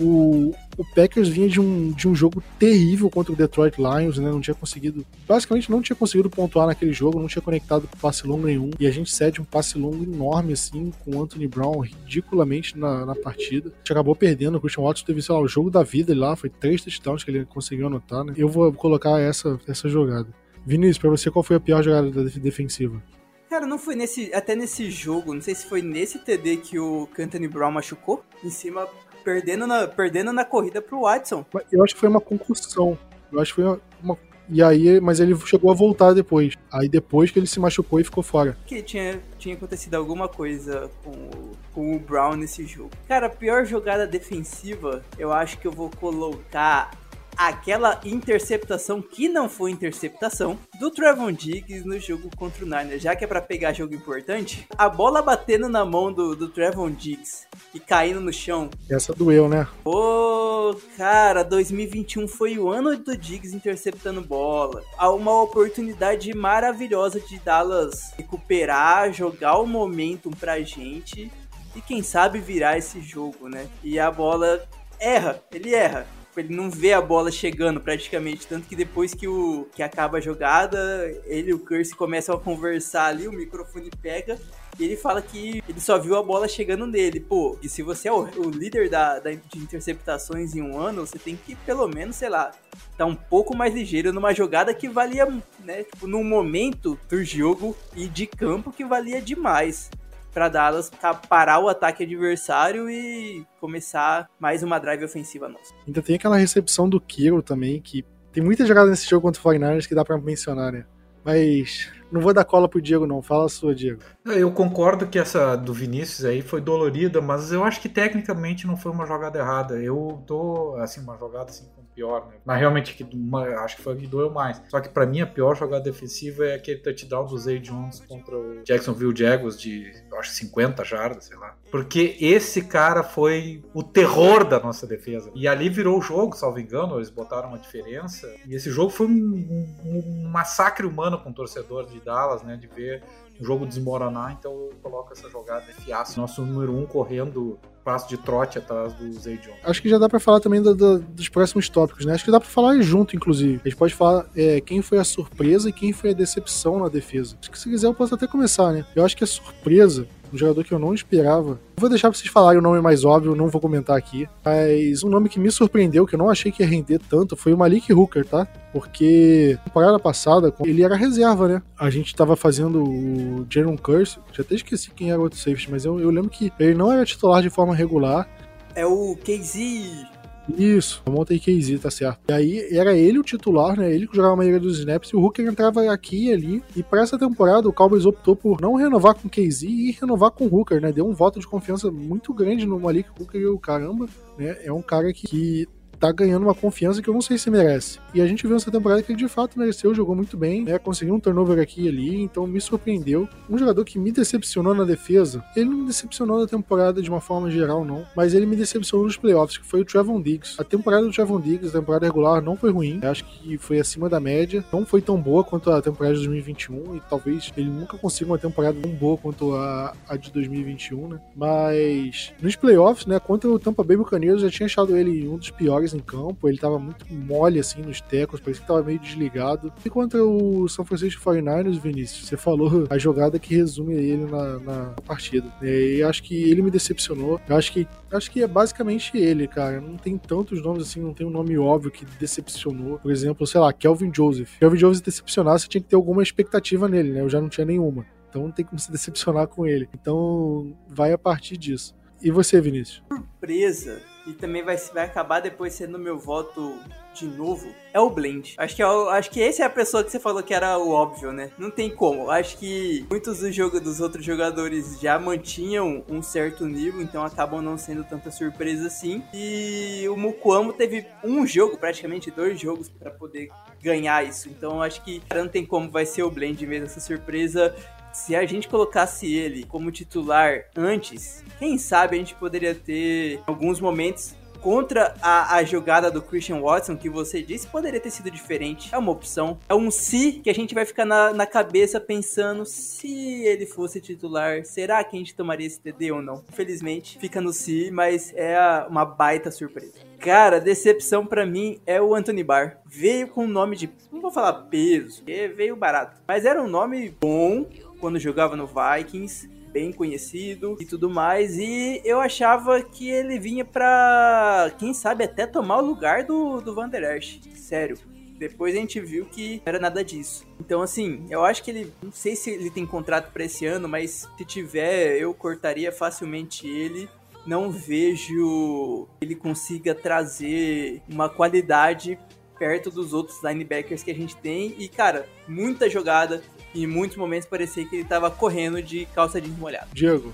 o, 0.01 0.55
o 0.77 0.85
Packers 0.95 1.29
vinha 1.29 1.49
de 1.49 1.61
um, 1.61 1.93
de 1.93 2.09
um 2.09 2.15
jogo 2.15 2.43
terrível 2.59 3.11
contra 3.11 3.33
o 3.33 3.37
Detroit 3.37 3.77
Lions, 3.77 4.19
né? 4.19 4.31
Não 4.31 4.41
tinha 4.41 4.55
conseguido, 4.55 5.05
basicamente 5.29 5.71
não 5.71 5.83
tinha 5.83 5.95
conseguido 5.95 6.31
pontuar 6.31 6.67
naquele 6.67 6.93
jogo, 6.93 7.21
não 7.21 7.29
tinha 7.29 7.43
conectado 7.43 7.89
passe 8.01 8.27
longo 8.27 8.47
nenhum. 8.47 8.71
E 8.81 8.87
a 8.87 8.91
gente 8.91 9.11
cede 9.11 9.41
um 9.41 9.45
passe 9.45 9.79
longo 9.79 10.03
enorme, 10.03 10.55
assim, 10.55 10.93
com 11.05 11.17
o 11.17 11.23
Anthony 11.23 11.47
Brown 11.47 11.81
ridiculamente 11.81 12.77
na, 12.77 13.05
na 13.05 13.15
partida. 13.15 13.69
A 13.69 13.79
gente 13.79 13.93
acabou 13.93 14.17
perdendo. 14.17 14.57
O 14.57 14.61
Christian 14.61 14.85
Watson 14.85 15.05
teve, 15.05 15.23
sei 15.23 15.35
lá, 15.35 15.41
o 15.41 15.49
jogo 15.49 15.71
da 15.71 15.83
vida 15.83 16.15
lá, 16.19 16.35
foi 16.35 16.49
três 16.49 16.83
touchdowns 16.83 17.23
que 17.23 17.31
ele 17.31 17.45
conseguiu 17.45 17.87
anotar, 17.87 18.25
né? 18.25 18.33
Eu 18.37 18.49
vou 18.49 18.73
colocar 18.73 19.21
essa, 19.21 19.61
essa 19.69 19.89
jogada. 19.89 20.29
Vinícius, 20.65 20.99
pra 20.99 21.11
você, 21.11 21.31
qual 21.31 21.43
foi 21.43 21.57
a 21.57 21.61
pior 21.61 21.83
jogada 21.83 22.11
defensiva? 22.11 23.03
Cara, 23.49 23.67
não 23.67 23.79
foi 23.79 23.95
nesse. 23.95 24.33
Até 24.33 24.57
nesse 24.57 24.91
jogo, 24.91 25.35
não 25.35 25.43
sei 25.43 25.55
se 25.55 25.67
foi 25.67 25.83
nesse 25.83 26.19
TD 26.19 26.57
que 26.59 26.79
o 26.79 27.09
Anthony 27.19 27.49
Brown 27.49 27.71
machucou. 27.71 28.25
Em 28.43 28.49
cima, 28.49 28.89
perdendo 29.23 29.67
na, 29.67 29.87
perdendo 29.87 30.33
na 30.33 30.45
corrida 30.45 30.81
pro 30.81 31.03
Watson. 31.03 31.45
Eu 31.71 31.85
acho 31.85 31.95
que 31.95 32.01
foi 32.01 32.09
uma 32.09 32.21
concussão. 32.21 32.99
Eu 33.31 33.41
acho 33.41 33.55
que 33.55 33.63
foi 33.63 33.65
uma, 33.65 33.81
uma 34.03 34.19
e 34.49 34.63
aí, 34.63 35.01
mas 35.01 35.21
ele 35.21 35.35
chegou 35.47 35.71
a 35.71 35.75
voltar 35.75 36.13
depois. 36.13 36.55
Aí 36.71 36.89
depois 36.89 37.31
que 37.31 37.39
ele 37.39 37.47
se 37.47 37.61
machucou 37.61 38.01
e 38.01 38.05
ficou 38.05 38.23
fora. 38.23 38.57
Que 38.67 38.83
tinha, 38.83 39.21
tinha 39.39 39.55
acontecido 39.55 39.95
alguma 39.95 40.29
coisa 40.29 40.91
com, 41.03 41.31
com 41.73 41.97
o 41.97 41.99
Brown 41.99 42.37
nesse 42.37 42.67
jogo. 42.67 42.91
Cara, 43.09 43.27
a 43.27 43.31
pior 43.31 43.65
jogada 43.65 44.07
defensiva, 44.07 45.03
eu 45.19 45.33
acho 45.33 45.59
que 45.59 45.67
eu 45.67 45.73
vou 45.73 45.91
colocar 45.91 46.91
aquela 47.37 48.01
interceptação 48.05 49.01
que 49.01 49.29
não 49.29 49.49
foi 49.49 49.71
interceptação 49.71 50.59
do 50.79 50.91
Trevon 50.91 51.33
Diggs 51.33 51.87
no 51.87 51.99
jogo 51.99 52.31
contra 52.37 52.65
o 52.65 52.69
Niners, 52.69 53.03
já 53.03 53.17
que 53.17 53.25
é 53.25 53.27
para 53.27 53.41
pegar 53.41 53.73
jogo 53.73 53.95
importante, 53.95 54.67
a 54.77 54.89
bola 54.89 55.23
batendo 55.23 55.69
na 55.69 55.85
mão 55.85 56.13
do, 56.13 56.35
do 56.37 56.49
Trevon 56.49 56.91
Diggs 56.91 57.47
e 57.75 57.81
caindo 57.81 58.21
no 58.21 58.33
chão. 58.33 58.71
Essa 58.89 59.13
doeu, 59.13 59.49
né? 59.49 59.67
Pô, 59.83 60.77
cara, 60.97 61.43
2021 61.43 62.29
foi 62.29 62.59
o 62.59 62.69
ano 62.69 62.97
do 62.97 63.17
Diggs 63.17 63.55
interceptando 63.55 64.21
bola. 64.21 64.83
Há 64.97 65.11
uma 65.11 65.43
oportunidade 65.43 66.35
maravilhosa 66.35 67.21
de 67.21 67.39
Dallas 67.39 68.13
recuperar, 68.17 69.13
jogar 69.13 69.59
o 69.59 69.67
momentum 69.67 70.31
pra 70.31 70.61
gente 70.61 71.31
e 71.75 71.81
quem 71.81 72.03
sabe 72.03 72.39
virar 72.39 72.77
esse 72.77 73.01
jogo, 73.01 73.49
né? 73.49 73.67
E 73.83 73.99
a 73.99 74.11
bola 74.11 74.63
erra, 75.01 75.43
ele 75.53 75.75
erra 75.75 76.07
ele 76.37 76.55
não 76.55 76.71
vê 76.71 76.93
a 76.93 77.01
bola 77.01 77.31
chegando 77.31 77.81
praticamente, 77.81 78.47
tanto 78.47 78.67
que 78.67 78.77
depois 78.77 79.15
que, 79.15 79.29
o, 79.29 79.67
que 79.75 79.83
acaba 79.83 80.19
a 80.19 80.21
jogada, 80.21 80.79
ele 81.27 81.51
e 81.51 81.55
o 81.55 81.59
Curse 81.59 81.95
começam 81.95 82.35
a 82.35 82.41
conversar 82.41 83.07
ali, 83.07 83.29
o 83.29 83.33
microfone 83.33 83.91
pega 84.01 84.39
e 84.79 84.85
ele 84.85 84.97
fala 84.97 85.21
que 85.21 85.63
ele 85.69 85.81
só 85.81 85.99
viu 85.99 86.17
a 86.17 86.23
bola 86.23 86.49
chegando 86.49 86.87
nele. 86.87 87.21
Pô, 87.21 87.59
e 87.63 87.69
se 87.69 87.83
você 87.83 88.09
é 88.09 88.13
o, 88.13 88.23
o 88.39 88.51
líder 88.51 88.89
da, 88.89 89.19
da, 89.19 89.31
de 89.31 89.59
interceptações 89.59 90.55
em 90.55 90.63
um 90.63 90.79
ano, 90.79 91.07
você 91.07 91.19
tem 91.19 91.37
que 91.37 91.55
pelo 91.55 91.87
menos, 91.87 92.17
sei 92.17 92.31
lá, 92.31 92.53
tá 92.97 93.05
um 93.05 93.15
pouco 93.15 93.55
mais 93.57 93.75
ligeiro 93.75 94.13
numa 94.13 94.33
jogada 94.33 94.73
que 94.73 94.89
valia, 94.89 95.27
né, 95.61 95.85
tipo, 95.85 96.07
num 96.07 96.25
momento 96.25 96.99
do 97.09 97.23
jogo 97.23 97.77
e 97.95 98.09
de 98.09 98.27
campo 98.27 98.73
que 98.73 98.85
valia 98.85 99.21
demais 99.21 99.91
para 100.33 100.49
Dallas 100.49 100.91
parar 101.29 101.59
o 101.59 101.69
ataque 101.69 102.05
adversário 102.05 102.89
e 102.89 103.47
começar 103.61 104.29
mais 104.39 104.63
uma 104.63 104.79
drive 104.79 105.05
ofensiva 105.05 105.49
nossa. 105.49 105.75
Ainda 105.87 106.03
tem 106.03 106.17
aquela 106.17 106.37
recepção 106.37 106.89
do 106.89 107.01
Kiro 107.01 107.43
também, 107.43 107.81
que 107.81 108.05
tem 108.33 108.43
muita 108.43 108.65
jogada 108.65 108.91
nesse 108.91 109.09
jogo 109.09 109.23
contra 109.23 109.39
o 109.39 109.43
49 109.43 109.87
que 109.87 109.95
dá 109.95 110.05
para 110.05 110.17
mencionar, 110.19 110.73
né? 110.73 110.85
Mas 111.25 111.91
não 112.11 112.21
vou 112.21 112.35
dar 112.35 112.45
cola 112.45 112.69
pro 112.69 112.81
Diego, 112.81 113.07
não. 113.07 113.23
Fala 113.23 113.47
a 113.47 113.49
sua, 113.49 113.75
Diego. 113.75 114.01
Eu 114.25 114.51
concordo 114.51 115.07
que 115.07 115.19
essa 115.19 115.55
do 115.55 115.73
Vinícius 115.73 116.25
aí 116.25 116.43
foi 116.43 116.61
dolorida, 116.61 117.21
mas 117.21 117.53
eu 117.53 117.63
acho 117.63 117.81
que 117.81 117.89
tecnicamente 117.89 118.67
não 118.67 118.77
foi 118.77 118.91
uma 118.91 119.07
jogada 119.07 119.39
errada. 119.39 119.81
Eu 119.81 120.23
tô, 120.27 120.75
assim, 120.77 121.01
uma 121.01 121.17
jogada 121.17 121.51
assim 121.51 121.67
pior, 121.95 122.29
né? 122.29 122.35
Mas 122.45 122.59
realmente 122.59 123.07
uma, 123.13 123.45
acho 123.61 123.77
que 123.77 123.83
foi 123.83 123.95
a 123.95 123.97
que 123.97 124.07
doeu 124.07 124.31
mais. 124.31 124.61
Só 124.69 124.81
que 124.81 124.89
para 124.89 125.07
mim 125.07 125.21
a 125.21 125.27
pior 125.27 125.57
jogada 125.57 125.85
defensiva 125.85 126.47
é 126.47 126.55
aquele 126.55 126.79
touchdown 126.79 127.27
do 127.27 127.37
Zay 127.39 127.59
Jones 127.59 128.01
contra 128.01 128.37
o 128.37 128.63
Jacksonville 128.65 129.15
Jaguars 129.17 129.59
de, 129.59 129.93
acho, 130.19 130.31
50 130.31 130.85
jardas, 130.85 131.25
sei 131.27 131.37
lá. 131.37 131.57
Porque 131.71 132.17
esse 132.21 132.63
cara 132.63 133.03
foi 133.03 133.63
o 133.73 133.83
terror 133.83 134.45
da 134.45 134.61
nossa 134.61 134.87
defesa. 134.87 135.31
E 135.35 135.49
ali 135.49 135.69
virou 135.69 135.99
o 135.99 136.03
jogo, 136.03 136.37
salvo 136.37 136.61
engano, 136.61 136.97
eles 136.97 137.11
botaram 137.11 137.49
uma 137.49 137.59
diferença. 137.59 138.33
E 138.47 138.55
esse 138.55 138.71
jogo 138.71 138.91
foi 138.91 139.07
um, 139.07 139.11
um, 139.11 140.25
um 140.25 140.29
massacre 140.29 140.87
humano 140.87 141.19
com 141.19 141.31
o 141.31 141.35
torcedor 141.35 141.87
de 141.87 142.01
Dallas, 142.01 142.43
né? 142.43 142.57
De 142.57 142.67
ver 142.67 143.03
o 143.43 143.45
jogo 143.45 143.67
desmoronar, 143.67 144.37
então 144.39 144.53
eu 144.53 144.73
coloco 144.81 145.13
essa 145.13 145.29
jogada 145.29 145.67
de 145.67 145.73
fiasco. 145.73 146.21
Nosso 146.21 146.43
número 146.43 146.75
um 146.75 146.87
correndo 146.87 147.59
passo 147.85 148.09
de 148.09 148.17
trote 148.17 148.59
atrás 148.59 148.95
do 148.95 149.13
Zay 149.13 149.37
Jones. 149.39 149.59
Acho 149.65 149.83
que 149.83 149.89
já 149.89 149.99
dá 149.99 150.09
para 150.09 150.21
falar 150.21 150.39
também 150.39 150.63
do, 150.63 150.75
do, 150.75 151.01
dos 151.01 151.29
próximos 151.29 151.69
tópicos, 151.69 152.07
né? 152.07 152.15
Acho 152.15 152.25
que 152.25 152.31
dá 152.31 152.39
para 152.39 152.49
falar 152.49 152.81
junto, 152.81 153.17
inclusive. 153.17 153.61
A 153.65 153.69
gente 153.69 153.77
pode 153.77 153.95
falar 153.95 154.27
é, 154.37 154.61
quem 154.61 154.81
foi 154.81 154.99
a 154.99 155.05
surpresa 155.05 155.69
e 155.69 155.73
quem 155.73 155.93
foi 155.93 156.11
a 156.11 156.15
decepção 156.15 156.79
na 156.79 156.89
defesa. 156.89 157.37
Acho 157.41 157.51
que 157.51 157.59
se 157.59 157.69
quiser 157.69 157.89
eu 157.89 157.95
posso 157.95 158.15
até 158.15 158.29
começar, 158.29 158.73
né? 158.73 158.87
Eu 158.95 159.05
acho 159.05 159.17
que 159.17 159.25
a 159.25 159.27
surpresa 159.27 160.07
um 160.33 160.39
jogador 160.39 160.65
que 160.65 160.73
eu 160.73 160.79
não 160.79 160.95
esperava. 160.95 161.61
Vou 161.77 161.89
deixar 161.89 162.11
pra 162.11 162.19
vocês 162.19 162.31
falarem 162.31 162.59
o 162.59 162.63
nome 162.63 162.81
mais 162.81 163.05
óbvio, 163.05 163.37
não 163.37 163.49
vou 163.49 163.61
comentar 163.61 163.97
aqui. 163.97 164.29
Mas 164.45 165.03
um 165.03 165.09
nome 165.09 165.29
que 165.29 165.41
me 165.41 165.51
surpreendeu, 165.51 166.07
que 166.07 166.15
eu 166.15 166.19
não 166.19 166.31
achei 166.31 166.51
que 166.51 166.63
ia 166.63 166.69
render 166.69 166.99
tanto, 166.99 167.37
foi 167.37 167.53
o 167.53 167.59
Malik 167.59 167.93
Hooker, 167.93 168.25
tá? 168.25 168.47
Porque 168.73 169.59
temporada 169.65 169.99
passada, 169.99 170.53
ele 170.65 170.83
era 170.83 170.97
reserva, 170.97 171.49
né? 171.49 171.63
A 171.79 171.91
gente 171.91 172.15
tava 172.15 172.37
fazendo 172.37 172.83
o 172.83 173.47
Jaron 173.51 173.77
Curse, 173.77 174.19
já 174.33 174.43
até 174.43 174.55
esqueci 174.55 174.91
quem 174.91 175.11
era 175.11 175.19
o 175.19 175.25
outro 175.25 175.39
safety, 175.39 175.71
mas 175.71 175.85
eu, 175.85 176.01
eu 176.01 176.11
lembro 176.11 176.31
que 176.31 176.53
ele 176.59 176.75
não 176.75 176.91
era 176.91 177.05
titular 177.05 177.43
de 177.43 177.51
forma 177.51 177.75
regular. 177.75 178.29
É 178.75 178.87
o 178.87 179.17
KZ 179.17 180.22
isso, 180.57 181.03
Monta 181.09 181.35
KZ, 181.39 181.81
tá 181.81 181.91
certo. 181.91 182.21
E 182.29 182.33
aí 182.33 182.77
era 182.77 182.97
ele 182.97 183.19
o 183.19 183.23
titular, 183.23 183.77
né? 183.77 183.93
Ele 183.95 184.07
que 184.07 184.17
jogava 184.17 184.35
a 184.35 184.37
maioria 184.37 184.61
dos 184.61 184.79
snaps 184.79 185.11
e 185.11 185.17
o 185.17 185.21
Hooker 185.21 185.47
entrava 185.47 185.91
aqui 185.93 186.29
e 186.29 186.33
ali. 186.33 186.63
E 186.77 186.83
para 186.83 187.03
essa 187.03 187.19
temporada 187.19 187.69
o 187.69 187.73
Cowboys 187.73 188.07
optou 188.07 188.35
por 188.35 188.61
não 188.61 188.75
renovar 188.75 189.15
com 189.15 189.29
KZ 189.29 189.63
e 189.63 189.93
renovar 189.93 190.31
com 190.31 190.47
o 190.47 190.55
Hooker, 190.55 190.81
né? 190.81 190.93
Deu 190.93 191.07
um 191.07 191.15
voto 191.15 191.39
de 191.39 191.47
confiança 191.47 191.91
muito 191.91 192.35
grande 192.35 192.67
no 192.67 192.79
Malik 192.79 193.09
Hooker 193.19 193.41
e 193.41 193.47
o 193.47 193.59
caramba, 193.59 194.09
né? 194.37 194.59
É 194.65 194.73
um 194.73 194.83
cara 194.83 195.13
que, 195.13 195.27
que 195.27 195.69
tá 196.03 196.11
ganhando 196.11 196.43
uma 196.43 196.55
confiança 196.55 197.01
que 197.01 197.09
eu 197.09 197.15
não 197.15 197.21
sei 197.21 197.39
se 197.39 197.49
merece. 197.49 198.01
E 198.13 198.21
a 198.21 198.27
gente 198.27 198.45
viu 198.45 198.57
essa 198.57 198.73
temporada 198.73 199.01
que 199.05 199.13
ele 199.13 199.19
de 199.21 199.29
fato 199.29 199.57
mereceu, 199.57 199.95
jogou 199.95 200.17
muito 200.17 200.37
bem, 200.37 200.65
né? 200.65 200.77
Conseguiu 200.77 201.15
um 201.15 201.21
turnover 201.21 201.61
aqui 201.61 201.83
e 201.83 201.89
ali, 201.89 202.21
então 202.21 202.45
me 202.45 202.61
surpreendeu. 202.61 203.29
Um 203.49 203.57
jogador 203.57 203.85
que 203.85 204.01
me 204.01 204.11
decepcionou 204.11 204.75
na 204.75 204.83
defesa, 204.83 205.45
ele 205.55 205.67
não 205.67 205.77
me 205.79 205.87
decepcionou 205.87 206.41
na 206.41 206.47
temporada 206.49 207.01
de 207.01 207.09
uma 207.09 207.21
forma 207.21 207.49
geral, 207.49 207.85
não, 207.85 208.05
mas 208.17 208.35
ele 208.35 208.47
me 208.47 208.57
decepcionou 208.57 209.07
nos 209.07 209.17
playoffs, 209.17 209.57
que 209.57 209.65
foi 209.65 209.83
o 209.83 209.85
Trevon 209.85 210.21
Diggs. 210.21 210.61
A 210.61 210.65
temporada 210.65 211.07
do 211.07 211.13
Trevon 211.13 211.41
Diggs, 211.41 211.69
a 211.69 211.79
temporada 211.79 212.05
regular, 212.05 212.43
não 212.43 212.57
foi 212.57 212.73
ruim, 212.73 212.99
acho 213.05 213.25
que 213.25 213.57
foi 213.57 213.79
acima 213.79 214.09
da 214.09 214.19
média, 214.19 214.65
não 214.73 214.85
foi 214.85 215.01
tão 215.01 215.17
boa 215.17 215.45
quanto 215.45 215.71
a 215.71 215.81
temporada 215.81 216.17
de 216.17 216.23
2021, 216.23 216.97
e 216.97 217.03
talvez 217.09 217.53
ele 217.57 217.71
nunca 217.71 217.97
consiga 217.97 218.33
uma 218.33 218.39
temporada 218.39 218.77
tão 218.81 218.91
boa 218.91 219.17
quanto 219.17 219.55
a, 219.55 219.95
a 220.09 220.17
de 220.17 220.33
2021, 220.33 221.09
né? 221.09 221.21
Mas 221.37 222.33
nos 222.43 222.57
playoffs, 222.57 223.07
né, 223.07 223.21
contra 223.21 223.49
o 223.49 223.57
Tampa 223.57 223.85
Bay 223.85 223.97
Buccaneers, 223.97 224.43
eu 224.43 224.49
já 224.49 224.51
tinha 224.51 224.67
achado 224.67 224.97
ele 224.97 225.29
um 225.29 225.37
dos 225.37 225.51
piores 225.51 225.92
em 225.95 226.01
campo, 226.01 226.49
ele 226.49 226.59
tava 226.59 226.79
muito 226.79 227.07
mole 227.13 227.59
assim 227.59 227.83
nos 227.83 228.01
tecos, 228.01 228.41
parecia 228.41 228.63
que 228.63 228.69
tava 228.69 228.83
meio 228.83 228.99
desligado. 228.99 229.73
E 229.85 229.91
contra 229.91 230.25
o 230.25 230.69
São 230.69 230.85
Francisco 230.85 231.23
49ers, 231.23 231.79
Vinícius, 231.81 232.29
você 232.29 232.37
falou 232.37 232.87
a 232.91 232.99
jogada 232.99 233.39
que 233.39 233.55
resume 233.55 233.95
ele 233.95 234.25
na, 234.31 234.59
na 234.59 234.85
partida. 235.07 235.53
E 235.63 236.03
acho 236.03 236.23
que 236.23 236.51
ele 236.51 236.63
me 236.63 236.71
decepcionou. 236.71 237.41
Eu 237.49 237.57
acho 237.57 237.73
que 237.73 237.87
acho 238.11 238.31
que 238.31 238.43
é 238.43 238.47
basicamente 238.47 239.17
ele, 239.17 239.47
cara. 239.47 239.81
Não 239.81 239.97
tem 239.97 240.19
tantos 240.19 240.63
nomes 240.63 240.83
assim, 240.83 241.01
não 241.01 241.15
tem 241.15 241.27
um 241.27 241.31
nome 241.31 241.57
óbvio 241.59 241.91
que 241.91 242.05
decepcionou. 242.19 242.99
Por 242.99 243.11
exemplo, 243.11 243.47
sei 243.47 243.61
lá, 243.61 243.73
Kelvin 243.73 244.13
Joseph. 244.15 244.59
Kelvin 244.59 244.79
Joseph 244.79 245.05
decepcionar, 245.05 245.59
você 245.59 245.69
tinha 245.69 245.83
que 245.83 245.89
ter 245.89 245.97
alguma 245.97 246.23
expectativa 246.23 246.89
nele, 246.89 247.13
né? 247.13 247.21
Eu 247.21 247.29
já 247.29 247.41
não 247.41 247.49
tinha 247.49 247.65
nenhuma. 247.65 248.05
Então 248.29 248.45
não 248.45 248.51
tem 248.51 248.65
como 248.65 248.79
se 248.79 248.91
decepcionar 248.91 249.47
com 249.47 249.67
ele. 249.67 249.89
Então 249.95 250.75
vai 250.89 251.13
a 251.13 251.19
partir 251.19 251.57
disso. 251.57 251.95
E 252.23 252.31
você, 252.31 252.61
Vinícius? 252.61 253.03
Surpresa 253.13 254.12
e 254.27 254.33
também 254.33 254.63
vai, 254.63 254.77
vai 254.77 255.05
acabar 255.05 255.41
depois 255.41 255.75
sendo 255.75 255.99
meu 255.99 256.19
voto 256.19 256.79
de 257.15 257.27
novo, 257.27 257.69
é 257.93 258.01
o 258.01 258.09
Blend. 258.09 258.55
Acho 258.57 258.77
que, 258.77 258.83
é 258.83 258.87
o, 258.87 259.09
acho 259.11 259.31
que 259.31 259.41
esse 259.41 259.61
é 259.61 259.65
a 259.65 259.71
pessoa 259.71 260.03
que 260.03 260.11
você 260.11 260.19
falou 260.19 260.43
que 260.43 260.55
era 260.55 260.79
o 260.79 260.91
óbvio, 260.91 261.33
né? 261.33 261.51
Não 261.59 261.71
tem 261.71 261.91
como. 261.91 262.31
Acho 262.31 262.57
que 262.57 263.07
muitos 263.11 263.41
dos, 263.41 263.55
jogo, 263.55 263.81
dos 263.81 264.01
outros 264.01 264.25
jogadores 264.25 264.99
já 265.01 265.19
mantinham 265.19 266.05
um 266.09 266.23
certo 266.23 266.65
nível, 266.67 267.03
então 267.03 267.23
acabam 267.23 267.61
não 267.61 267.77
sendo 267.77 268.05
tanta 268.05 268.31
surpresa 268.31 268.87
assim. 268.87 269.23
E 269.35 270.07
o 270.09 270.17
Mukuamo 270.17 270.73
teve 270.73 271.07
um 271.23 271.47
jogo, 271.47 271.77
praticamente 271.77 272.31
dois 272.31 272.59
jogos, 272.59 272.89
para 272.89 273.11
poder 273.11 273.51
ganhar 273.83 274.27
isso. 274.27 274.49
Então 274.49 274.81
acho 274.81 275.03
que 275.05 275.23
não 275.35 275.49
tem 275.49 275.67
como 275.67 275.91
vai 275.91 276.07
ser 276.07 276.23
o 276.23 276.31
Blend 276.31 276.67
mesmo 276.67 276.87
essa 276.87 277.01
surpresa 277.01 277.75
se 278.13 278.37
a 278.37 278.45
gente 278.47 278.69
colocasse 278.69 279.33
ele 279.35 279.65
como 279.65 279.91
titular 279.91 280.67
antes, 280.77 281.43
quem 281.59 281.79
sabe 281.79 282.17
a 282.17 282.19
gente 282.19 282.35
poderia 282.35 282.75
ter 282.75 283.41
alguns 283.47 283.81
momentos 283.81 284.35
contra 284.63 285.15
a, 285.21 285.57
a, 285.57 285.65
jogada 285.65 286.09
do 286.09 286.23
Christian 286.23 286.61
Watson 286.61 286.97
que 286.97 287.11
você 287.11 287.43
disse 287.43 287.67
poderia 287.67 287.99
ter 287.99 288.11
sido 288.11 288.31
diferente. 288.31 288.95
É 288.95 288.97
uma 288.97 289.11
opção. 289.11 289.59
É 289.69 289.75
um 289.75 289.91
se 289.91 290.35
que 290.35 290.49
a 290.49 290.55
gente 290.55 290.73
vai 290.73 290.87
ficar 290.87 291.05
na, 291.05 291.35
na 291.35 291.47
cabeça 291.47 292.01
pensando 292.01 292.65
se 292.65 293.45
ele 293.45 293.67
fosse 293.67 294.01
titular, 294.01 294.65
será 294.65 295.03
que 295.03 295.17
a 295.17 295.19
gente 295.19 295.35
tomaria 295.35 295.67
esse 295.67 295.81
TD 295.81 296.13
ou 296.13 296.23
não? 296.23 296.45
Infelizmente, 296.49 297.19
fica 297.19 297.41
no 297.41 297.53
se, 297.53 297.91
mas 297.91 298.33
é 298.37 298.57
uma 298.89 299.05
baita 299.05 299.51
surpresa. 299.51 299.95
Cara, 300.21 300.61
decepção 300.61 301.27
para 301.27 301.45
mim 301.45 301.81
é 301.85 302.01
o 302.01 302.15
Anthony 302.15 302.45
Barr. 302.45 302.79
Veio 302.87 303.27
com 303.27 303.45
o 303.45 303.49
nome 303.49 303.75
de. 303.75 303.91
Não 304.13 304.21
vou 304.21 304.31
falar 304.31 304.53
peso, 304.53 305.17
porque 305.17 305.49
veio 305.49 305.75
barato. 305.75 306.23
Mas 306.29 306.45
era 306.45 306.63
um 306.63 306.69
nome 306.69 307.13
bom 307.21 307.67
quando 308.03 308.19
jogava 308.19 308.57
no 308.57 308.67
Vikings 308.67 309.49
bem 309.73 309.93
conhecido 309.93 310.77
e 310.81 310.85
tudo 310.85 311.09
mais. 311.09 311.57
E 311.57 312.03
eu 312.05 312.21
achava 312.21 312.83
que 312.83 313.09
ele 313.09 313.39
vinha 313.39 313.65
pra, 313.65 314.73
quem 314.77 314.93
sabe, 314.93 315.23
até 315.23 315.47
tomar 315.47 315.79
o 315.79 315.87
lugar 315.87 316.25
do, 316.25 316.61
do 316.61 316.75
Van 316.75 316.89
Der 316.89 317.17
Esch. 317.17 317.41
Sério 317.55 317.97
Depois 318.37 318.75
a 318.75 318.79
gente 318.79 319.01
viu 319.01 319.25
que 319.25 319.59
não 319.59 319.63
era 319.65 319.79
nada 319.79 320.03
disso. 320.05 320.45
Então, 320.59 320.83
assim, 320.83 321.25
eu 321.31 321.45
acho 321.45 321.63
que 321.63 321.71
ele. 321.71 321.93
Não 322.03 322.11
sei 322.11 322.35
se 322.35 322.51
ele 322.51 322.71
tem 322.71 322.85
contrato 322.85 323.33
para 323.33 323.45
esse 323.45 323.65
ano, 323.65 323.89
mas 323.89 324.29
se 324.37 324.45
tiver, 324.45 325.17
eu 325.17 325.33
cortaria 325.33 325.93
facilmente 325.93 326.67
ele. 326.67 327.09
Não 327.47 327.71
vejo 327.71 329.09
ele 329.21 329.37
consiga 329.37 329.95
trazer 329.95 331.03
uma 331.09 331.29
qualidade 331.29 332.19
perto 332.63 332.93
dos 332.93 333.13
outros 333.13 333.43
linebackers 333.43 334.05
que 334.05 334.11
a 334.11 334.15
gente 334.15 334.37
tem. 334.37 334.75
E, 334.79 334.89
cara, 334.89 335.29
muita 335.49 335.91
jogada. 335.91 336.43
E 336.75 336.85
em 336.85 336.87
muitos 336.87 337.17
momentos 337.17 337.49
parecia 337.49 337.87
que 337.87 337.97
ele 337.97 338.05
tava 338.05 338.31
correndo 338.31 338.83
de 338.83 339.07
calça 339.07 339.41
jeans 339.41 339.59
molhada. 339.59 339.89
Diego, 339.93 340.33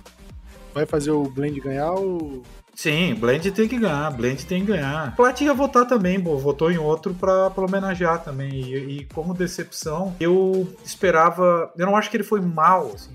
vai 0.72 0.86
fazer 0.86 1.11
o 1.11 1.24
Blend 1.24 1.61
ganhar 1.61 1.93
ou 1.93 2.43
Sim, 2.79 3.12
Blend 3.16 3.51
tem 3.51 3.66
que 3.66 3.76
ganhar, 3.76 4.09
Blend 4.12 4.47
tem 4.47 4.61
que 4.61 4.68
ganhar. 4.68 5.16
Plat 5.16 5.41
ia 5.41 5.53
votar 5.53 5.85
também, 5.85 6.22
pô, 6.22 6.39
votou 6.39 6.70
em 6.70 6.79
outro 6.79 7.12
pra 7.12 7.53
homenagear 7.57 8.22
também. 8.22 8.53
E, 8.53 8.99
e, 8.99 9.05
como 9.07 9.35
decepção, 9.35 10.14
eu 10.20 10.64
esperava. 10.85 11.72
Eu 11.76 11.87
não 11.87 11.97
acho 11.97 12.09
que 12.09 12.16
ele 12.16 12.22
foi 12.22 12.41
mal, 12.41 12.93
assim, 12.95 13.11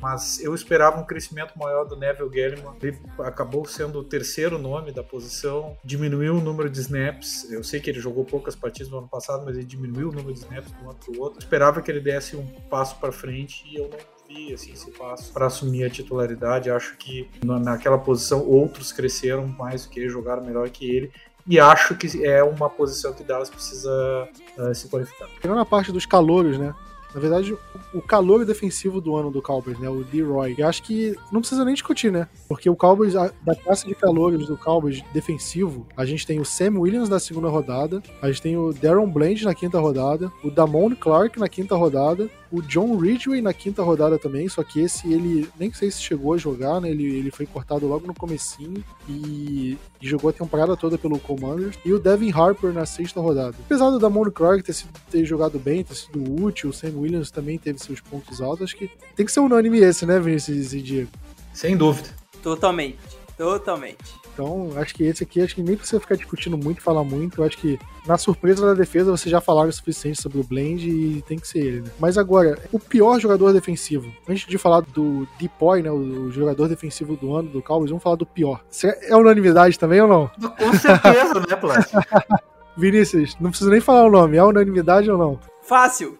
mas 0.00 0.40
eu 0.40 0.54
esperava 0.54 1.00
um 1.00 1.04
crescimento 1.04 1.58
maior 1.58 1.86
do 1.86 1.96
Neville 1.96 2.30
Gelliman. 2.32 2.76
Ele 2.80 2.96
acabou 3.18 3.64
sendo 3.64 3.98
o 3.98 4.04
terceiro 4.04 4.60
nome 4.60 4.92
da 4.92 5.02
posição, 5.02 5.76
diminuiu 5.84 6.36
o 6.36 6.40
número 6.40 6.70
de 6.70 6.78
snaps. 6.78 7.50
Eu 7.50 7.64
sei 7.64 7.80
que 7.80 7.90
ele 7.90 7.98
jogou 7.98 8.24
poucas 8.24 8.54
partidas 8.54 8.92
no 8.92 8.98
ano 8.98 9.08
passado, 9.08 9.44
mas 9.44 9.56
ele 9.56 9.66
diminuiu 9.66 10.10
o 10.10 10.12
número 10.12 10.32
de 10.32 10.38
snaps 10.38 10.70
de 10.70 10.84
um 10.84 10.88
ano 10.88 10.98
pro 11.04 11.20
outro. 11.20 11.40
Eu 11.40 11.42
esperava 11.42 11.82
que 11.82 11.90
ele 11.90 12.00
desse 12.00 12.36
um 12.36 12.46
passo 12.70 12.94
para 13.00 13.10
frente 13.10 13.64
e 13.66 13.74
eu 13.74 13.90
não 13.90 14.19
assim, 14.54 14.72
esse 14.72 14.90
passo 14.92 15.32
para 15.32 15.46
assumir 15.46 15.84
a 15.84 15.90
titularidade. 15.90 16.70
Acho 16.70 16.96
que 16.96 17.28
naquela 17.44 17.98
posição 17.98 18.46
outros 18.46 18.92
cresceram 18.92 19.46
mais 19.46 19.84
do 19.84 19.90
que 19.90 20.00
ele, 20.00 20.08
jogaram 20.08 20.44
melhor 20.44 20.68
que 20.70 20.88
ele. 20.88 21.12
E 21.46 21.58
acho 21.58 21.94
que 21.96 22.24
é 22.24 22.42
uma 22.42 22.68
posição 22.68 23.12
que 23.12 23.24
Dallas 23.24 23.50
precisa 23.50 24.28
uh, 24.58 24.74
se 24.74 24.88
qualificar. 24.88 25.26
Pegando 25.40 25.60
a 25.60 25.66
parte 25.66 25.90
dos 25.90 26.06
calouros, 26.06 26.58
né? 26.58 26.74
Na 27.12 27.20
verdade, 27.20 27.56
o 27.92 28.00
calor 28.00 28.44
defensivo 28.44 29.00
do 29.00 29.16
ano 29.16 29.32
do 29.32 29.42
Cowboys, 29.42 29.78
né? 29.78 29.88
O 29.88 30.06
Leroy. 30.12 30.54
Eu 30.56 30.68
acho 30.68 30.82
que 30.82 31.16
não 31.32 31.40
precisa 31.40 31.64
nem 31.64 31.74
discutir, 31.74 32.12
né? 32.12 32.28
Porque 32.48 32.70
o 32.70 32.76
Cowboys, 32.76 33.14
da 33.14 33.56
classe 33.64 33.84
de 33.84 33.94
calores 33.96 34.46
do 34.46 34.56
Cowboys 34.56 35.02
defensivo, 35.12 35.86
a 35.96 36.04
gente 36.04 36.24
tem 36.24 36.38
o 36.38 36.44
Sam 36.44 36.78
Williams 36.78 37.08
na 37.08 37.18
segunda 37.18 37.48
rodada, 37.48 38.00
a 38.22 38.28
gente 38.28 38.42
tem 38.42 38.56
o 38.56 38.72
Darren 38.72 39.08
Bland 39.08 39.44
na 39.44 39.54
quinta 39.54 39.80
rodada, 39.80 40.30
o 40.44 40.50
Damone 40.50 40.94
Clark 40.94 41.38
na 41.38 41.48
quinta 41.48 41.74
rodada, 41.74 42.30
o 42.50 42.60
John 42.62 42.96
Ridgway 42.96 43.40
na 43.40 43.52
quinta 43.52 43.82
rodada 43.82 44.18
também, 44.18 44.48
só 44.48 44.62
que 44.62 44.80
esse 44.80 45.12
ele 45.12 45.48
nem 45.58 45.72
sei 45.72 45.90
se 45.90 46.02
chegou 46.02 46.34
a 46.34 46.38
jogar, 46.38 46.80
né? 46.80 46.90
Ele, 46.90 47.04
ele 47.04 47.30
foi 47.30 47.46
cortado 47.46 47.86
logo 47.86 48.06
no 48.06 48.14
comecinho 48.14 48.84
e, 49.08 49.78
e 50.00 50.08
jogou 50.08 50.30
a 50.30 50.32
temporada 50.32 50.76
toda 50.76 50.98
pelo 50.98 51.18
Commanders. 51.18 51.78
E 51.84 51.92
o 51.92 51.98
Devin 51.98 52.32
Harper 52.32 52.72
na 52.72 52.84
sexta 52.86 53.20
rodada. 53.20 53.56
Apesar 53.66 53.90
do 53.90 53.98
Damone 53.98 54.30
Clark 54.30 54.62
ter, 54.62 54.72
sido, 54.72 54.90
ter 55.10 55.24
jogado 55.24 55.58
bem, 55.58 55.84
ter 55.84 55.94
sido 55.94 56.42
útil, 56.42 56.70
o 56.70 56.72
Sam 56.72 56.92
Williams 56.96 57.30
também 57.30 57.58
teve 57.58 57.78
seus 57.78 58.00
pontos 58.00 58.40
altos, 58.40 58.64
acho 58.64 58.76
que 58.76 58.90
tem 59.14 59.24
que 59.24 59.32
ser 59.32 59.40
unânime 59.40 59.78
esse, 59.78 60.04
né, 60.04 60.18
Vinícius 60.18 60.72
e 60.72 60.82
Diego? 60.82 61.10
Sem 61.52 61.76
dúvida. 61.76 62.08
Totalmente, 62.42 62.98
totalmente. 63.40 64.20
Então, 64.34 64.70
acho 64.76 64.94
que 64.94 65.02
esse 65.04 65.22
aqui, 65.22 65.40
acho 65.40 65.54
que 65.54 65.62
nem 65.62 65.74
precisa 65.74 65.98
ficar 65.98 66.14
discutindo 66.14 66.58
muito, 66.58 66.82
falar 66.82 67.02
muito. 67.02 67.40
Eu 67.40 67.46
acho 67.46 67.56
que 67.56 67.78
na 68.06 68.18
surpresa 68.18 68.66
da 68.66 68.74
defesa 68.74 69.10
você 69.10 69.30
já 69.30 69.40
falaram 69.40 69.70
o 69.70 69.72
suficiente 69.72 70.20
sobre 70.20 70.38
o 70.38 70.44
Blend 70.44 70.86
e 70.86 71.22
tem 71.22 71.38
que 71.38 71.48
ser 71.48 71.60
ele, 71.60 71.80
né? 71.80 71.90
Mas 71.98 72.18
agora, 72.18 72.58
o 72.70 72.78
pior 72.78 73.18
jogador 73.18 73.54
defensivo. 73.54 74.12
Antes 74.28 74.46
de 74.46 74.58
falar 74.58 74.82
do 74.82 75.26
Depoy, 75.38 75.82
né? 75.82 75.90
O 75.90 76.30
jogador 76.30 76.68
defensivo 76.68 77.16
do 77.16 77.34
ano 77.34 77.48
do 77.48 77.62
Cowboys, 77.62 77.90
vamos 77.90 78.02
falar 78.02 78.16
do 78.16 78.26
pior. 78.26 78.60
É 79.04 79.16
unanimidade 79.16 79.78
também 79.78 80.02
ou 80.02 80.08
não? 80.08 80.30
Com 80.58 80.74
certeza, 80.74 81.40
né, 81.40 81.56
Plat? 81.56 81.90
Vinícius, 82.76 83.36
não 83.40 83.48
precisa 83.48 83.70
nem 83.70 83.80
falar 83.80 84.04
o 84.04 84.10
nome. 84.10 84.36
É 84.36 84.44
unanimidade 84.44 85.10
ou 85.10 85.16
não? 85.16 85.40
Fácil. 85.62 86.18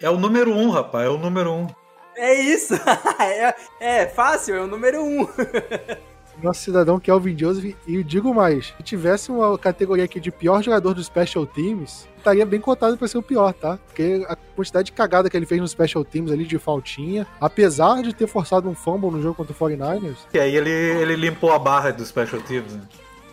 É 0.00 0.08
o 0.08 0.16
número 0.16 0.52
um, 0.52 0.70
rapaz. 0.70 1.06
É 1.06 1.10
o 1.10 1.18
número 1.18 1.50
um. 1.50 1.66
É 2.16 2.34
isso. 2.34 2.74
é, 3.20 3.54
é 3.80 4.06
fácil, 4.06 4.54
é 4.54 4.60
o 4.60 4.66
número 4.68 5.02
um. 5.02 5.26
nosso 6.42 6.60
cidadão 6.60 7.00
Kelvin 7.00 7.36
Joseph. 7.36 7.74
E 7.86 8.02
digo 8.02 8.34
mais: 8.34 8.72
se 8.76 8.82
tivesse 8.82 9.30
uma 9.30 9.58
categoria 9.58 10.04
aqui 10.04 10.20
de 10.20 10.30
pior 10.30 10.62
jogador 10.62 10.94
do 10.94 11.02
Special 11.02 11.46
Teams, 11.46 12.06
estaria 12.16 12.46
bem 12.46 12.60
cotado 12.60 12.96
para 12.96 13.08
ser 13.08 13.18
o 13.18 13.22
pior, 13.22 13.52
tá? 13.52 13.78
Porque 13.86 14.24
a 14.28 14.36
quantidade 14.36 14.86
de 14.86 14.92
cagada 14.92 15.28
que 15.28 15.36
ele 15.36 15.46
fez 15.46 15.60
no 15.60 15.68
Special 15.68 16.04
Teams 16.04 16.30
ali 16.30 16.44
de 16.44 16.58
faltinha, 16.58 17.26
apesar 17.40 18.02
de 18.02 18.14
ter 18.14 18.26
forçado 18.26 18.68
um 18.68 18.74
fumble 18.74 19.10
no 19.10 19.20
jogo 19.20 19.34
contra 19.34 19.52
o 19.52 19.56
49ers. 19.56 20.18
E 20.32 20.38
aí 20.38 20.54
ele, 20.54 20.70
ele 20.70 21.16
limpou 21.16 21.52
a 21.52 21.58
barra 21.58 21.90
do 21.90 22.04
Special 22.04 22.40
Teams, 22.42 22.72
né? 22.72 22.82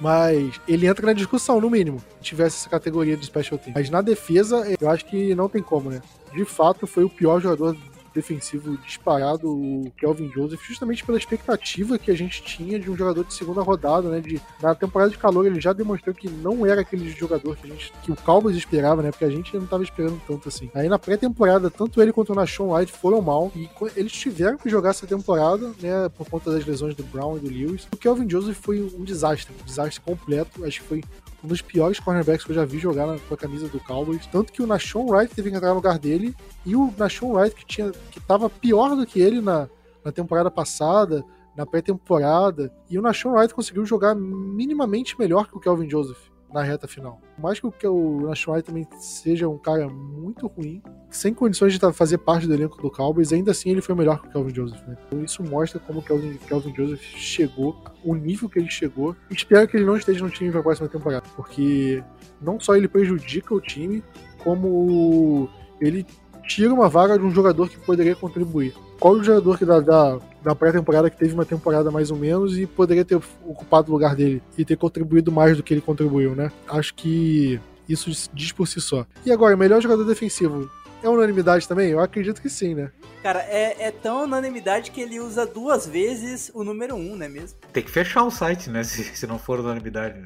Mas 0.02 0.60
ele 0.66 0.88
entra 0.88 1.06
na 1.06 1.14
discussão, 1.14 1.60
no 1.60 1.70
mínimo, 1.70 2.00
se 2.00 2.24
tivesse 2.24 2.58
essa 2.58 2.70
categoria 2.70 3.18
de 3.18 3.26
Special 3.26 3.58
Teams. 3.58 3.74
Mas 3.76 3.90
na 3.90 4.02
defesa, 4.02 4.66
eu 4.80 4.90
acho 4.90 5.06
que 5.06 5.36
não 5.36 5.50
tem 5.50 5.62
como, 5.62 5.90
né? 5.90 6.02
De 6.34 6.46
fato, 6.46 6.88
foi 6.88 7.04
o 7.04 7.10
pior 7.10 7.42
jogador 7.42 7.76
defensivo 8.20 8.78
disparado, 8.78 9.50
o 9.50 9.92
Kelvin 9.98 10.30
Joseph, 10.32 10.62
justamente 10.62 11.04
pela 11.04 11.18
expectativa 11.18 11.98
que 11.98 12.12
a 12.12 12.16
gente 12.16 12.44
tinha 12.44 12.80
de 12.80 12.90
um 12.90 12.96
jogador 12.96 13.24
de 13.24 13.34
segunda 13.34 13.62
rodada, 13.62 14.10
né? 14.10 14.20
De, 14.20 14.42
na 14.62 14.76
temporada 14.76 15.12
de 15.12 15.18
calor 15.18 15.46
ele 15.46 15.60
já 15.60 15.74
demonstrou 15.74 16.14
que 16.14 16.30
não 16.30 16.66
era 16.66 16.82
aquele 16.82 17.10
jogador 17.10 17.56
que, 17.56 17.68
a 17.68 17.70
gente, 17.70 17.94
que 18.04 18.12
o 18.12 18.16
Cowboys 18.16 18.56
esperava, 18.56 19.02
né? 19.02 19.12
Porque 19.12 19.26
a 19.26 19.30
gente 19.30 19.56
não 19.56 19.64
estava 19.64 19.84
esperando 19.84 20.22
tanto 20.28 20.50
assim. 20.50 20.70
Aí 20.74 20.90
na 20.90 21.00
pré-temporada, 21.00 21.70
tanto 21.70 22.02
ele 22.02 22.12
quanto 22.12 22.34
o 22.34 22.36
Nashon 22.36 22.76
White 22.76 22.92
foram 22.92 23.22
mal 23.22 23.52
e 23.56 23.70
eles 23.96 24.12
tiveram 24.12 24.58
que 24.58 24.70
jogar 24.70 24.92
essa 24.92 25.08
temporada, 25.08 25.72
né? 25.82 26.10
Por 26.18 26.30
conta 26.30 26.52
das 26.52 26.66
lesões 26.66 26.96
do 26.96 27.04
Brown 27.04 27.38
e 27.38 27.40
do 27.40 27.50
Lewis. 27.50 27.88
O 27.92 27.98
Kelvin 27.98 28.30
Joseph 28.30 28.58
foi 28.58 28.82
um 28.82 29.04
desastre, 29.04 29.54
um 29.62 29.66
desastre 29.66 30.02
completo. 30.02 30.66
Acho 30.66 30.82
que 30.82 30.88
foi 30.88 31.04
um 31.44 31.48
dos 31.48 31.62
piores 31.62 32.00
cornerbacks 32.00 32.46
que 32.46 32.52
eu 32.52 32.56
já 32.56 32.66
vi 32.66 32.80
jogar 32.80 33.08
na, 33.08 33.18
com 33.18 33.34
a 33.34 33.38
camisa 33.38 33.68
do 33.68 33.80
Cowboys. 33.80 34.26
Tanto 34.28 34.52
que 34.52 34.62
o 34.62 34.68
Nashon 34.68 35.06
Wright 35.06 35.34
teve 35.34 35.50
que 35.50 35.56
entrar 35.56 35.70
no 35.70 35.76
lugar 35.76 35.98
dele. 35.98 36.36
E 36.66 36.76
o 36.76 36.94
Nashon 36.98 37.34
Wright, 37.34 37.56
que, 37.56 37.66
tinha, 37.66 37.92
que 38.12 38.20
tava 38.20 38.50
pior 38.50 38.96
do 38.96 39.06
que 39.06 39.20
ele 39.20 39.42
na, 39.42 39.70
na 40.04 40.12
temporada 40.12 40.52
passada, 40.52 41.24
na 41.56 41.66
pré-temporada. 41.66 42.74
E 42.90 42.98
o 42.98 43.02
Nashon 43.02 43.32
Wright 43.32 43.54
conseguiu 43.54 43.86
jogar 43.86 44.16
minimamente 44.16 45.18
melhor 45.18 45.48
que 45.48 45.58
o 45.58 45.60
Kelvin 45.60 45.90
Joseph 45.90 46.29
na 46.54 46.64
reta 46.64 46.88
final. 46.88 47.22
Por 47.36 47.42
mais 47.44 47.60
que 47.60 47.88
o 47.88 48.22
Nashon 48.28 48.62
também 48.62 48.88
seja 49.00 49.48
um 49.48 49.58
cara 49.58 49.88
muito 49.88 50.48
ruim, 50.48 50.82
sem 51.10 51.34
condições 51.34 51.74
de 51.74 51.80
fazer 51.94 52.18
parte 52.20 52.48
do 52.48 52.54
elenco 52.54 52.82
do 52.82 52.90
Cowboys, 52.90 53.32
ainda 53.32 53.52
assim 53.52 53.70
ele 53.70 53.82
foi 53.82 53.96
melhor 53.96 54.22
que 54.22 54.28
o 54.28 54.32
Kelvin 54.32 54.56
Joseph. 54.56 54.88
Né? 54.88 54.98
Então 55.06 55.24
isso 55.24 55.44
mostra 55.44 55.80
como 55.80 56.00
o 56.00 56.02
Kelvin, 56.04 56.38
Kelvin 56.48 56.76
Joseph 56.76 57.02
chegou, 57.02 57.76
o 58.04 58.16
nível 58.16 58.50
que 58.50 58.60
ele 58.60 58.70
chegou. 58.70 59.16
Espero 59.30 59.68
que 59.68 59.78
ele 59.78 59.86
não 59.86 59.98
esteja 59.98 60.24
no 60.24 60.30
time 60.30 60.52
para 60.52 60.60
a 60.60 60.64
próxima 60.64 60.88
temporada, 60.88 61.26
porque 61.36 62.04
não 62.42 62.60
só 62.60 62.76
ele 62.76 62.88
prejudica 62.88 63.54
o 63.54 63.62
time, 63.62 64.04
como 64.44 65.50
ele 65.80 66.06
tira 66.44 66.74
uma 66.74 66.90
vaga 66.90 67.18
de 67.18 67.24
um 67.24 67.32
jogador 67.32 67.70
que 67.70 67.78
poderia 67.78 68.16
contribuir. 68.16 68.74
Qual 69.00 69.14
o 69.14 69.24
jogador 69.24 69.58
que 69.58 69.66
da, 69.66 69.80
da, 69.80 70.20
da 70.44 70.56
pré-temporada 70.56 71.10
que 71.10 71.18
teve 71.18 71.34
uma 71.34 71.46
temporada 71.46 71.90
mais 71.90 72.12
ou 72.12 72.18
menos 72.18 72.58
e 72.58 72.66
poderia 72.66 73.06
ter 73.06 73.16
ocupado 73.46 73.90
o 73.90 73.94
lugar 73.94 74.16
dele 74.16 74.44
e 74.58 74.66
ter 74.66 74.76
contribuído 74.78 75.32
mais 75.32 75.56
do 75.56 75.64
que 75.64 75.74
ele 75.74 75.82
contribuiu, 75.82 76.36
né? 76.36 76.52
Acho 76.68 76.94
que 76.94 77.60
isso 77.88 78.12
diz 78.34 78.52
por 78.52 78.68
si 78.68 78.82
só. 78.82 79.06
E 79.26 79.32
agora, 79.32 79.56
melhor 79.56 79.82
jogador 79.82 80.04
defensivo. 80.04 80.70
É 81.02 81.08
unanimidade 81.08 81.66
também? 81.66 81.92
Eu 81.92 82.02
acredito 82.02 82.42
que 82.42 82.50
sim, 82.50 82.76
né? 82.76 82.92
Cara, 83.24 83.40
é, 83.40 83.88
é 83.88 83.92
tão 83.92 84.24
unanimidade 84.24 84.92
que 84.92 85.02
ele 85.02 85.20
usa 85.20 85.46
duas 85.46 85.88
vezes 85.88 86.52
o 86.54 86.64
número 86.64 86.96
um, 86.96 87.16
né 87.16 87.28
mesmo? 87.30 87.58
Tem 87.72 87.84
que 87.84 87.92
fechar 87.92 88.24
o 88.24 88.32
site, 88.32 88.70
né? 88.70 88.84
Se, 88.84 89.04
se 89.04 89.26
não 89.26 89.40
for 89.40 89.60
unanimidade. 89.60 90.26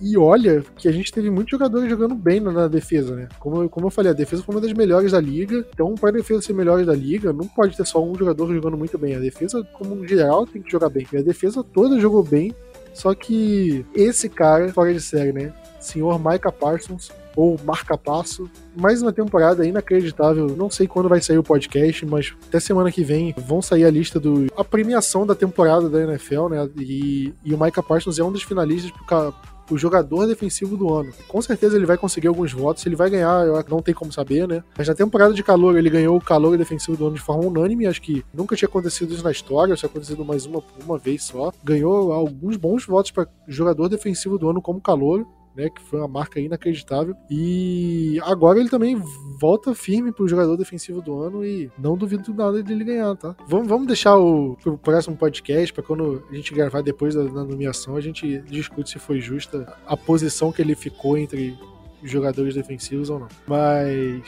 E 0.00 0.16
olha 0.16 0.62
que 0.76 0.88
a 0.88 0.92
gente 0.92 1.12
teve 1.12 1.30
muitos 1.30 1.50
jogadores 1.50 1.88
jogando 1.88 2.14
bem 2.14 2.40
na, 2.40 2.52
na, 2.52 2.68
defesa, 2.68 3.14
né? 3.14 3.28
Como, 3.38 3.68
como 3.68 3.86
eu 3.86 3.90
falei, 3.90 4.10
a 4.10 4.14
defesa 4.14 4.42
foi 4.42 4.54
uma 4.54 4.60
das 4.60 4.72
melhores 4.72 5.12
da 5.12 5.20
liga. 5.20 5.64
Então, 5.72 5.94
para 5.94 6.10
a 6.10 6.12
defesa 6.12 6.42
ser 6.42 6.52
melhor 6.52 6.84
da 6.84 6.94
liga, 6.94 7.32
não 7.32 7.46
pode 7.46 7.76
ter 7.76 7.86
só 7.86 8.02
um 8.02 8.14
jogador 8.14 8.52
jogando 8.52 8.76
muito 8.76 8.98
bem. 8.98 9.14
A 9.14 9.20
defesa, 9.20 9.66
como 9.72 10.06
geral, 10.06 10.46
tem 10.46 10.62
que 10.62 10.70
jogar 10.70 10.88
bem. 10.88 11.06
E 11.12 11.18
a 11.18 11.22
defesa 11.22 11.62
toda 11.62 12.00
jogou 12.00 12.22
bem. 12.22 12.54
Só 12.92 13.14
que 13.14 13.84
esse 13.94 14.28
cara, 14.28 14.72
fora 14.72 14.92
de 14.92 15.00
série, 15.00 15.32
né? 15.32 15.52
Senhor 15.80 16.18
Micah 16.18 16.52
Parsons, 16.52 17.10
ou 17.36 17.58
Marca 17.64 17.96
Passo. 17.96 18.48
Mais 18.76 19.02
uma 19.02 19.12
temporada 19.12 19.66
inacreditável. 19.66 20.48
Não 20.56 20.70
sei 20.70 20.86
quando 20.86 21.08
vai 21.08 21.20
sair 21.20 21.38
o 21.38 21.42
podcast, 21.42 22.06
mas 22.06 22.34
até 22.48 22.60
semana 22.60 22.90
que 22.90 23.02
vem 23.02 23.34
vão 23.36 23.60
sair 23.60 23.84
a 23.84 23.90
lista 23.90 24.20
do. 24.20 24.46
a 24.56 24.64
premiação 24.64 25.26
da 25.26 25.34
temporada 25.34 25.88
da 25.88 26.02
NFL, 26.02 26.48
né? 26.48 26.68
E, 26.78 27.34
e 27.44 27.54
o 27.54 27.62
Micah 27.62 27.82
Parsons 27.82 28.18
é 28.18 28.24
um 28.24 28.32
dos 28.32 28.42
finalistas 28.42 28.90
por, 28.92 29.34
o 29.70 29.78
jogador 29.78 30.26
defensivo 30.26 30.76
do 30.76 30.92
ano. 30.92 31.12
Com 31.28 31.40
certeza 31.40 31.76
ele 31.76 31.86
vai 31.86 31.96
conseguir 31.96 32.28
alguns 32.28 32.52
votos, 32.52 32.84
ele 32.86 32.96
vai 32.96 33.10
ganhar, 33.10 33.44
não 33.68 33.80
tem 33.80 33.94
como 33.94 34.12
saber, 34.12 34.46
né? 34.46 34.62
Mas 34.76 34.88
na 34.88 34.94
temporada 34.94 35.32
de 35.32 35.42
calor 35.42 35.76
ele 35.76 35.90
ganhou 35.90 36.16
o 36.16 36.20
calor 36.20 36.56
defensivo 36.56 36.96
do 36.96 37.06
ano 37.06 37.16
de 37.16 37.22
forma 37.22 37.44
unânime, 37.44 37.86
acho 37.86 38.02
que 38.02 38.24
nunca 38.32 38.56
tinha 38.56 38.68
acontecido 38.68 39.14
isso 39.14 39.24
na 39.24 39.30
história, 39.30 39.74
tinha 39.74 39.88
acontecido 39.88 40.24
mais 40.24 40.46
uma, 40.46 40.62
uma 40.84 40.98
vez 40.98 41.24
só. 41.24 41.52
Ganhou 41.62 42.12
alguns 42.12 42.56
bons 42.56 42.86
votos 42.86 43.10
para 43.10 43.28
jogador 43.48 43.88
defensivo 43.88 44.38
do 44.38 44.48
ano 44.48 44.60
como 44.60 44.80
calor 44.80 45.26
né, 45.54 45.68
que 45.70 45.82
foi 45.82 45.98
uma 45.98 46.08
marca 46.08 46.40
inacreditável. 46.40 47.16
E 47.30 48.18
agora 48.22 48.58
ele 48.58 48.68
também 48.68 49.00
volta 49.40 49.74
firme 49.74 50.12
pro 50.12 50.28
jogador 50.28 50.56
defensivo 50.56 51.00
do 51.00 51.20
ano 51.20 51.44
e 51.44 51.70
não 51.78 51.96
duvido 51.96 52.34
nada 52.34 52.62
dele 52.62 52.84
ganhar, 52.84 53.16
tá? 53.16 53.34
Vamos, 53.46 53.68
vamos 53.68 53.86
deixar 53.86 54.16
o 54.16 54.56
pro 54.62 54.76
próximo 54.78 55.16
podcast 55.16 55.72
para 55.72 55.82
quando 55.82 56.22
a 56.30 56.34
gente 56.34 56.54
gravar 56.54 56.82
depois 56.82 57.14
da, 57.14 57.24
da 57.24 57.44
nomeação, 57.44 57.96
a 57.96 58.00
gente 58.00 58.40
discute 58.42 58.90
se 58.90 58.98
foi 58.98 59.20
justa 59.20 59.76
a 59.86 59.96
posição 59.96 60.52
que 60.52 60.62
ele 60.62 60.74
ficou 60.74 61.16
entre 61.16 61.56
jogadores 62.02 62.54
defensivos 62.54 63.10
ou 63.10 63.20
não. 63.20 63.28
Mas, 63.46 64.22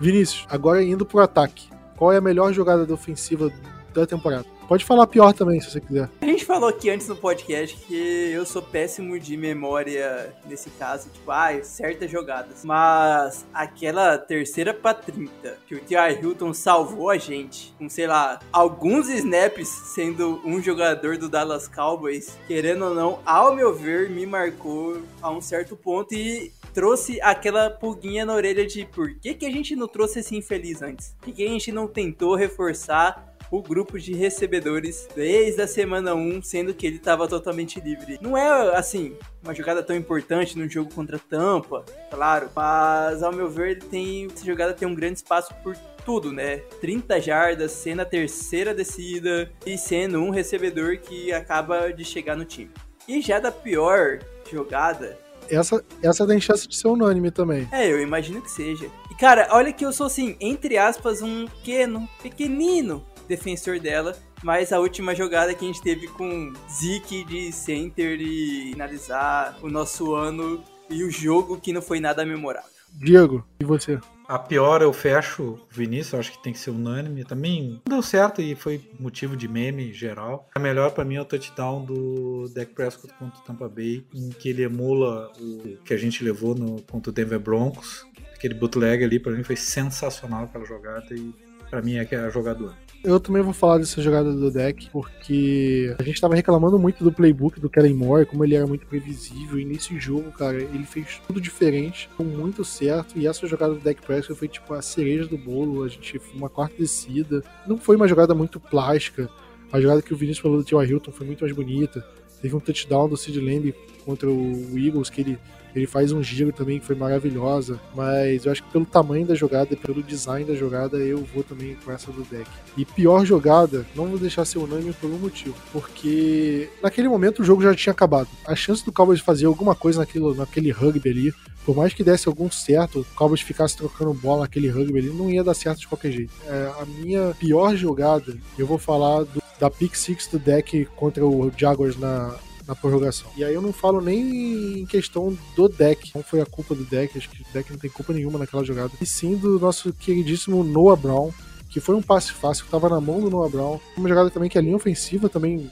Vinícius, 0.00 0.46
agora 0.50 0.82
indo 0.82 1.06
pro 1.06 1.20
ataque. 1.20 1.68
Qual 1.96 2.12
é 2.12 2.16
a 2.16 2.20
melhor 2.20 2.52
jogada 2.52 2.92
ofensiva 2.92 3.52
da 3.92 4.06
temporada? 4.06 4.46
Pode 4.70 4.84
falar 4.84 5.08
pior 5.08 5.32
também, 5.32 5.60
se 5.60 5.68
você 5.68 5.80
quiser. 5.80 6.08
A 6.20 6.24
gente 6.24 6.44
falou 6.44 6.68
aqui 6.68 6.90
antes 6.90 7.08
no 7.08 7.16
podcast 7.16 7.76
que 7.76 8.30
eu 8.32 8.46
sou 8.46 8.62
péssimo 8.62 9.18
de 9.18 9.36
memória 9.36 10.32
nesse 10.46 10.70
caso, 10.70 11.08
tipo, 11.08 11.28
ah, 11.32 11.60
certas 11.64 12.08
jogadas. 12.08 12.64
Mas 12.64 13.44
aquela 13.52 14.16
terceira 14.16 14.72
pra 14.72 14.94
30, 14.94 15.58
que 15.66 15.74
o 15.74 15.80
T.I. 15.80 16.20
Hilton 16.22 16.54
salvou 16.54 17.10
a 17.10 17.18
gente, 17.18 17.74
com, 17.76 17.88
sei 17.88 18.06
lá, 18.06 18.38
alguns 18.52 19.08
snaps 19.08 19.66
sendo 19.66 20.40
um 20.44 20.62
jogador 20.62 21.18
do 21.18 21.28
Dallas 21.28 21.66
Cowboys, 21.66 22.38
querendo 22.46 22.84
ou 22.84 22.94
não, 22.94 23.18
ao 23.26 23.52
meu 23.52 23.74
ver, 23.74 24.08
me 24.08 24.24
marcou 24.24 25.02
a 25.20 25.32
um 25.32 25.40
certo 25.40 25.74
ponto 25.74 26.14
e 26.14 26.52
trouxe 26.72 27.20
aquela 27.22 27.70
pulguinha 27.70 28.24
na 28.24 28.34
orelha 28.34 28.64
de 28.64 28.84
por 28.84 29.12
que, 29.16 29.34
que 29.34 29.46
a 29.46 29.50
gente 29.50 29.74
não 29.74 29.88
trouxe 29.88 30.20
esse 30.20 30.36
infeliz 30.36 30.80
antes? 30.80 31.16
Por 31.18 31.26
que, 31.26 31.32
que 31.32 31.44
a 31.44 31.48
gente 31.48 31.72
não 31.72 31.88
tentou 31.88 32.36
reforçar 32.36 33.29
o 33.50 33.60
grupo 33.60 33.98
de 33.98 34.14
recebedores 34.14 35.08
desde 35.14 35.60
a 35.60 35.66
semana 35.66 36.14
1, 36.14 36.42
sendo 36.42 36.72
que 36.72 36.86
ele 36.86 36.96
estava 36.96 37.26
totalmente 37.26 37.80
livre. 37.80 38.18
Não 38.20 38.36
é, 38.36 38.76
assim, 38.76 39.16
uma 39.42 39.54
jogada 39.54 39.82
tão 39.82 39.96
importante 39.96 40.56
no 40.56 40.68
jogo 40.68 40.92
contra 40.94 41.18
Tampa, 41.18 41.84
claro, 42.10 42.48
mas 42.54 43.22
ao 43.22 43.32
meu 43.32 43.50
ver, 43.50 43.72
ele 43.72 43.80
tem, 43.80 44.26
essa 44.26 44.44
jogada 44.44 44.72
tem 44.72 44.86
um 44.86 44.94
grande 44.94 45.16
espaço 45.16 45.52
por 45.62 45.76
tudo, 46.04 46.32
né? 46.32 46.58
30 46.80 47.20
jardas, 47.20 47.72
sendo 47.72 48.00
a 48.00 48.04
terceira 48.04 48.74
descida 48.74 49.50
e 49.66 49.76
sendo 49.76 50.18
um 50.18 50.30
recebedor 50.30 50.98
que 50.98 51.32
acaba 51.32 51.92
de 51.92 52.04
chegar 52.04 52.36
no 52.36 52.44
time. 52.44 52.70
E 53.08 53.20
já 53.20 53.40
da 53.40 53.50
pior 53.50 54.20
jogada, 54.50 55.18
essa, 55.50 55.84
essa 56.02 56.26
tem 56.26 56.40
chance 56.40 56.68
de 56.68 56.76
ser 56.76 56.86
unânime 56.86 57.30
também. 57.30 57.68
É, 57.72 57.90
eu 57.90 58.00
imagino 58.00 58.40
que 58.40 58.50
seja. 58.50 58.88
E 59.10 59.14
cara, 59.16 59.48
olha 59.50 59.72
que 59.72 59.84
eu 59.84 59.92
sou 59.92 60.06
assim, 60.06 60.36
entre 60.40 60.78
aspas, 60.78 61.22
um 61.22 61.46
pequeno, 61.46 62.08
pequenino 62.22 63.04
defensor 63.30 63.78
dela. 63.78 64.16
Mas 64.42 64.72
a 64.72 64.80
última 64.80 65.14
jogada 65.14 65.54
que 65.54 65.64
a 65.64 65.68
gente 65.68 65.82
teve 65.82 66.06
com 66.08 66.52
Zeke 66.68 67.24
de 67.24 67.52
center 67.52 68.20
e 68.20 68.72
finalizar 68.72 69.56
o 69.62 69.68
nosso 69.68 70.14
ano 70.14 70.62
e 70.90 71.04
o 71.04 71.10
jogo 71.10 71.58
que 71.58 71.72
não 71.72 71.80
foi 71.80 72.00
nada 72.00 72.26
memorável. 72.26 72.68
Diego, 72.92 73.46
e 73.60 73.64
você? 73.64 74.00
A 74.26 74.38
pior 74.38 74.82
eu 74.82 74.92
fecho 74.92 75.58
Vinícius, 75.70 76.14
acho 76.14 76.32
que 76.32 76.42
tem 76.42 76.52
que 76.52 76.58
ser 76.58 76.70
unânime. 76.70 77.24
Também 77.24 77.80
deu 77.88 78.02
certo 78.02 78.42
e 78.42 78.54
foi 78.54 78.80
motivo 78.98 79.36
de 79.36 79.46
meme 79.46 79.92
geral. 79.92 80.48
A 80.54 80.58
melhor 80.58 80.90
para 80.90 81.04
mim 81.04 81.16
é 81.16 81.20
o 81.20 81.24
touchdown 81.24 81.84
do 81.84 82.48
Dak 82.54 82.72
Prescott 82.72 83.14
contra 83.14 83.40
o 83.40 83.44
Tampa 83.44 83.68
Bay, 83.68 84.04
em 84.12 84.30
que 84.30 84.48
ele 84.48 84.62
emula 84.62 85.32
o 85.38 85.78
que 85.84 85.94
a 85.94 85.96
gente 85.96 86.24
levou 86.24 86.54
no 86.54 86.82
contra 86.82 87.10
o 87.10 87.12
Denver 87.12 87.40
Broncos. 87.40 88.06
Aquele 88.34 88.54
bootleg 88.54 89.04
ali 89.04 89.20
para 89.20 89.32
mim 89.32 89.44
foi 89.44 89.56
sensacional 89.56 90.44
aquela 90.44 90.64
jogada 90.64 91.14
e 91.14 91.32
para 91.68 91.82
mim 91.82 91.96
é 91.96 92.04
que 92.04 92.14
é 92.14 92.20
a 92.20 92.30
jogadora. 92.30 92.74
Eu 93.02 93.18
também 93.18 93.42
vou 93.42 93.54
falar 93.54 93.78
dessa 93.78 94.02
jogada 94.02 94.30
do 94.30 94.50
deck, 94.50 94.90
porque 94.90 95.94
a 95.98 96.02
gente 96.02 96.20
tava 96.20 96.34
reclamando 96.34 96.78
muito 96.78 97.02
do 97.02 97.10
playbook 97.10 97.58
do 97.58 97.70
Kellen 97.70 97.94
Moore, 97.94 98.26
como 98.26 98.44
ele 98.44 98.54
era 98.54 98.66
muito 98.66 98.86
previsível, 98.86 99.58
e 99.58 99.64
nesse 99.64 99.98
jogo, 99.98 100.30
cara, 100.32 100.58
ele 100.58 100.84
fez 100.84 101.20
tudo 101.26 101.40
diferente, 101.40 102.10
com 102.14 102.24
muito 102.24 102.62
certo, 102.62 103.18
e 103.18 103.26
essa 103.26 103.46
jogada 103.46 103.72
do 103.72 103.80
deck 103.80 104.02
Prescott 104.02 104.38
foi 104.38 104.48
tipo 104.48 104.74
a 104.74 104.82
cereja 104.82 105.26
do 105.26 105.38
bolo, 105.38 105.82
a 105.82 105.88
gente 105.88 106.20
uma 106.34 106.50
quarta 106.50 106.76
descida. 106.76 107.42
Não 107.66 107.78
foi 107.78 107.96
uma 107.96 108.06
jogada 108.06 108.34
muito 108.34 108.60
plástica, 108.60 109.30
a 109.72 109.80
jogada 109.80 110.02
que 110.02 110.12
o 110.12 110.16
Vinícius 110.16 110.42
falou 110.42 110.58
do 110.58 110.64
Tio 110.64 110.82
Hilton 110.82 111.12
foi 111.12 111.26
muito 111.26 111.40
mais 111.40 111.54
bonita. 111.54 112.04
Teve 112.42 112.54
um 112.54 112.60
touchdown 112.60 113.08
do 113.08 113.16
Sid 113.16 113.40
Lamb 113.40 113.74
contra 114.04 114.28
o 114.28 114.78
Eagles, 114.78 115.08
que 115.08 115.20
ele 115.20 115.38
ele 115.74 115.86
faz 115.86 116.12
um 116.12 116.22
giro 116.22 116.52
também 116.52 116.78
que 116.78 116.86
foi 116.86 116.96
maravilhosa, 116.96 117.80
mas 117.94 118.44
eu 118.44 118.52
acho 118.52 118.62
que 118.62 118.70
pelo 118.70 118.84
tamanho 118.84 119.26
da 119.26 119.34
jogada 119.34 119.72
e 119.72 119.76
pelo 119.76 120.02
design 120.02 120.44
da 120.44 120.54
jogada, 120.54 120.96
eu 120.98 121.24
vou 121.34 121.42
também 121.42 121.76
com 121.84 121.92
essa 121.92 122.10
do 122.10 122.22
deck. 122.24 122.48
E 122.76 122.84
pior 122.84 123.24
jogada, 123.24 123.86
não 123.94 124.06
vou 124.06 124.18
deixar 124.18 124.44
ser 124.44 124.58
unânime 124.58 124.92
por 124.92 125.08
um 125.08 125.18
motivo, 125.18 125.54
porque 125.72 126.68
naquele 126.82 127.08
momento 127.08 127.40
o 127.40 127.44
jogo 127.44 127.62
já 127.62 127.74
tinha 127.74 127.92
acabado. 127.92 128.28
A 128.46 128.54
chance 128.54 128.84
do 128.84 128.92
Cowboys 128.92 129.20
fazer 129.20 129.46
alguma 129.46 129.74
coisa 129.74 130.00
naquele, 130.00 130.34
naquele 130.34 130.70
rugby 130.70 131.08
ali, 131.08 131.34
por 131.64 131.76
mais 131.76 131.92
que 131.92 132.02
desse 132.02 132.28
algum 132.28 132.50
certo, 132.50 133.00
o 133.00 133.04
Cowboys 133.14 133.42
ficasse 133.42 133.76
trocando 133.76 134.14
bola 134.14 134.42
naquele 134.42 134.68
rugby 134.68 134.98
ali, 134.98 135.10
não 135.10 135.30
ia 135.30 135.44
dar 135.44 135.54
certo 135.54 135.80
de 135.80 135.88
qualquer 135.88 136.10
jeito. 136.10 136.32
É, 136.46 136.72
a 136.80 136.86
minha 136.86 137.34
pior 137.38 137.76
jogada, 137.76 138.36
eu 138.58 138.66
vou 138.66 138.78
falar 138.78 139.24
do, 139.24 139.42
da 139.58 139.70
pick 139.70 139.94
six 139.94 140.26
do 140.26 140.38
deck 140.38 140.86
contra 140.96 141.24
o 141.24 141.52
Jaguars 141.56 141.96
na, 141.98 142.34
na 142.70 142.76
prorrogação. 142.76 143.28
E 143.36 143.42
aí 143.42 143.52
eu 143.52 143.60
não 143.60 143.72
falo 143.72 144.00
nem 144.00 144.80
em 144.80 144.86
questão 144.86 145.36
do 145.56 145.68
deck, 145.68 146.12
não 146.14 146.22
foi 146.22 146.40
a 146.40 146.46
culpa 146.46 146.72
do 146.72 146.84
deck, 146.84 147.18
acho 147.18 147.28
que 147.28 147.42
o 147.42 147.46
deck 147.52 147.68
não 147.72 147.78
tem 147.78 147.90
culpa 147.90 148.12
nenhuma 148.12 148.38
naquela 148.38 148.64
jogada, 148.64 148.92
e 149.00 149.04
sim 149.04 149.34
do 149.34 149.58
nosso 149.58 149.92
queridíssimo 149.92 150.62
Noah 150.62 150.96
Brown, 150.96 151.32
que 151.68 151.80
foi 151.80 151.96
um 151.96 152.02
passe 152.02 152.32
fácil, 152.32 152.64
que 152.64 152.70
tava 152.70 152.88
na 152.88 153.00
mão 153.00 153.20
do 153.20 153.28
Noah 153.28 153.50
Brown. 153.50 153.80
Uma 153.96 154.08
jogada 154.08 154.30
também 154.30 154.48
que 154.48 154.56
a 154.56 154.60
linha 154.60 154.76
ofensiva 154.76 155.28
também 155.28 155.68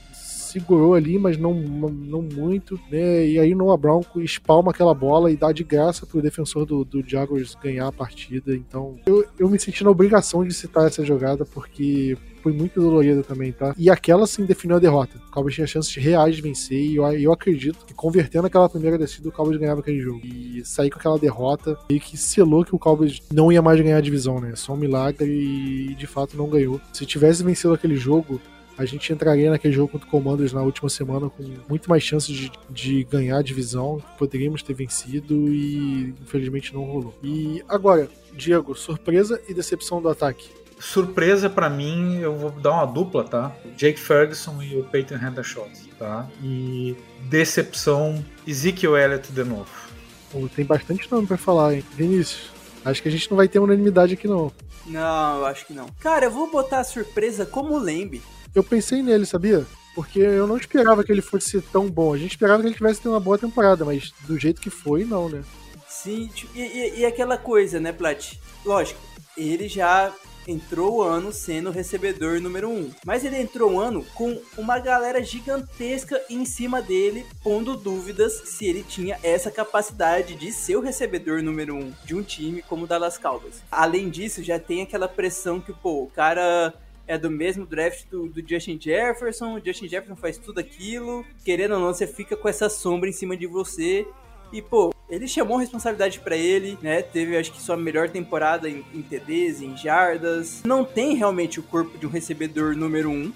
segurou 0.48 0.94
ali, 0.94 1.18
mas 1.18 1.36
não, 1.36 1.54
não 1.54 2.22
muito, 2.22 2.78
né? 2.90 3.26
E 3.26 3.38
aí 3.38 3.54
Noah 3.54 3.76
Brown 3.76 4.02
espalma 4.16 4.70
aquela 4.70 4.94
bola 4.94 5.30
e 5.30 5.36
dá 5.36 5.52
de 5.52 5.64
graça 5.64 6.06
pro 6.06 6.22
defensor 6.22 6.64
do, 6.64 6.84
do 6.84 7.02
Jaguars 7.06 7.54
ganhar 7.54 7.88
a 7.88 7.92
partida. 7.92 8.54
Então 8.54 8.96
eu, 9.06 9.24
eu 9.38 9.48
me 9.48 9.58
senti 9.58 9.84
na 9.84 9.90
obrigação 9.90 10.44
de 10.44 10.54
citar 10.54 10.86
essa 10.86 11.04
jogada, 11.04 11.44
porque 11.44 12.16
foi 12.42 12.52
muito 12.52 12.80
dolorida 12.80 13.22
também, 13.22 13.52
tá? 13.52 13.74
E 13.76 13.90
aquela 13.90 14.26
sim 14.26 14.44
definiu 14.44 14.76
a 14.76 14.80
derrota. 14.80 15.18
O 15.28 15.30
Cowboys 15.30 15.54
tinha 15.54 15.66
chances 15.66 15.94
reais 15.94 16.36
de 16.36 16.42
vencer 16.42 16.80
e 16.80 16.96
eu, 16.96 17.04
eu 17.12 17.32
acredito 17.32 17.84
que 17.84 17.92
convertendo 17.92 18.46
aquela 18.46 18.68
primeira 18.68 18.96
descida, 18.96 19.28
o 19.28 19.32
Cowboys 19.32 19.58
ganhava 19.58 19.80
aquele 19.80 20.00
jogo. 20.00 20.20
E 20.24 20.64
sair 20.64 20.90
com 20.90 20.98
aquela 20.98 21.18
derrota 21.18 21.78
e 21.88 22.00
que 22.00 22.16
selou 22.16 22.64
que 22.64 22.74
o 22.74 22.78
Cowboys 22.78 23.20
não 23.32 23.52
ia 23.52 23.62
mais 23.62 23.80
ganhar 23.80 23.98
a 23.98 24.02
divisão, 24.02 24.40
né? 24.40 24.52
Só 24.54 24.72
um 24.72 24.76
milagre 24.76 25.28
e 25.28 25.94
de 25.94 26.06
fato 26.06 26.36
não 26.36 26.48
ganhou. 26.48 26.80
Se 26.92 27.04
tivesse 27.04 27.42
vencido 27.42 27.74
aquele 27.74 27.96
jogo, 27.96 28.40
a 28.78 28.84
gente 28.84 29.12
entraria 29.12 29.50
naquele 29.50 29.74
jogo 29.74 29.90
contra 29.90 30.06
o 30.06 30.10
Commanders 30.10 30.52
na 30.52 30.62
última 30.62 30.88
semana 30.88 31.28
com 31.28 31.42
muito 31.68 31.90
mais 31.90 32.02
chances 32.02 32.34
de, 32.34 32.52
de 32.70 33.02
ganhar 33.04 33.38
a 33.38 33.42
divisão. 33.42 34.00
Poderíamos 34.16 34.62
ter 34.62 34.72
vencido 34.72 35.52
e 35.52 36.14
infelizmente 36.22 36.72
não 36.72 36.84
rolou. 36.84 37.12
E 37.22 37.62
agora, 37.68 38.08
Diego, 38.32 38.76
surpresa 38.76 39.42
e 39.48 39.52
decepção 39.52 40.00
do 40.00 40.08
ataque. 40.08 40.48
Surpresa 40.78 41.50
para 41.50 41.68
mim, 41.68 42.18
eu 42.20 42.36
vou 42.36 42.50
dar 42.52 42.70
uma 42.70 42.86
dupla, 42.86 43.24
tá? 43.24 43.52
Jake 43.76 43.98
Ferguson 43.98 44.62
e 44.62 44.76
o 44.76 44.84
Peyton 44.84 45.16
Hendershot, 45.16 45.90
tá? 45.98 46.28
E 46.40 46.96
decepção, 47.22 48.24
Ezekiel 48.46 48.96
Elliott 48.96 49.32
de 49.32 49.42
novo. 49.42 49.68
Pô, 50.30 50.48
tem 50.54 50.64
bastante 50.64 51.10
nome 51.10 51.26
para 51.26 51.36
falar, 51.36 51.74
hein? 51.74 51.84
Vinícius, 51.96 52.52
acho 52.84 53.02
que 53.02 53.08
a 53.08 53.10
gente 53.10 53.28
não 53.28 53.36
vai 53.36 53.48
ter 53.48 53.58
unanimidade 53.58 54.14
aqui 54.14 54.28
não. 54.28 54.52
Não, 54.86 55.38
eu 55.38 55.46
acho 55.46 55.66
que 55.66 55.72
não. 55.72 55.88
Cara, 55.98 56.26
eu 56.26 56.30
vou 56.30 56.48
botar 56.48 56.78
a 56.78 56.84
surpresa 56.84 57.44
como 57.44 57.74
o 57.74 57.78
Lembe. 57.78 58.22
Eu 58.58 58.64
pensei 58.64 59.04
nele, 59.04 59.24
sabia? 59.24 59.64
Porque 59.94 60.18
eu 60.18 60.44
não 60.44 60.56
esperava 60.56 61.04
que 61.04 61.12
ele 61.12 61.22
fosse 61.22 61.60
tão 61.60 61.88
bom. 61.88 62.12
A 62.12 62.18
gente 62.18 62.32
esperava 62.32 62.60
que 62.60 62.66
ele 62.66 62.74
tivesse 62.74 63.00
ter 63.00 63.08
uma 63.08 63.20
boa 63.20 63.38
temporada, 63.38 63.84
mas 63.84 64.12
do 64.26 64.36
jeito 64.36 64.60
que 64.60 64.68
foi, 64.68 65.04
não, 65.04 65.28
né? 65.28 65.44
Sim, 65.86 66.28
e, 66.56 66.60
e, 66.60 66.98
e 66.98 67.06
aquela 67.06 67.38
coisa, 67.38 67.78
né, 67.78 67.92
Plat? 67.92 68.34
Lógico, 68.64 69.00
ele 69.36 69.68
já 69.68 70.12
entrou 70.44 70.96
o 70.96 71.02
ano 71.02 71.30
sendo 71.30 71.70
recebedor 71.70 72.40
número 72.40 72.68
um. 72.68 72.90
Mas 73.06 73.24
ele 73.24 73.36
entrou 73.36 73.74
o 73.74 73.80
ano 73.80 74.04
com 74.12 74.42
uma 74.56 74.80
galera 74.80 75.22
gigantesca 75.22 76.20
em 76.28 76.44
cima 76.44 76.82
dele, 76.82 77.24
pondo 77.44 77.76
dúvidas 77.76 78.42
se 78.44 78.66
ele 78.66 78.82
tinha 78.82 79.20
essa 79.22 79.52
capacidade 79.52 80.34
de 80.34 80.50
ser 80.50 80.74
o 80.74 80.80
recebedor 80.80 81.44
número 81.44 81.76
um 81.76 81.92
de 82.04 82.16
um 82.16 82.24
time 82.24 82.60
como 82.62 82.86
o 82.86 82.86
Dallas 82.88 83.18
Cowboys. 83.18 83.62
Além 83.70 84.10
disso, 84.10 84.42
já 84.42 84.58
tem 84.58 84.82
aquela 84.82 85.06
pressão 85.06 85.60
que, 85.60 85.72
pô, 85.72 86.02
o 86.02 86.10
cara 86.10 86.74
é 87.08 87.16
do 87.16 87.30
mesmo 87.30 87.64
draft 87.66 88.04
do, 88.10 88.28
do, 88.28 88.46
Justin 88.46 88.78
Jefferson, 88.78 89.56
o 89.56 89.64
Justin 89.64 89.88
Jefferson 89.88 90.14
faz 90.14 90.36
tudo 90.36 90.60
aquilo, 90.60 91.24
querendo 91.42 91.74
ou 91.74 91.80
não, 91.80 91.86
você 91.86 92.06
fica 92.06 92.36
com 92.36 92.46
essa 92.46 92.68
sombra 92.68 93.08
em 93.08 93.12
cima 93.12 93.34
de 93.34 93.46
você. 93.46 94.06
E, 94.52 94.62
pô, 94.62 94.94
ele 95.08 95.26
chamou 95.26 95.56
responsabilidade 95.56 96.20
para 96.20 96.36
ele, 96.36 96.78
né? 96.80 97.02
Teve, 97.02 97.36
acho 97.36 97.52
que, 97.52 97.60
sua 97.60 97.76
melhor 97.76 98.08
temporada 98.10 98.68
em, 98.68 98.84
em, 98.94 99.02
TDs, 99.02 99.62
em 99.62 99.76
jardas. 99.76 100.62
Não 100.64 100.84
tem 100.84 101.14
realmente 101.14 101.58
o 101.58 101.62
corpo 101.62 101.98
de 101.98 102.06
um 102.06 102.10
recebedor 102.10 102.76
número 102.76 103.10
um, 103.10 103.32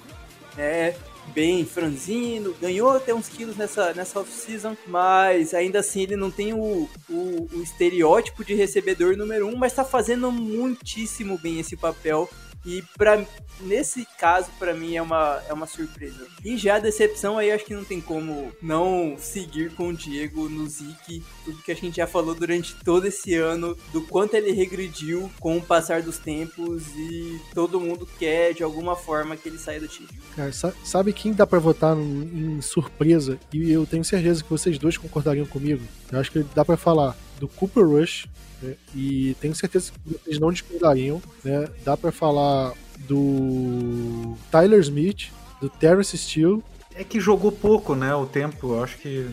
né? 0.57 0.95
Bem 1.35 1.64
franzino, 1.64 2.55
ganhou 2.61 2.91
até 2.91 3.14
uns 3.14 3.29
quilos 3.29 3.57
nessa, 3.57 3.95
nessa 3.95 4.20
off-season, 4.20 4.77
mas 4.87 5.55
ainda 5.55 5.79
assim 5.79 6.03
ele 6.03 6.16
não 6.16 6.31
tem 6.31 6.53
o, 6.53 6.89
o, 7.09 7.49
o 7.53 7.62
estereótipo 7.62 8.45
de 8.45 8.55
recebedor 8.55 9.16
número 9.16 9.47
um, 9.47 9.57
mas 9.57 9.73
tá 9.73 9.85
fazendo 9.85 10.33
muitíssimo 10.33 11.39
bem 11.39 11.61
esse 11.61 11.77
papel 11.77 12.29
e 12.64 12.82
pra, 12.96 13.24
nesse 13.60 14.06
caso, 14.18 14.48
para 14.58 14.74
mim, 14.74 14.96
é 14.96 15.02
uma, 15.02 15.42
é 15.48 15.52
uma 15.52 15.66
surpresa. 15.66 16.26
E 16.44 16.56
já 16.56 16.76
a 16.76 16.80
decepção 16.80 17.38
aí, 17.38 17.50
acho 17.50 17.64
que 17.64 17.74
não 17.74 17.84
tem 17.84 18.00
como 18.00 18.52
não 18.62 19.16
seguir 19.18 19.72
com 19.74 19.88
o 19.88 19.94
Diego 19.94 20.48
no 20.48 20.66
Zik. 20.68 21.22
Tudo 21.44 21.62
que 21.62 21.72
a 21.72 21.74
gente 21.74 21.96
já 21.96 22.06
falou 22.06 22.34
durante 22.34 22.74
todo 22.84 23.06
esse 23.06 23.34
ano, 23.34 23.76
do 23.92 24.02
quanto 24.02 24.34
ele 24.34 24.52
regrediu 24.52 25.30
com 25.40 25.56
o 25.56 25.62
passar 25.62 26.02
dos 26.02 26.18
tempos 26.18 26.84
e 26.96 27.40
todo 27.54 27.80
mundo 27.80 28.08
quer, 28.18 28.54
de 28.54 28.62
alguma 28.62 28.94
forma, 28.94 29.36
que 29.36 29.48
ele 29.48 29.58
saia 29.58 29.80
do 29.80 29.88
time. 29.88 30.08
Cara, 30.36 30.52
sabe 30.84 31.12
quem 31.12 31.32
dá 31.32 31.46
pra 31.46 31.58
votar 31.58 31.96
em 31.96 32.60
surpresa? 32.60 33.38
E 33.52 33.72
eu 33.72 33.86
tenho 33.86 34.04
certeza 34.04 34.42
que 34.42 34.50
vocês 34.50 34.78
dois 34.78 34.96
concordariam 34.96 35.46
comigo. 35.46 35.82
Eu 36.10 36.20
acho 36.20 36.30
que 36.30 36.44
dá 36.54 36.64
para 36.64 36.76
falar 36.76 37.16
do 37.43 37.49
Cooper 37.49 37.84
Rush, 37.84 38.28
né? 38.62 38.76
e 38.95 39.36
tenho 39.40 39.53
certeza 39.53 39.90
que 39.90 39.99
vocês 40.12 40.38
não 40.38 40.53
discordariam. 40.53 41.20
Né? 41.43 41.68
Dá 41.84 41.97
para 41.97 42.12
falar 42.12 42.72
do 43.01 44.36
Tyler 44.49 44.78
Smith, 44.80 45.32
do 45.61 45.68
Terrence 45.68 46.16
Steele. 46.16 46.62
É 46.95 47.03
que 47.03 47.18
jogou 47.18 47.51
pouco, 47.51 47.97
né? 47.97 48.14
O 48.14 48.26
tempo, 48.26 48.74
eu 48.74 48.84
acho 48.84 48.97
que. 48.99 49.28